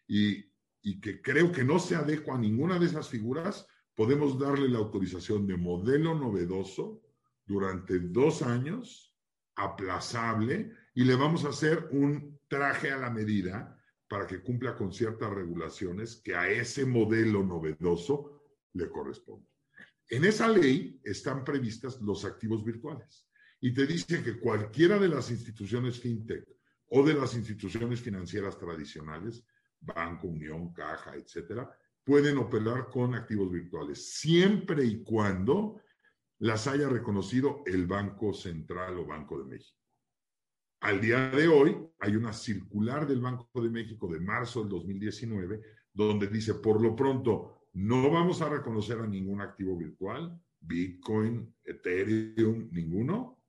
y 0.07 0.99
que 0.99 1.21
creo 1.21 1.51
que 1.51 1.63
no 1.63 1.77
se 1.77 1.95
adecua 1.95 2.33
a 2.33 2.39
ninguna 2.39 2.79
de 2.79 2.87
esas 2.87 3.09
figuras, 3.09 3.67
podemos 3.95 4.37
darle 4.37 4.69
la 4.69 4.79
autorización 4.79 5.47
de 5.47 5.57
modelo 5.57 6.13
novedoso 6.13 7.01
durante 7.45 7.99
dos 7.99 8.41
años, 8.41 9.15
aplazable, 9.55 10.73
y 10.93 11.03
le 11.03 11.15
vamos 11.15 11.45
a 11.45 11.49
hacer 11.49 11.87
un 11.91 12.39
traje 12.47 12.91
a 12.91 12.97
la 12.97 13.09
medida 13.09 13.79
para 14.07 14.27
que 14.27 14.41
cumpla 14.41 14.75
con 14.75 14.91
ciertas 14.91 15.29
regulaciones 15.31 16.21
que 16.23 16.35
a 16.35 16.49
ese 16.49 16.85
modelo 16.85 17.43
novedoso 17.43 18.41
le 18.73 18.89
corresponde. 18.89 19.47
En 20.09 20.25
esa 20.25 20.47
ley 20.47 20.99
están 21.03 21.43
previstas 21.43 21.99
los 22.01 22.25
activos 22.25 22.63
virtuales 22.63 23.27
y 23.59 23.73
te 23.73 23.87
dice 23.87 24.21
que 24.21 24.39
cualquiera 24.39 24.99
de 24.99 25.07
las 25.07 25.31
instituciones 25.31 25.99
fintech 25.99 26.45
o 26.89 27.03
de 27.03 27.15
las 27.15 27.33
instituciones 27.33 28.01
financieras 28.01 28.57
tradicionales, 28.59 29.43
banco, 29.81 30.27
unión, 30.27 30.71
caja, 30.73 31.15
etcétera, 31.15 31.69
pueden 32.05 32.37
operar 32.37 32.89
con 32.89 33.15
activos 33.15 33.51
virtuales, 33.51 34.13
siempre 34.13 34.85
y 34.85 35.03
cuando 35.03 35.81
las 36.39 36.67
haya 36.67 36.87
reconocido 36.87 37.63
el 37.65 37.87
Banco 37.87 38.33
Central 38.33 38.99
o 38.99 39.05
Banco 39.05 39.39
de 39.39 39.45
México. 39.45 39.79
Al 40.81 41.01
día 41.01 41.31
de 41.31 41.47
hoy 41.47 41.75
hay 41.99 42.15
una 42.15 42.31
circular 42.31 43.07
del 43.07 43.21
Banco 43.21 43.49
de 43.59 43.71
México 43.71 44.07
de 44.07 44.19
marzo 44.19 44.59
del 44.61 44.69
2019 44.69 45.61
donde 45.93 46.27
dice, 46.27 46.53
por 46.55 46.79
lo 46.81 46.95
pronto, 46.95 47.69
no 47.73 48.11
vamos 48.11 48.41
a 48.41 48.49
reconocer 48.49 48.99
a 48.99 49.07
ningún 49.07 49.41
activo 49.41 49.75
virtual, 49.75 50.39
Bitcoin, 50.59 51.55
Ethereum, 51.63 52.69
ninguno. 52.71 53.41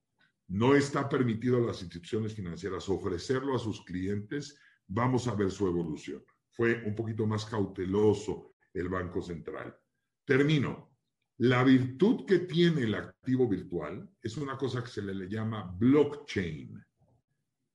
No 0.48 0.74
está 0.74 1.08
permitido 1.08 1.58
a 1.58 1.66
las 1.66 1.82
instituciones 1.82 2.34
financieras 2.34 2.88
ofrecerlo 2.88 3.54
a 3.54 3.58
sus 3.58 3.84
clientes. 3.84 4.58
Vamos 4.86 5.26
a 5.26 5.34
ver 5.34 5.50
su 5.50 5.66
evolución 5.66 6.24
fue 6.56 6.82
un 6.84 6.94
poquito 6.94 7.26
más 7.26 7.44
cauteloso 7.44 8.54
el 8.72 8.88
Banco 8.88 9.20
Central. 9.20 9.76
Termino. 10.24 10.96
La 11.38 11.62
virtud 11.62 12.24
que 12.24 12.40
tiene 12.40 12.84
el 12.84 12.94
activo 12.94 13.46
virtual 13.46 14.08
es 14.22 14.38
una 14.38 14.56
cosa 14.56 14.82
que 14.82 14.88
se 14.88 15.02
le, 15.02 15.28
llama 15.28 15.70
blockchain, 15.78 16.82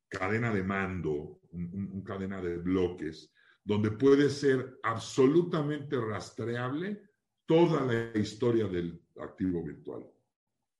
cadena 0.10 0.52
de 0.52 0.64
mando, 0.64 1.42
un, 1.52 2.04
cadena 2.04 2.42
de 2.42 2.58
bloques, 2.58 3.32
donde 3.64 3.92
puede 3.92 4.32
ser 4.32 4.80
absolutamente 4.82 6.02
rastreable 6.02 7.04
toda 7.46 7.86
la 7.86 8.18
historia 8.18 8.68
del 8.68 9.00
activo 9.20 9.64
virtual. 9.64 10.10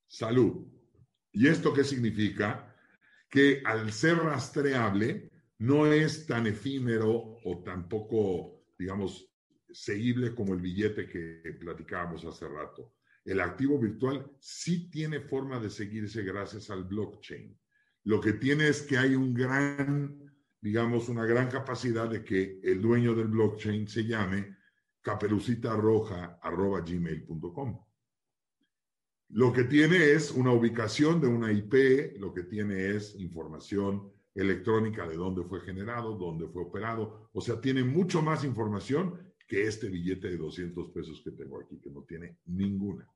Salud. 0.08 0.66
¿Y 1.30 1.46
esto 1.46 1.72
qué 1.72 1.84
significa? 1.84 2.76
Que 3.30 3.62
al 3.64 3.92
ser 3.92 4.16
rastreable, 4.16 5.30
no 5.58 5.86
es 5.86 6.26
tan 6.26 6.48
efímero 6.48 7.31
o 7.44 7.62
tampoco, 7.62 8.64
digamos, 8.78 9.28
seguible 9.70 10.34
como 10.34 10.54
el 10.54 10.60
billete 10.60 11.08
que 11.08 11.56
platicábamos 11.58 12.24
hace 12.24 12.48
rato. 12.48 12.94
El 13.24 13.40
activo 13.40 13.78
virtual 13.78 14.28
sí 14.40 14.90
tiene 14.90 15.20
forma 15.20 15.60
de 15.60 15.70
seguirse 15.70 16.22
gracias 16.22 16.70
al 16.70 16.82
blockchain. 16.84 17.56
Lo 18.04 18.20
que 18.20 18.32
tiene 18.32 18.66
es 18.68 18.82
que 18.82 18.98
hay 18.98 19.14
un 19.14 19.32
gran, 19.32 20.20
digamos, 20.60 21.08
una 21.08 21.24
gran 21.24 21.48
capacidad 21.48 22.10
de 22.10 22.24
que 22.24 22.58
el 22.62 22.82
dueño 22.82 23.14
del 23.14 23.28
blockchain 23.28 23.86
se 23.86 24.04
llame 24.04 24.56
caperucitarroja.gmail.com. 25.02 27.86
Lo 29.28 29.52
que 29.52 29.62
tiene 29.64 30.12
es 30.12 30.32
una 30.32 30.52
ubicación 30.52 31.20
de 31.20 31.28
una 31.28 31.52
IP, 31.52 32.16
lo 32.18 32.34
que 32.34 32.42
tiene 32.42 32.90
es 32.90 33.14
información 33.18 34.12
electrónica 34.34 35.06
de 35.06 35.16
dónde 35.16 35.44
fue 35.44 35.60
generado, 35.60 36.16
dónde 36.16 36.48
fue 36.48 36.62
operado. 36.62 37.30
O 37.32 37.40
sea, 37.40 37.60
tiene 37.60 37.84
mucho 37.84 38.22
más 38.22 38.44
información 38.44 39.32
que 39.46 39.62
este 39.62 39.88
billete 39.88 40.28
de 40.28 40.38
200 40.38 40.90
pesos 40.90 41.20
que 41.22 41.32
tengo 41.32 41.60
aquí, 41.60 41.78
que 41.78 41.90
no 41.90 42.02
tiene 42.04 42.38
ninguna. 42.46 43.06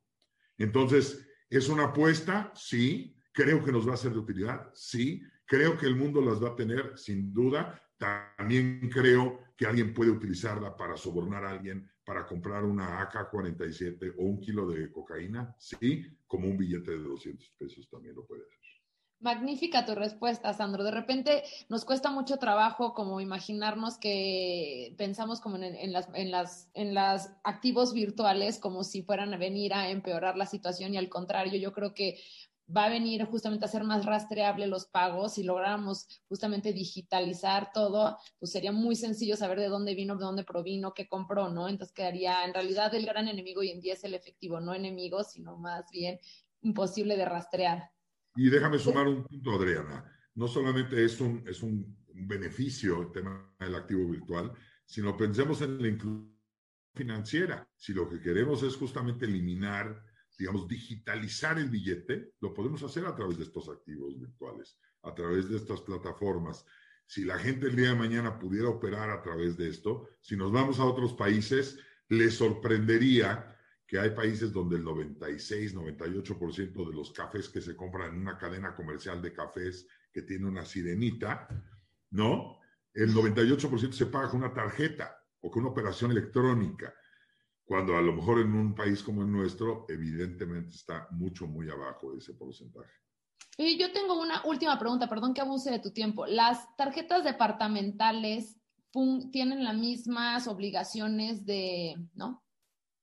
Entonces, 0.57 1.27
¿es 1.49 1.69
una 1.69 1.85
apuesta? 1.85 2.51
Sí. 2.55 3.15
Creo 3.31 3.63
que 3.63 3.71
nos 3.71 3.87
va 3.87 3.93
a 3.93 3.97
ser 3.97 4.13
de 4.13 4.19
utilidad, 4.19 4.71
sí. 4.73 5.21
Creo 5.45 5.77
que 5.77 5.85
el 5.85 5.95
mundo 5.95 6.21
las 6.21 6.43
va 6.43 6.49
a 6.49 6.55
tener, 6.55 6.97
sin 6.97 7.33
duda. 7.33 7.81
También 7.97 8.89
creo 8.91 9.39
que 9.55 9.65
alguien 9.65 9.93
puede 9.93 10.11
utilizarla 10.11 10.75
para 10.75 10.97
sobornar 10.97 11.43
a 11.45 11.51
alguien, 11.51 11.89
para 12.05 12.25
comprar 12.25 12.63
una 12.63 13.01
AK-47 13.01 14.13
o 14.17 14.23
un 14.23 14.39
kilo 14.39 14.67
de 14.67 14.91
cocaína, 14.91 15.55
sí, 15.57 16.05
como 16.27 16.47
un 16.47 16.57
billete 16.57 16.91
de 16.91 16.99
200 16.99 17.55
pesos 17.57 17.89
también 17.89 18.15
lo 18.15 18.25
puede 18.25 18.43
hacer. 18.43 18.66
Magnífica 19.19 19.83
tu 19.83 19.95
respuesta, 19.95 20.53
Sandro. 20.53 20.83
De 20.83 20.91
repente 20.91 21.43
nos 21.69 21.85
cuesta 21.85 22.11
mucho 22.11 22.37
trabajo 22.37 22.93
como 22.93 23.19
imaginarnos 23.19 23.97
que 23.97 24.93
pensamos 24.95 25.41
como 25.41 25.57
en, 25.57 25.91
las, 25.91 26.07
en, 26.13 26.29
las, 26.29 26.69
en 26.75 26.93
las 26.93 27.35
activos 27.43 27.93
virtuales 27.93 28.59
como 28.59 28.83
si 28.83 29.01
fueran 29.01 29.33
a 29.33 29.37
venir 29.37 29.73
a 29.73 29.89
empeorar 29.89 30.37
la 30.37 30.45
situación 30.45 30.93
y 30.93 30.97
al 30.97 31.09
contrario, 31.09 31.59
yo 31.59 31.73
creo 31.73 31.95
que 31.95 32.19
va 32.75 32.85
a 32.85 32.89
venir 32.89 33.25
justamente 33.25 33.65
a 33.65 33.69
ser 33.69 33.83
más 33.83 34.05
rastreable 34.05 34.67
los 34.67 34.85
pagos. 34.85 35.33
Si 35.33 35.43
lográramos 35.43 36.07
justamente 36.29 36.71
digitalizar 36.71 37.71
todo, 37.73 38.19
pues 38.37 38.51
sería 38.51 38.71
muy 38.71 38.95
sencillo 38.95 39.35
saber 39.35 39.59
de 39.59 39.69
dónde 39.69 39.95
vino, 39.95 40.15
de 40.15 40.25
dónde 40.25 40.43
provino, 40.43 40.93
qué 40.93 41.07
compró, 41.07 41.49
¿no? 41.49 41.69
Entonces 41.69 41.93
quedaría, 41.93 42.45
en 42.45 42.53
realidad 42.53 42.93
el 42.93 43.05
gran 43.07 43.27
enemigo 43.27 43.61
hoy 43.61 43.71
en 43.71 43.81
día 43.81 43.93
es 43.93 44.03
el 44.03 44.13
efectivo, 44.13 44.59
no 44.59 44.75
enemigo, 44.75 45.23
sino 45.23 45.57
más 45.57 45.89
bien 45.91 46.19
imposible 46.61 47.17
de 47.17 47.25
rastrear. 47.25 47.96
Y 48.37 48.49
déjame 48.49 48.77
sumar 48.77 49.07
un 49.07 49.23
punto, 49.23 49.51
Adriana. 49.55 50.05
No 50.35 50.47
solamente 50.47 51.03
es 51.03 51.19
un, 51.19 51.43
es 51.47 51.63
un 51.63 51.97
beneficio 52.13 53.01
el 53.01 53.11
tema 53.11 53.51
del 53.59 53.75
activo 53.75 54.07
virtual, 54.07 54.53
sino 54.85 55.17
pensemos 55.17 55.61
en 55.61 55.81
la 55.81 55.87
inclusión 55.87 56.37
financiera. 56.93 57.67
Si 57.75 57.93
lo 57.93 58.07
que 58.07 58.21
queremos 58.21 58.61
es 58.61 58.75
justamente 58.75 59.25
eliminar, 59.25 60.03
digamos, 60.37 60.67
digitalizar 60.67 61.57
el 61.57 61.69
billete, 61.69 62.33
lo 62.39 62.53
podemos 62.53 62.83
hacer 62.83 63.07
a 63.07 63.15
través 63.15 63.37
de 63.37 63.43
estos 63.45 63.69
activos 63.69 64.19
virtuales, 64.19 64.77
a 65.01 65.15
través 65.15 65.49
de 65.49 65.57
estas 65.57 65.81
plataformas. 65.81 66.63
Si 67.07 67.25
la 67.25 67.39
gente 67.39 67.67
el 67.67 67.75
día 67.75 67.89
de 67.89 67.95
mañana 67.95 68.37
pudiera 68.37 68.69
operar 68.69 69.09
a 69.09 69.21
través 69.23 69.57
de 69.57 69.69
esto, 69.69 70.09
si 70.21 70.35
nos 70.35 70.51
vamos 70.51 70.79
a 70.79 70.85
otros 70.85 71.13
países, 71.13 71.79
les 72.09 72.35
sorprendería 72.35 73.56
que 73.87 73.97
hay 73.97 74.09
países 74.09 74.51
donde 74.51 74.75
el 74.75 74.83
96, 74.83 75.73
98% 75.73 76.87
de 76.87 76.93
los 76.93 77.11
cafés 77.13 77.47
que 77.47 77.61
se 77.61 77.75
compran 77.75 78.13
en 78.13 78.21
una 78.21 78.37
cadena 78.37 78.75
comercial 78.75 79.21
de 79.21 79.31
cafés 79.31 79.87
que 80.11 80.23
tiene 80.23 80.45
una 80.45 80.65
sirenita, 80.65 81.47
¿no? 82.11 82.59
El 82.93 83.13
98% 83.13 83.93
se 83.93 84.07
paga 84.07 84.29
con 84.29 84.43
una 84.43 84.53
tarjeta 84.53 85.17
o 85.39 85.49
con 85.49 85.63
una 85.63 85.71
operación 85.71 86.11
electrónica, 86.11 86.93
cuando 87.63 87.95
a 87.95 88.01
lo 88.01 88.13
mejor 88.13 88.39
en 88.39 88.53
un 88.53 88.75
país 88.75 89.01
como 89.01 89.21
el 89.21 89.31
nuestro, 89.31 89.85
evidentemente 89.87 90.71
está 90.71 91.07
mucho, 91.11 91.47
muy 91.47 91.69
abajo 91.69 92.13
ese 92.17 92.33
porcentaje. 92.33 92.91
Y 93.57 93.77
yo 93.77 93.91
tengo 93.91 94.21
una 94.21 94.43
última 94.45 94.77
pregunta, 94.77 95.07
perdón 95.07 95.33
que 95.33 95.41
abuse 95.41 95.71
de 95.71 95.79
tu 95.79 95.91
tiempo. 95.91 96.25
Las 96.25 96.75
tarjetas 96.75 97.23
departamentales 97.23 98.57
tienen 99.31 99.63
las 99.63 99.75
mismas 99.75 100.47
obligaciones 100.47 101.45
de, 101.45 101.95
¿no? 102.13 102.43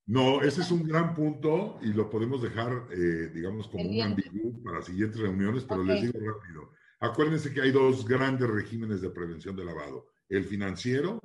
No, 0.07 0.43
ese 0.43 0.61
es 0.61 0.71
un 0.71 0.87
gran 0.87 1.15
punto 1.15 1.79
y 1.81 1.93
lo 1.93 2.11
podemos 2.11 2.43
dejar, 2.43 2.89
eh, 2.91 3.31
digamos, 3.33 3.69
como 3.69 3.89
un 3.89 4.03
ambiguo 4.03 4.63
para 4.63 4.83
siguientes 4.83 5.19
reuniones, 5.19 5.65
pero 5.65 5.83
les 5.83 6.03
digo 6.03 6.19
rápido. 6.21 6.73
Acuérdense 7.01 7.53
que 7.53 7.63
hay 7.63 7.71
dos 7.71 8.07
grandes 8.07 8.49
regímenes 8.49 9.01
de 9.01 9.11
prevención 9.11 9.57
de 9.57 9.65
lavado, 9.65 10.09
el 10.29 10.45
financiero 10.45 11.21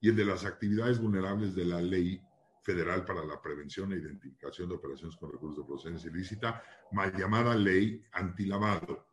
y 0.00 0.08
el 0.08 0.16
de 0.16 0.24
las 0.24 0.46
actividades 0.46 0.98
vulnerables 0.98 1.54
de 1.54 1.66
la 1.66 1.82
ley 1.82 2.22
federal 2.62 3.04
para 3.04 3.24
la 3.24 3.40
prevención 3.42 3.92
e 3.92 3.98
identificación 3.98 4.68
de 4.68 4.76
operaciones 4.76 5.16
con 5.16 5.30
recursos 5.30 5.58
de 5.58 5.68
procedencia 5.68 6.10
ilícita, 6.10 6.62
mal 6.92 7.14
llamada 7.14 7.54
ley 7.54 8.02
antilavado. 8.12 9.08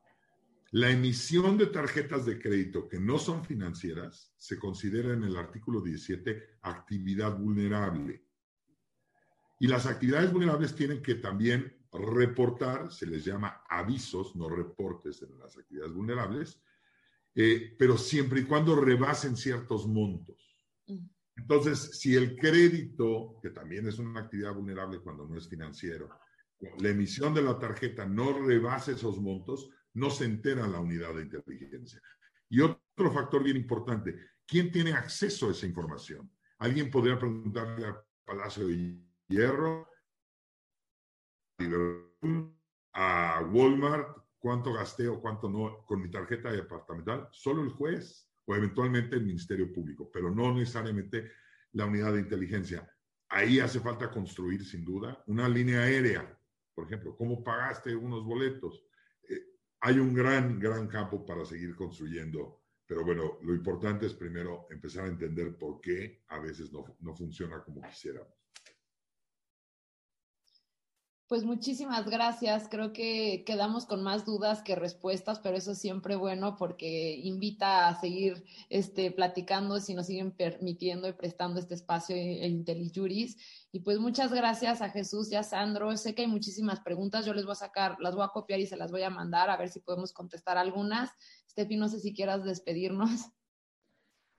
La 0.72 0.92
emisión 0.92 1.58
de 1.58 1.66
tarjetas 1.66 2.26
de 2.26 2.40
crédito 2.40 2.88
que 2.88 3.00
no 3.00 3.20
son 3.20 3.44
financieras 3.44 4.32
se 4.38 4.58
considera 4.58 5.14
en 5.14 5.24
el 5.24 5.36
artículo 5.36 5.82
17 5.82 6.60
actividad 6.62 7.38
vulnerable 7.38 8.29
y 9.60 9.68
las 9.68 9.86
actividades 9.86 10.32
vulnerables 10.32 10.74
tienen 10.74 11.02
que 11.02 11.16
también 11.16 11.78
reportar, 11.92 12.92
se 12.92 13.06
les 13.06 13.26
llama 13.26 13.64
avisos, 13.70 14.36
no 14.36 14.48
reportes 14.48 15.22
en 15.22 15.38
las 15.38 15.58
actividades 15.58 15.94
vulnerables, 15.94 16.62
eh, 17.36 17.76
pero 17.78 17.98
siempre 17.98 18.42
y 18.42 18.44
cuando 18.46 18.80
rebasen 18.80 19.36
ciertos 19.36 19.88
montos. 19.88 20.58
Mm. 20.88 21.06
Entonces, 21.38 22.00
si 22.00 22.16
el 22.16 22.36
crédito, 22.38 23.40
que 23.42 23.50
también 23.50 23.88
es 23.88 24.00
una 24.00 24.22
actividad 24.22 24.54
vulnerable 24.54 25.00
cuando 25.00 25.28
no 25.28 25.38
es 25.38 25.48
financiero, 25.48 26.10
la 26.80 26.90
emisión 26.90 27.34
de 27.34 27.42
la 27.42 27.58
tarjeta 27.58 28.06
no 28.06 28.34
rebase 28.46 28.94
esos 28.94 29.20
montos, 29.20 29.70
no 29.94 30.10
se 30.10 30.26
entera 30.26 30.68
la 30.68 30.80
unidad 30.80 31.16
de 31.16 31.24
inteligencia. 31.24 32.02
Y 32.50 32.62
otro 32.62 33.12
factor 33.12 33.44
bien 33.44 33.58
importante, 33.58 34.16
¿quién 34.46 34.72
tiene 34.72 34.92
acceso 34.92 35.48
a 35.48 35.52
esa 35.52 35.66
información? 35.66 36.30
Alguien 36.58 36.92
podría 36.92 37.18
preguntarle 37.18 37.88
al 37.88 37.96
Palacio 38.26 38.68
de 38.68 38.74
Hierro, 39.30 39.88
a 42.94 43.42
Walmart, 43.52 44.18
cuánto 44.40 44.74
gasté 44.74 45.08
o 45.08 45.22
cuánto 45.22 45.50
no 45.50 45.86
con 45.86 46.02
mi 46.02 46.10
tarjeta 46.10 46.52
departamental, 46.52 47.30
solo 47.32 47.62
el 47.62 47.70
juez 47.70 48.28
o 48.46 48.56
eventualmente 48.56 49.16
el 49.16 49.26
Ministerio 49.26 49.72
Público, 49.72 50.10
pero 50.12 50.34
no 50.34 50.54
necesariamente 50.54 51.32
la 51.74 51.86
unidad 51.86 52.14
de 52.14 52.22
inteligencia. 52.22 52.92
Ahí 53.30 53.60
hace 53.60 53.80
falta 53.80 54.10
construir, 54.10 54.66
sin 54.66 54.84
duda, 54.84 55.24
una 55.28 55.48
línea 55.48 55.84
aérea. 55.84 56.36
Por 56.74 56.86
ejemplo, 56.86 57.16
¿cómo 57.16 57.44
pagaste 57.44 57.96
unos 57.96 58.26
boletos? 58.26 58.84
Eh, 59.28 59.60
hay 59.82 60.00
un 60.00 60.16
gran, 60.16 60.60
gran 60.60 60.88
campo 60.88 61.24
para 61.24 61.46
seguir 61.46 61.76
construyendo, 61.76 62.64
pero 62.88 63.06
bueno, 63.06 63.38
lo 63.44 63.54
importante 63.54 64.08
es 64.08 64.16
primero 64.16 64.66
empezar 64.72 65.06
a 65.06 65.10
entender 65.10 65.56
por 65.56 65.80
qué 65.80 66.24
a 66.30 66.40
veces 66.40 66.72
no, 66.72 66.98
no 67.02 67.16
funciona 67.16 67.62
como 67.64 67.84
quisiéramos. 67.84 68.39
Pues 71.30 71.44
muchísimas 71.44 72.10
gracias. 72.10 72.68
Creo 72.72 72.92
que 72.92 73.44
quedamos 73.46 73.86
con 73.86 74.02
más 74.02 74.26
dudas 74.26 74.64
que 74.64 74.74
respuestas, 74.74 75.40
pero 75.40 75.58
eso 75.58 75.74
es 75.74 75.78
siempre 75.78 76.16
bueno 76.16 76.56
porque 76.58 77.18
invita 77.18 77.88
a 77.88 78.00
seguir 78.02 78.44
este, 78.70 79.12
platicando 79.12 79.80
si 79.80 79.94
nos 79.94 80.08
siguen 80.08 80.32
permitiendo 80.32 81.08
y 81.08 81.14
prestando 81.14 81.60
este 81.60 81.76
espacio 81.76 82.16
en 82.16 82.52
IntelliJuris. 82.52 83.38
Y 83.72 83.82
pues 83.82 84.00
muchas 84.00 84.34
gracias 84.34 84.82
a 84.82 84.90
Jesús 84.90 85.32
y 85.32 85.36
a 85.36 85.44
Sandro. 85.44 85.96
Sé 85.98 86.16
que 86.16 86.24
hay 86.24 86.28
muchísimas 86.28 86.80
preguntas, 86.80 87.28
yo 87.28 87.36
les 87.36 87.46
voy 87.46 87.52
a 87.52 87.56
sacar, 87.56 87.98
las 88.00 88.16
voy 88.16 88.26
a 88.26 88.30
copiar 88.30 88.60
y 88.60 88.66
se 88.66 88.76
las 88.76 88.90
voy 88.90 89.04
a 89.04 89.12
mandar 89.12 89.52
a 89.52 89.58
ver 89.58 89.70
si 89.70 89.82
podemos 89.82 90.12
contestar 90.12 90.58
algunas. 90.58 91.12
Steffi, 91.48 91.78
no 91.78 91.90
sé 91.90 92.00
si 92.00 92.12
quieras 92.12 92.44
despedirnos. 92.44 93.30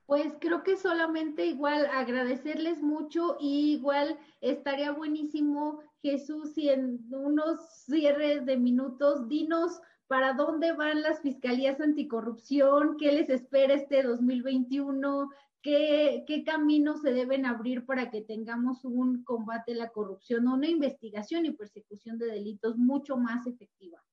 Pues 0.07 0.33
creo 0.41 0.61
que 0.61 0.75
solamente 0.75 1.45
igual 1.45 1.85
agradecerles 1.85 2.81
mucho 2.81 3.37
y 3.39 3.71
igual 3.71 4.19
estaría 4.41 4.91
buenísimo 4.91 5.79
Jesús, 6.01 6.57
y 6.57 6.69
en 6.69 6.99
unos 7.11 7.59
cierres 7.85 8.45
de 8.45 8.57
minutos, 8.57 9.27
dinos 9.27 9.79
para 10.07 10.33
dónde 10.33 10.73
van 10.73 11.01
las 11.01 11.21
fiscalías 11.21 11.79
anticorrupción, 11.79 12.97
qué 12.97 13.11
les 13.11 13.29
espera 13.29 13.75
este 13.75 14.03
2021, 14.03 15.29
qué, 15.61 16.23
qué 16.27 16.43
caminos 16.43 17.01
se 17.01 17.13
deben 17.13 17.45
abrir 17.45 17.85
para 17.85 18.09
que 18.09 18.21
tengamos 18.21 18.83
un 18.83 19.23
combate 19.23 19.73
a 19.73 19.75
la 19.75 19.89
corrupción 19.89 20.47
o 20.47 20.55
una 20.55 20.67
investigación 20.67 21.45
y 21.45 21.51
persecución 21.51 22.17
de 22.17 22.27
delitos 22.27 22.77
mucho 22.77 23.15
más 23.15 23.47
efectiva. 23.47 24.03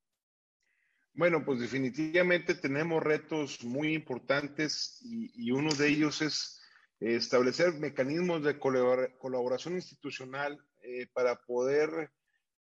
Bueno, 1.14 1.44
pues 1.44 1.58
definitivamente 1.58 2.54
tenemos 2.54 3.02
retos 3.02 3.64
muy 3.64 3.92
importantes 3.92 5.00
y, 5.02 5.32
y 5.34 5.50
uno 5.50 5.74
de 5.74 5.88
ellos 5.88 6.22
es 6.22 6.60
establecer 7.00 7.74
mecanismos 7.74 8.44
de 8.44 8.58
colaboración 8.58 9.74
institucional 9.74 10.58
eh, 10.90 11.06
para 11.12 11.36
poder 11.36 12.10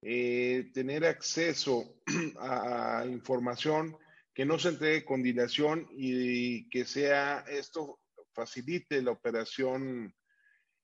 eh, 0.00 0.70
tener 0.72 1.04
acceso 1.04 1.96
a, 2.38 3.04
información 3.04 3.96
que 4.32 4.44
no 4.44 4.60
se 4.60 4.68
entregue 4.68 5.04
con 5.04 5.24
dilación 5.24 5.88
y, 5.90 6.68
que 6.68 6.84
sea 6.84 7.44
esto 7.48 7.98
facilite 8.32 9.02
la 9.02 9.10
operación 9.10 10.14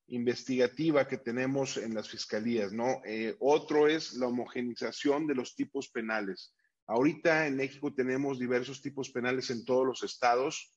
investigativa 0.09 1.07
que 1.07 1.18
tenemos 1.18 1.76
en 1.76 1.95
las 1.95 2.09
fiscalías, 2.09 2.72
¿no? 2.72 3.03
Eh, 3.05 3.36
otro 3.39 3.86
es 3.86 4.14
la 4.14 4.26
homogenización 4.26 5.28
de 5.28 5.36
los 5.36 5.55
tipos 5.55 5.89
penales. 5.89 6.53
Ahorita 6.89 7.47
en 7.47 7.57
México 7.57 7.95
tenemos 7.95 8.41
diversos 8.41 8.82
tipos 8.82 9.11
penales 9.11 9.51
en 9.51 9.64
todos 9.64 9.86
los 9.86 10.03
estados 10.03 10.74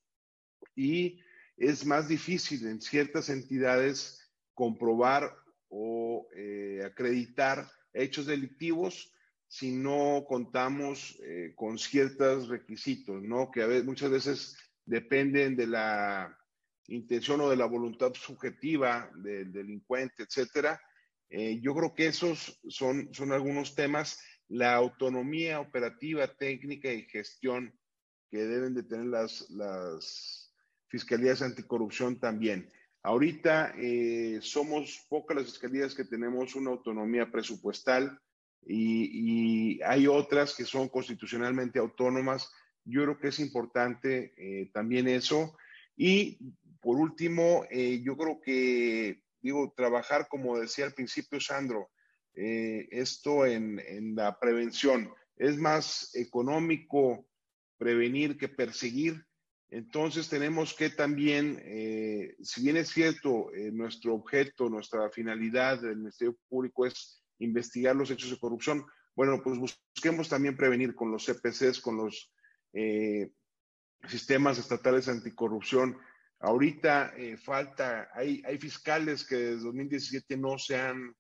y 0.76 1.20
es 1.58 1.88
más 1.88 2.08
difícil 2.08 2.68
en 2.68 2.82
ciertas 2.82 3.30
entidades 3.30 4.32
comprobar 4.54 5.41
o 5.72 6.28
eh, 6.36 6.84
acreditar 6.86 7.66
hechos 7.94 8.26
delictivos 8.26 9.12
si 9.48 9.72
no 9.72 10.24
contamos 10.28 11.20
eh, 11.24 11.54
con 11.56 11.78
ciertos 11.78 12.48
requisitos, 12.48 13.22
¿no? 13.22 13.52
Que 13.52 13.64
a 13.64 13.68
veces, 13.68 13.86
muchas 13.86 14.12
veces 14.12 14.58
dependen 14.86 15.56
de 15.56 15.68
la 15.68 16.38
intención 16.88 17.42
o 17.42 17.50
de 17.50 17.58
la 17.58 17.66
voluntad 17.66 18.14
subjetiva 18.14 19.10
del 19.16 19.52
delincuente, 19.52 20.24
etcétera. 20.24 20.80
Eh, 21.30 21.60
yo 21.62 21.74
creo 21.74 21.94
que 21.94 22.08
esos 22.08 22.60
son, 22.70 23.14
son 23.14 23.32
algunos 23.32 23.76
temas. 23.76 24.20
La 24.48 24.76
autonomía 24.76 25.62
operativa, 25.62 26.28
técnica 26.28 26.92
y 26.92 27.04
gestión 27.04 27.74
que 28.30 28.40
deben 28.40 28.74
de 28.74 28.84
tener 28.84 29.06
las, 29.06 29.50
las 29.50 30.54
fiscalías 30.88 31.42
anticorrupción 31.42 32.20
también. 32.20 32.70
Ahorita 33.04 33.74
eh, 33.78 34.40
somos 34.42 35.06
pocas 35.10 35.36
las 35.36 35.46
fiscalías 35.46 35.96
que 35.96 36.06
tenemos 36.06 36.56
una 36.56 36.70
autonomía 36.70 37.32
presupuestal 37.32 38.20
y, 38.64 39.82
hay 39.82 40.06
otras 40.06 40.56
que 40.56 40.66
son 40.66 40.88
constitucionalmente 40.88 41.80
autónomas. 41.80 42.52
Yo 42.86 43.04
creo 43.04 43.20
que 43.20 43.30
es 43.30 43.40
importante 43.40 44.34
eh, 44.38 44.70
también 44.72 45.08
eso. 45.08 45.58
Y 45.98 46.38
por 46.80 46.98
último, 46.98 47.66
eh, 47.72 48.02
yo 48.04 48.16
creo 48.16 48.40
que, 48.40 49.24
digo, 49.42 49.74
trabajar, 49.76 50.28
como 50.30 50.60
decía 50.60 50.86
al 50.86 50.94
principio 50.94 51.40
Sandro, 51.40 51.90
esto 52.34 53.46
en, 53.46 53.80
en 53.80 54.16
la 54.16 54.40
prevención. 54.40 55.12
Es 55.36 55.58
más 55.58 56.12
económico 56.16 57.28
prevenir 57.78 58.38
que 58.38 58.48
perseguir 58.48 59.26
entonces 59.72 60.28
tenemos 60.28 60.74
que 60.74 60.90
también, 60.90 61.62
eh, 61.64 62.36
si 62.42 62.62
bien 62.62 62.76
es 62.76 62.90
cierto, 62.90 63.54
eh, 63.54 63.72
nuestro 63.72 64.14
objeto, 64.14 64.70
nuestra 64.70 65.10
finalidad 65.10 65.82
del 65.82 65.96
Ministerio 65.96 66.36
Público 66.50 66.86
es 66.86 67.24
investigar 67.40 67.96
los 67.96 68.12
hechos 68.12 68.30
de 68.30 68.38
corrupción, 68.38 68.86
bueno, 69.16 69.42
pues 69.42 69.58
busquemos 69.58 70.28
también 70.28 70.58
prevenir 70.58 70.94
con 70.94 71.10
los 71.10 71.26
CPCs, 71.26 71.80
con 71.80 71.96
los 71.96 72.34
eh, 72.74 73.32
sistemas 74.10 74.58
estatales 74.58 75.08
anticorrupción. 75.08 75.98
Ahorita 76.40 77.14
falta, 77.42 78.10
hay, 78.14 78.42
hay 78.46 78.58
fiscales 78.58 79.26
que 79.26 79.36
desde 79.36 79.64
2017 79.64 80.38
no 80.38 80.58
se 80.58 80.76
han 80.80 81.16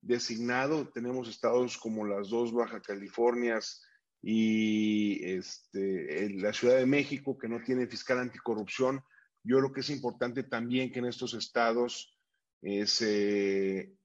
designado. 0.00 0.88
Tenemos 0.88 1.28
estados 1.28 1.76
como 1.78 2.06
las 2.06 2.30
dos 2.30 2.52
Baja 2.52 2.80
Californias, 2.80 3.82
y 4.22 5.24
este, 5.24 6.24
en 6.24 6.40
la 6.40 6.52
Ciudad 6.52 6.76
de 6.76 6.86
México, 6.86 7.36
que 7.36 7.48
no 7.48 7.60
tiene 7.60 7.88
fiscal 7.88 8.20
anticorrupción. 8.20 9.02
Yo 9.42 9.58
creo 9.58 9.72
que 9.72 9.80
es 9.80 9.90
importante 9.90 10.44
también 10.44 10.92
que 10.92 11.00
en 11.00 11.06
estos 11.06 11.34
estados 11.34 12.16
eh, 12.62 12.86
se, 12.86 13.96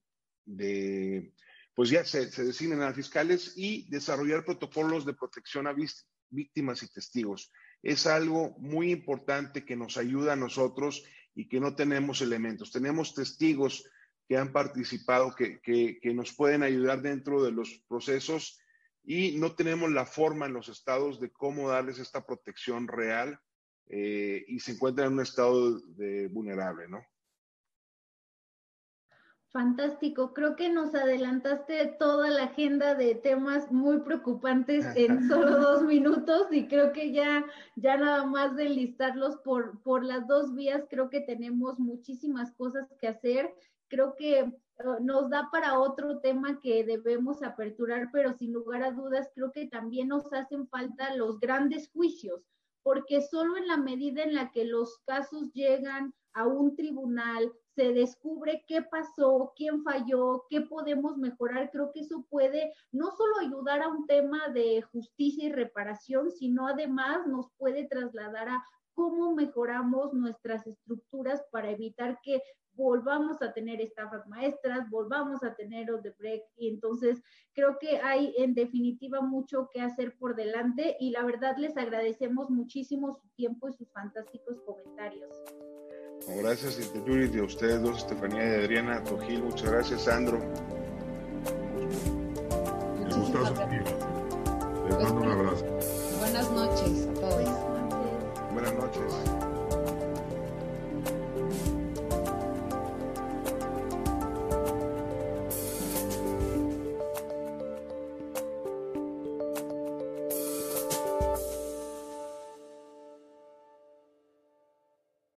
de, 0.45 1.33
pues 1.75 1.91
ya 1.91 2.03
se, 2.03 2.31
se, 2.31 2.43
designen 2.43 2.81
a 2.81 2.93
fiscales 2.93 3.53
y 3.55 3.87
desarrollar 3.89 4.43
protocolos 4.43 5.05
de 5.05 5.13
protección 5.13 5.67
a 5.67 5.75
víctimas 6.31 6.81
y 6.81 6.91
testigos. 6.91 7.51
Es 7.83 8.07
algo 8.07 8.55
muy 8.57 8.91
importante 8.91 9.63
que 9.63 9.75
nos 9.75 9.97
ayuda 9.97 10.33
a 10.33 10.37
nosotros 10.37 11.03
y 11.35 11.47
que 11.47 11.59
no 11.59 11.75
tenemos 11.75 12.21
elementos. 12.21 12.71
Tenemos 12.71 13.13
testigos 13.13 13.87
que 14.27 14.35
han 14.35 14.51
participado, 14.51 15.35
que, 15.35 15.61
que, 15.61 15.99
que 16.01 16.13
nos 16.15 16.33
pueden 16.33 16.63
ayudar 16.63 17.03
dentro 17.03 17.43
de 17.43 17.51
los 17.51 17.83
procesos 17.87 18.59
y 19.09 19.37
no 19.37 19.55
tenemos 19.55 19.89
la 19.89 20.05
forma 20.05 20.47
en 20.47 20.53
los 20.53 20.67
estados 20.67 21.21
de 21.21 21.31
cómo 21.31 21.69
darles 21.69 21.97
esta 21.97 22.25
protección 22.25 22.89
real 22.89 23.39
eh, 23.87 24.43
y 24.49 24.59
se 24.59 24.73
encuentran 24.73 25.07
en 25.07 25.13
un 25.13 25.21
estado 25.21 25.79
de 25.79 26.27
vulnerable, 26.27 26.89
¿no? 26.89 26.99
Fantástico, 29.49 30.33
creo 30.33 30.57
que 30.57 30.67
nos 30.67 30.93
adelantaste 30.93 31.95
toda 31.97 32.29
la 32.29 32.43
agenda 32.43 32.95
de 32.95 33.15
temas 33.15 33.71
muy 33.71 34.01
preocupantes 34.01 34.85
en 34.97 35.25
solo 35.29 35.57
dos 35.57 35.83
minutos 35.83 36.47
y 36.51 36.67
creo 36.67 36.91
que 36.91 37.13
ya, 37.13 37.45
ya 37.77 37.95
nada 37.95 38.25
más 38.25 38.57
de 38.57 38.67
listarlos 38.67 39.37
por, 39.37 39.81
por 39.83 40.03
las 40.03 40.27
dos 40.27 40.53
vías, 40.53 40.83
creo 40.89 41.09
que 41.09 41.21
tenemos 41.21 41.79
muchísimas 41.79 42.51
cosas 42.51 42.93
que 42.99 43.07
hacer. 43.07 43.55
Creo 43.89 44.15
que 44.15 44.51
nos 45.01 45.29
da 45.29 45.49
para 45.51 45.79
otro 45.79 46.19
tema 46.19 46.59
que 46.59 46.83
debemos 46.83 47.41
aperturar, 47.41 48.09
pero 48.11 48.33
sin 48.33 48.53
lugar 48.53 48.83
a 48.83 48.91
dudas 48.91 49.29
creo 49.33 49.51
que 49.51 49.67
también 49.67 50.09
nos 50.09 50.31
hacen 50.33 50.67
falta 50.67 51.15
los 51.15 51.39
grandes 51.39 51.89
juicios, 51.89 52.43
porque 52.83 53.21
solo 53.21 53.57
en 53.57 53.67
la 53.67 53.77
medida 53.77 54.23
en 54.23 54.35
la 54.35 54.51
que 54.51 54.65
los 54.65 54.99
casos 55.05 55.51
llegan 55.53 56.13
a 56.33 56.45
un 56.45 56.75
tribunal, 56.75 57.51
se 57.75 57.93
descubre 57.93 58.63
qué 58.67 58.83
pasó, 58.83 59.53
quién 59.55 59.83
falló, 59.83 60.45
qué 60.49 60.61
podemos 60.61 61.17
mejorar, 61.17 61.71
creo 61.71 61.91
que 61.91 62.01
eso 62.01 62.25
puede 62.29 62.73
no 62.91 63.09
solo 63.11 63.39
ayudar 63.39 63.81
a 63.81 63.87
un 63.87 64.05
tema 64.05 64.47
de 64.49 64.83
justicia 64.83 65.45
y 65.45 65.51
reparación, 65.51 66.29
sino 66.31 66.67
además 66.67 67.25
nos 67.27 67.49
puede 67.57 67.87
trasladar 67.87 68.49
a 68.49 68.63
cómo 68.93 69.33
mejoramos 69.33 70.13
nuestras 70.13 70.65
estructuras 70.65 71.43
para 71.51 71.71
evitar 71.71 72.19
que 72.23 72.41
volvamos 72.77 73.41
a 73.41 73.53
tener 73.53 73.81
estafas 73.81 74.25
maestras, 74.27 74.89
volvamos 74.89 75.43
a 75.43 75.55
tener 75.55 75.91
Odebrecht 75.91 76.45
y 76.55 76.69
entonces 76.69 77.21
creo 77.53 77.77
que 77.79 77.97
hay 77.97 78.33
en 78.37 78.53
definitiva 78.53 79.19
mucho 79.21 79.69
que 79.73 79.81
hacer 79.81 80.15
por 80.17 80.35
delante 80.35 80.95
y 80.99 81.09
la 81.09 81.23
verdad 81.25 81.57
les 81.57 81.75
agradecemos 81.75 82.49
muchísimo 82.49 83.13
su 83.13 83.27
tiempo 83.35 83.67
y 83.67 83.73
sus 83.73 83.91
fantásticos 83.91 84.61
comentarios. 84.61 85.33
Gracias, 86.27 86.79
y 86.79 87.39
a 87.39 87.43
ustedes 87.43 87.81
dos, 87.81 87.97
Estefanía 87.99 88.43
y 88.43 88.63
Adriana, 88.63 89.03
Tojil, 89.03 89.43
muchas 89.43 89.71
gracias, 89.71 90.03
Sandro. 90.03 90.39
Me 92.99 93.15
gustazo, 93.15 93.53
Les 94.87 94.99
mando 94.99 95.21
un 95.21 95.29
abrazo. 95.29 95.65
Buenas 96.19 96.51
noches 96.51 97.07
a 97.07 97.13
todos. 97.13 97.77
Buenas 98.53 98.73
noches. 98.75 99.36